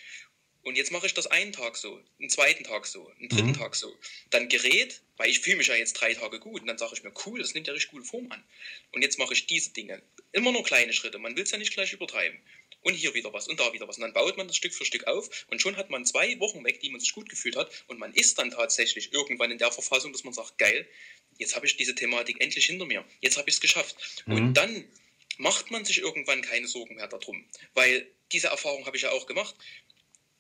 [0.62, 3.58] Und jetzt mache ich das einen Tag so, einen zweiten Tag so, einen dritten mhm.
[3.58, 3.92] Tag so.
[4.30, 7.02] Dann gerät, weil ich fühle mich ja jetzt drei Tage gut und dann sage ich
[7.02, 8.42] mir, cool, das nimmt ja richtig gute Form an.
[8.92, 10.00] Und jetzt mache ich diese Dinge.
[10.30, 12.38] Immer nur kleine Schritte, man will es ja nicht gleich übertreiben.
[12.82, 13.96] Und hier wieder was und da wieder was.
[13.96, 16.64] Und dann baut man das Stück für Stück auf und schon hat man zwei Wochen
[16.64, 17.70] weg, die man sich gut gefühlt hat.
[17.86, 20.88] Und man ist dann tatsächlich irgendwann in der Verfassung, dass man sagt, geil,
[21.38, 23.04] jetzt habe ich diese Thematik endlich hinter mir.
[23.20, 24.24] Jetzt habe ich es geschafft.
[24.26, 24.34] Mhm.
[24.34, 24.84] Und dann
[25.38, 27.44] macht man sich irgendwann keine Sorgen mehr darum.
[27.74, 29.54] Weil diese Erfahrung habe ich ja auch gemacht.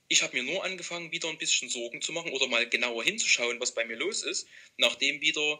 [0.08, 3.60] Ich habe mir nur angefangen, wieder ein bisschen Sorgen zu machen oder mal genauer hinzuschauen,
[3.60, 4.46] was bei mir los ist,
[4.76, 5.58] nachdem wieder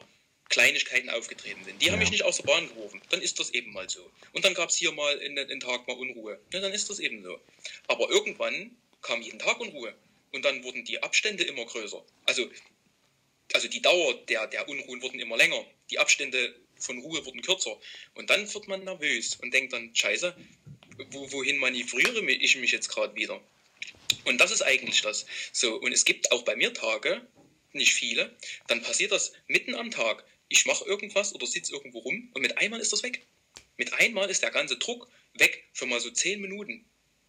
[0.49, 1.81] Kleinigkeiten aufgetreten sind.
[1.81, 1.93] Die ja.
[1.93, 3.01] haben mich nicht aus der Bahn geworfen.
[3.09, 4.11] Dann ist das eben mal so.
[4.33, 6.39] Und dann gab es hier mal in den Tag mal Unruhe.
[6.53, 7.41] Ja, dann ist das eben so.
[7.89, 9.95] Aber irgendwann kam jeden Tag Unruhe.
[10.33, 12.05] Und dann wurden die Abstände immer größer.
[12.27, 12.51] Also,
[13.55, 15.65] also die Dauer der, der Unruhen wurden immer länger.
[15.91, 17.79] Die Abstände von Ruhe wurden kürzer.
[18.15, 20.37] Und dann wird man nervös und denkt dann, scheiße,
[21.11, 23.41] wo, wohin manövriere ich mich jetzt gerade wieder?
[24.25, 25.27] Und das ist eigentlich das.
[25.53, 27.27] So, und es gibt auch bei mir Tage,
[27.73, 28.37] nicht viele,
[28.67, 30.25] dann passiert das mitten am Tag.
[30.49, 33.27] Ich mache irgendwas oder sitze irgendwo rum und mit einmal ist das weg.
[33.77, 36.85] Mit einmal ist der ganze Druck weg für mal so zehn Minuten.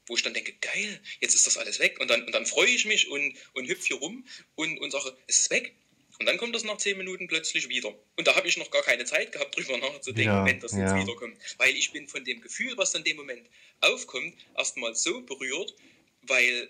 [0.07, 1.99] Wo ich dann denke, geil, jetzt ist das alles weg.
[2.01, 4.25] Und dann, und dann freue ich mich und, und hüpfe hier rum
[4.55, 5.73] und, und sage, es ist weg.
[6.19, 7.93] Und dann kommt das nach zehn Minuten plötzlich wieder.
[8.17, 10.95] Und da habe ich noch gar keine Zeit gehabt, drüber nachzudenken, ja, wenn das jetzt
[10.95, 11.38] wiederkommt.
[11.57, 15.73] Weil ich bin von dem Gefühl, was dann in dem Moment aufkommt, erstmal so berührt,
[16.23, 16.69] weil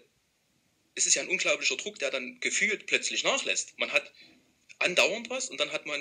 [0.95, 3.77] es ist ja ein unglaublicher Druck, der dann gefühlt plötzlich nachlässt.
[3.79, 4.11] Man hat
[4.79, 5.99] andauernd was und dann hat man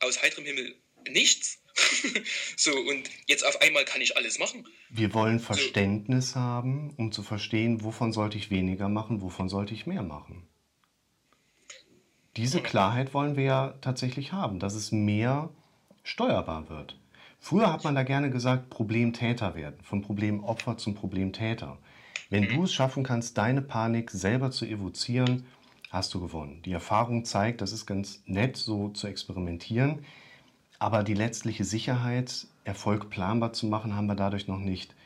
[0.00, 0.76] aus heiterem Himmel
[1.08, 1.58] nichts.
[2.56, 4.66] so, und jetzt auf einmal kann ich alles machen.
[4.90, 6.40] Wir wollen Verständnis so.
[6.40, 10.46] haben, um zu verstehen, wovon sollte ich weniger machen, wovon sollte ich mehr machen.
[12.36, 15.50] Diese Klarheit wollen wir ja tatsächlich haben, dass es mehr
[16.02, 16.98] steuerbar wird.
[17.38, 21.78] Früher hat man da gerne gesagt, Problemtäter werden, von Problemopfer zum Problemtäter.
[22.34, 25.46] Wenn du es schaffen kannst, deine Panik selber zu evozieren,
[25.90, 26.62] hast du gewonnen.
[26.64, 30.00] Die Erfahrung zeigt, das ist ganz nett, so zu experimentieren,
[30.80, 34.96] aber die letztliche Sicherheit, Erfolg planbar zu machen, haben wir dadurch noch nicht.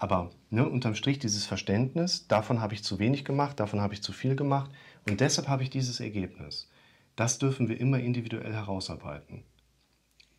[0.00, 4.02] Aber ne, unterm Strich dieses Verständnis, davon habe ich zu wenig gemacht, davon habe ich
[4.02, 4.70] zu viel gemacht
[5.08, 6.68] und deshalb habe ich dieses Ergebnis.
[7.14, 9.44] Das dürfen wir immer individuell herausarbeiten.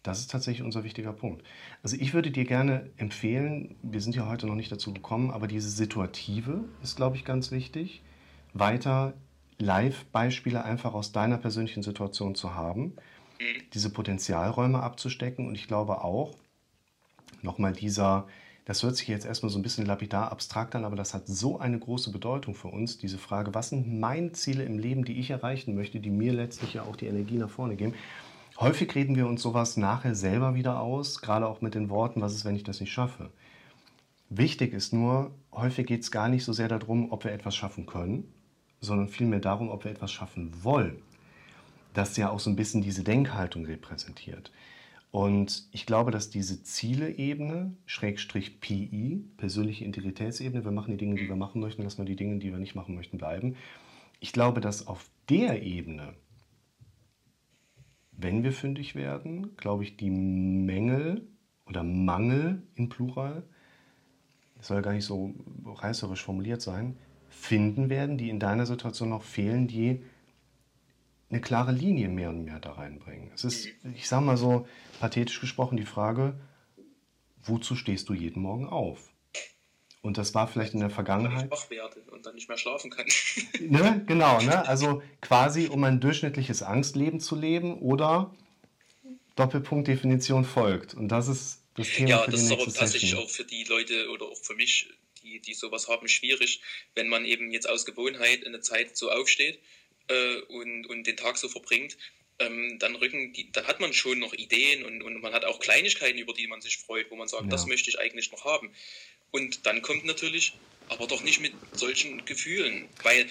[0.07, 1.43] Das ist tatsächlich unser wichtiger Punkt.
[1.83, 5.47] Also ich würde dir gerne empfehlen, wir sind ja heute noch nicht dazu gekommen, aber
[5.47, 8.01] diese Situative ist, glaube ich, ganz wichtig.
[8.53, 9.15] Weiter
[9.59, 12.93] Live-Beispiele einfach aus deiner persönlichen Situation zu haben,
[13.73, 16.35] diese Potenzialräume abzustecken und ich glaube auch,
[17.41, 18.27] nochmal dieser,
[18.63, 21.59] das hört sich jetzt erstmal so ein bisschen lapidar abstrakt an, aber das hat so
[21.59, 25.31] eine große Bedeutung für uns, diese Frage, was sind meine Ziele im Leben, die ich
[25.31, 27.93] erreichen möchte, die mir letztlich ja auch die Energie nach vorne geben.
[28.59, 32.33] Häufig reden wir uns sowas nachher selber wieder aus, gerade auch mit den Worten, was
[32.33, 33.29] ist, wenn ich das nicht schaffe.
[34.29, 37.85] Wichtig ist nur, häufig geht es gar nicht so sehr darum, ob wir etwas schaffen
[37.85, 38.33] können,
[38.81, 41.03] sondern vielmehr darum, ob wir etwas schaffen wollen.
[41.93, 44.51] Das ja auch so ein bisschen diese Denkhaltung repräsentiert.
[45.11, 51.27] Und ich glaube, dass diese Ziele-Ebene, Schrägstrich PI, persönliche Integritätsebene, wir machen die Dinge, die
[51.27, 53.55] wir machen möchten, lassen wir die Dinge, die wir nicht machen möchten, bleiben.
[54.19, 56.15] Ich glaube, dass auf der Ebene
[58.17, 61.27] wenn wir fündig werden, glaube ich, die Mängel
[61.67, 63.43] oder Mangel in Plural,
[64.59, 65.35] soll gar nicht so
[65.65, 66.97] reißerisch formuliert sein,
[67.29, 70.01] finden werden, die in deiner Situation noch fehlen, die
[71.29, 73.29] eine klare Linie mehr und mehr da reinbringen.
[73.35, 74.65] Es ist, ich sage mal so
[74.99, 76.39] pathetisch gesprochen, die Frage,
[77.43, 79.13] wozu stehst du jeden Morgen auf?
[80.07, 81.45] Und das war vielleicht in der Vergangenheit.
[81.45, 83.05] Ich wach werde und dann nicht mehr schlafen kann.
[83.59, 84.05] ne?
[84.07, 84.65] Genau, ne?
[84.65, 88.33] also quasi um ein durchschnittliches Angstleben zu leben oder
[89.35, 90.93] Doppelpunktdefinition folgt.
[90.93, 93.65] Und das ist das Thema ja, für das die ist aber tatsächlich auch für die
[93.65, 94.87] Leute oder auch für mich,
[95.23, 96.61] die, die sowas haben, schwierig,
[96.95, 99.59] wenn man eben jetzt aus Gewohnheit in der Zeit so aufsteht
[100.07, 101.97] äh, und, und den Tag so verbringt.
[102.39, 105.59] Ähm, dann rücken die, dann hat man schon noch Ideen und, und man hat auch
[105.59, 107.49] Kleinigkeiten, über die man sich freut, wo man sagt, Ja.
[107.49, 108.71] das möchte ich eigentlich noch haben.
[109.31, 110.53] Und dann kommt natürlich,
[110.89, 113.27] aber doch nicht mit solchen Gefühlen, weil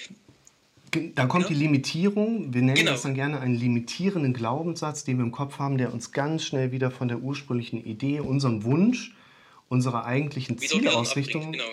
[0.93, 1.48] Dann kommt Ja.
[1.48, 2.55] die Limitierung.
[2.55, 2.93] Wir nennen Genau.
[2.93, 6.70] das dann gerne einen limitierenden Glaubenssatz, den wir im Kopf haben, der uns ganz schnell
[6.73, 9.12] wieder von der ursprünglichen Idee, unserem Wunsch,
[9.68, 11.52] unserer eigentlichen wieder Zielausrichtung.
[11.52, 11.64] Genau.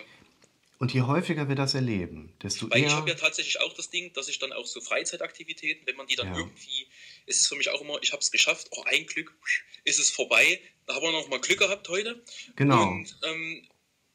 [0.79, 2.95] Und je häufiger wir das erleben, desto Weil ich eher.
[2.97, 6.15] habe ja tatsächlich auch das Ding, dass ich dann auch so Freizeitaktivitäten, wenn man die
[6.15, 6.35] dann Ja.
[6.37, 6.87] irgendwie,
[7.25, 9.33] ist es für mich auch immer, ich habe es geschafft, oh, ein Glück,
[9.85, 12.21] ist es vorbei, da haben wir noch mal Glück gehabt heute.
[12.57, 12.89] genau.
[12.89, 13.61] Und ähm,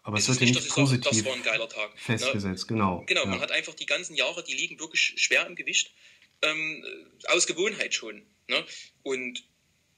[0.09, 1.95] Aber es wird ja nicht, nicht sage, das positiv war ein geiler Tag.
[1.95, 2.01] Ne?
[2.01, 2.67] festgesetzt.
[2.67, 3.05] Genau.
[3.07, 3.27] Genau, ja.
[3.27, 5.93] man hat einfach die ganzen Jahre, die liegen wirklich schwer im Gewicht,
[6.41, 6.83] ähm,
[7.27, 8.23] aus Gewohnheit schon.
[8.49, 8.65] Ne?
[9.03, 9.45] Und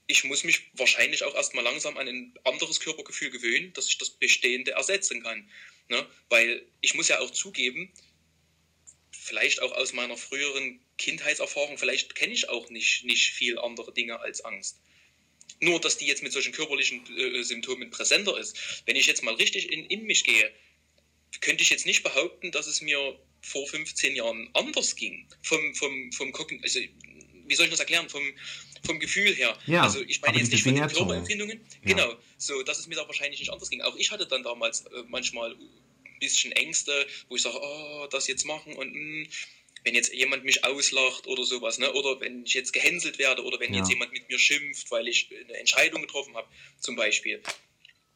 [0.07, 4.09] ich muss mich wahrscheinlich auch erstmal langsam an ein anderes Körpergefühl gewöhnen, dass ich das
[4.09, 5.49] Bestehende ersetzen kann.
[5.87, 6.05] Ne?
[6.27, 7.89] Weil ich muss ja auch zugeben,
[9.11, 14.19] vielleicht auch aus meiner früheren Kindheitserfahrung, vielleicht kenne ich auch nicht, nicht viel andere Dinge
[14.19, 14.81] als Angst.
[15.61, 18.83] Nur, dass die jetzt mit solchen körperlichen äh, Symptomen präsenter ist.
[18.85, 20.51] Wenn ich jetzt mal richtig in, in mich gehe,
[21.39, 25.27] könnte ich jetzt nicht behaupten, dass es mir vor 15 Jahren anders ging.
[25.41, 28.09] Vom, vom, vom Kogn also, wie soll ich das erklären?
[28.09, 28.23] Vom,
[28.83, 29.57] vom Gefühl her.
[29.65, 30.87] Ja, also ich meine jetzt nicht von den.
[30.87, 31.59] Körperempfindungen.
[31.83, 31.95] Ja.
[31.95, 32.15] Genau.
[32.37, 33.81] So, dass es mir da wahrscheinlich nicht anders ging.
[33.81, 38.27] Auch ich hatte dann damals äh, manchmal ein bisschen Ängste, wo ich sage, oh, das
[38.27, 39.27] jetzt machen und mh,
[39.83, 41.91] wenn jetzt jemand mich auslacht oder sowas, ne?
[41.93, 43.79] oder wenn ich jetzt gehänselt werde oder wenn Ja.
[43.79, 46.47] jetzt jemand mit mir schimpft, weil ich eine Entscheidung getroffen habe,
[46.79, 47.41] zum Beispiel.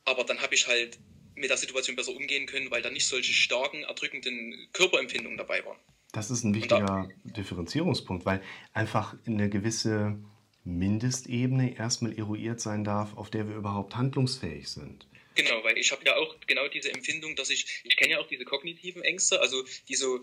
[0.03, 0.99] Aber dann habe ich halt
[1.35, 5.77] mit der Situation besser umgehen können, weil da nicht solche starken, erdrückenden Körperempfindungen dabei waren.
[6.11, 8.41] Das ist ein wichtiger Differenzierungspunkt, weil
[8.73, 10.17] einfach eine gewisse
[10.63, 15.07] Mindestebene erstmal eruiert sein darf, auf der wir überhaupt handlungsfähig sind.
[15.35, 18.27] Genau, weil ich habe ja auch genau diese Empfindung, dass ich, ich kenne ja auch
[18.27, 20.21] diese kognitiven Ängste, also die so,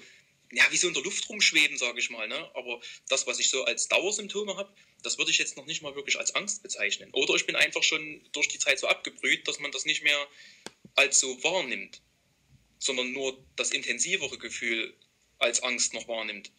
[0.53, 2.51] ja, wie so in der Luft rumschweben, sage ich mal, ne?
[2.55, 4.73] Aber das, was ich so als Dauersymptome habe,
[5.03, 7.11] das würde ich jetzt noch nicht mal wirklich als Angst bezeichnen.
[7.13, 10.27] Oder ich bin einfach schon durch die Zeit so abgebrüht, dass man das nicht mehr
[10.95, 12.03] als so wahrnimmt,
[12.79, 14.95] sondern nur das intensivere Gefühl
[15.39, 16.53] als Angst noch wahrnimmt.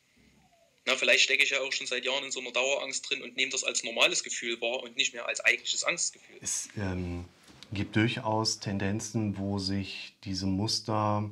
[0.85, 3.37] Na, vielleicht stecke ich ja auch schon seit Jahren in so einer Dauerangst drin und
[3.37, 6.37] nehme das als normales Gefühl wahr und nicht mehr als eigentliches Angstgefühl.
[6.41, 7.25] Es ähm,
[7.71, 11.29] gibt durchaus Tendenzen, wo sich diese Muster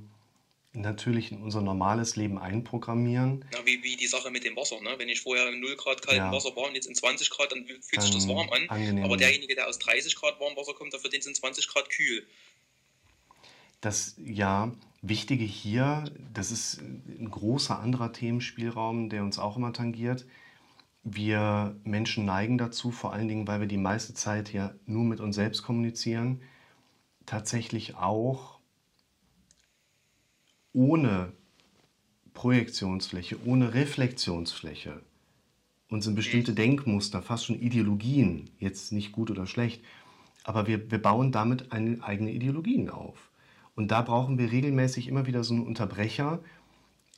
[0.73, 3.45] natürlich in unser normales Leben einprogrammieren.
[3.53, 4.79] Ja, wie, wie die Sache mit dem Wasser.
[4.81, 4.91] Ne?
[4.97, 6.31] Wenn ich vorher in 0 Grad kaltem Ja.
[6.31, 8.69] Wasser war und jetzt in 20 Grad, dann fühlt sich das warm an.
[8.69, 9.03] angenehm.
[9.03, 12.25] Aber derjenige, der aus 30 Grad warmem Wasser kommt, dafür den sind 20 Grad kühl.
[13.81, 14.71] Das ja,
[15.01, 20.27] Wichtige hier, das ist ein großer anderer Themenspielraum, der uns auch immer tangiert.
[21.03, 25.19] Wir Menschen neigen dazu, vor allen Dingen, weil wir die meiste Zeit ja nur mit
[25.19, 26.43] uns selbst kommunizieren,
[27.25, 28.50] tatsächlich auch
[30.73, 31.31] ohne
[32.33, 35.01] Projektionsfläche, ohne Reflexionsfläche
[35.91, 39.83] uns in bestimmte Denkmuster, fast schon Ideologien, jetzt nicht gut oder schlecht,
[40.43, 43.29] aber wir, wir bauen damit eine eigene Ideologien auf.
[43.75, 46.39] Und da brauchen wir regelmäßig immer wieder so einen Unterbrecher,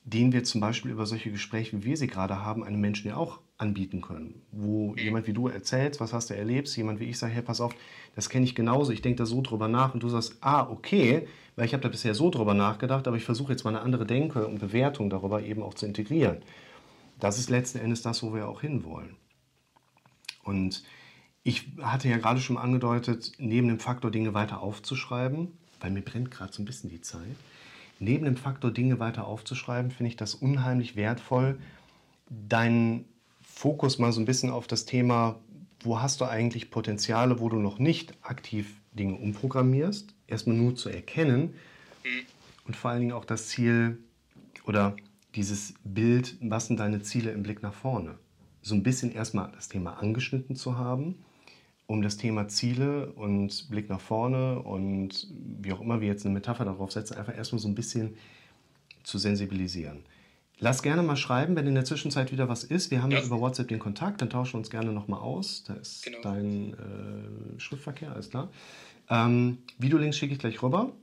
[0.04, 3.16] den wir zum Beispiel über solche Gespräche, wie wir sie gerade haben, einem Menschen ja
[3.16, 4.42] auch anbieten können.
[4.52, 4.98] Wo mhm.
[4.98, 7.74] jemand wie du erzählst, was hast du erlebt, jemand wie ich sagt, hey, pass auf,
[8.16, 11.28] das kenne ich genauso, ich denke da so drüber nach und du sagst, ah, okay,
[11.56, 14.06] weil ich habe da bisher so drüber nachgedacht, aber ich versuche jetzt mal eine andere
[14.06, 16.38] Denke und Bewertung darüber eben auch zu integrieren.
[17.20, 19.16] Das ist letzten Endes das, wo wir auch hinwollen.
[20.44, 20.84] Und
[21.44, 25.48] ich hatte ja gerade schon angedeutet, neben dem Faktor Dinge weiter aufzuschreiben,
[25.80, 27.36] weil mir brennt gerade so ein bisschen die Zeit,
[28.00, 31.60] neben dem Faktor Dinge weiter aufzuschreiben, finde ich das unheimlich wertvoll,
[32.30, 33.06] deinen
[33.54, 35.40] Fokus mal so ein bisschen auf das Thema,
[35.82, 40.90] wo hast du eigentlich Potenziale, wo du noch nicht aktiv Dinge umprogrammierst, erstmal nur zu
[40.90, 41.54] erkennen
[42.04, 42.26] mhm.
[42.66, 44.00] und vor allen Dingen auch das Ziel
[44.66, 44.96] oder
[45.36, 48.18] dieses Bild, was sind deine Ziele im Blick nach vorne?
[48.64, 51.24] So ein bisschen erstmal das Thema angeschnitten zu haben,
[51.86, 55.28] um das Thema Ziele und Blick nach vorne und
[55.62, 58.18] wie auch immer wir jetzt eine Metapher darauf setzen, einfach erstmal so ein bisschen
[59.04, 60.04] zu sensibilisieren.
[60.64, 62.90] Lass gerne mal schreiben, wenn in der Zwischenzeit wieder was ist.
[62.90, 65.66] Wir haben ja, über WhatsApp den Kontakt, dann tauschen wir uns gerne nochmal aus.
[65.66, 66.20] Da ist genau.
[66.22, 68.50] dein äh, Schriftverkehr, alles klar.
[69.10, 70.94] Ähm, Videolinks schicke ich gleich rüber.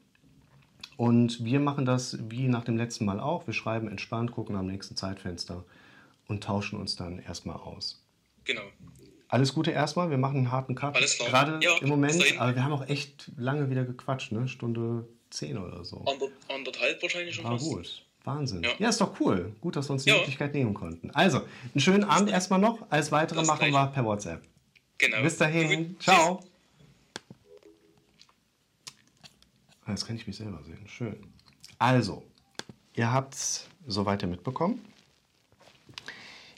[0.96, 3.46] Und wir machen das wie nach dem letzten Mal auch.
[3.46, 5.62] Wir schreiben entspannt, gucken am nächsten Zeitfenster
[6.26, 8.02] und tauschen uns dann erstmal aus.
[8.44, 8.62] Genau.
[9.28, 10.08] Alles Gute erstmal.
[10.08, 10.96] Wir machen einen harten Cut.
[10.96, 11.28] Alles klar.
[11.28, 14.48] Gerade ja, im Moment, aber wir haben auch echt lange wieder gequatscht, ne?
[14.48, 15.98] Stunde 10 oder so.
[16.06, 17.44] Ander, anderthalb wahrscheinlich schon.
[17.44, 17.64] Ah, fast.
[17.64, 18.06] gut.
[18.34, 18.62] Wahnsinn.
[18.62, 18.70] Ja.
[18.78, 18.88] ja.
[18.88, 19.54] ist doch cool.
[19.60, 20.16] Gut, dass wir uns die ja.
[20.16, 21.10] Möglichkeit nehmen konnten.
[21.12, 22.86] Also, einen schönen Abend erstmal noch.
[22.90, 24.42] Alles weitere machen wir per WhatsApp.
[24.98, 25.22] Genau.
[25.22, 25.88] Bis dahin.
[25.88, 26.02] Gut.
[26.02, 26.40] Ciao.
[29.84, 30.78] Ah, jetzt kann ich mich selber sehen.
[30.86, 31.16] Schön.
[31.78, 32.22] Also,
[32.94, 34.80] ihr habt es soweit mitbekommen.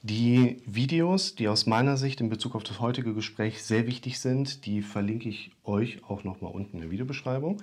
[0.05, 4.67] Die Videos, die aus meiner Sicht in Bezug auf das heutige Gespräch sehr wichtig sind,
[4.67, 7.63] die verlinke ich euch auch nochmal unten in der Videobeschreibung.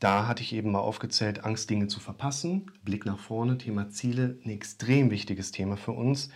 [0.00, 4.38] Da hatte ich eben mal aufgezählt, Angst, Dinge zu verpassen, Blick nach vorne, Thema Ziele,
[4.44, 6.30] ein extrem wichtiges Thema für uns.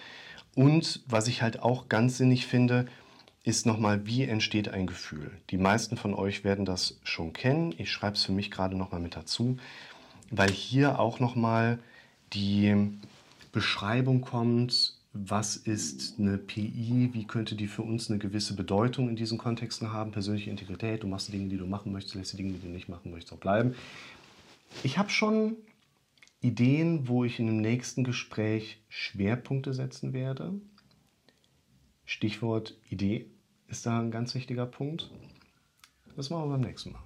[0.55, 2.85] Und was ich halt auch ganz sinnig finde,
[3.43, 5.31] ist nochmal, wie entsteht ein Gefühl?
[5.49, 7.75] Die meisten von euch werden das schon kennen.
[7.79, 9.57] Ich schreibe es für mich gerade nochmal mit dazu,
[10.31, 11.79] weil hier auch nochmal
[12.35, 12.93] die
[13.51, 19.15] Beschreibung kommt, was ist eine PI, wie könnte die für uns eine gewisse Bedeutung in
[19.15, 22.37] diesen Kontexten haben, persönliche Integrität, du machst die Dinge, die du machen möchtest, lässt die
[22.37, 23.77] Dinge, die du nicht machen möchtest, auch bleiben.
[24.83, 25.57] Ich habe schon
[26.41, 30.61] Ideen, wo ich in dem nächsten Gespräch Schwerpunkte setzen werde.
[32.05, 33.27] Stichwort Idee
[33.69, 35.11] ist da ein ganz wichtiger Punkt.
[36.17, 37.03] Das machen wir beim nächsten Mal.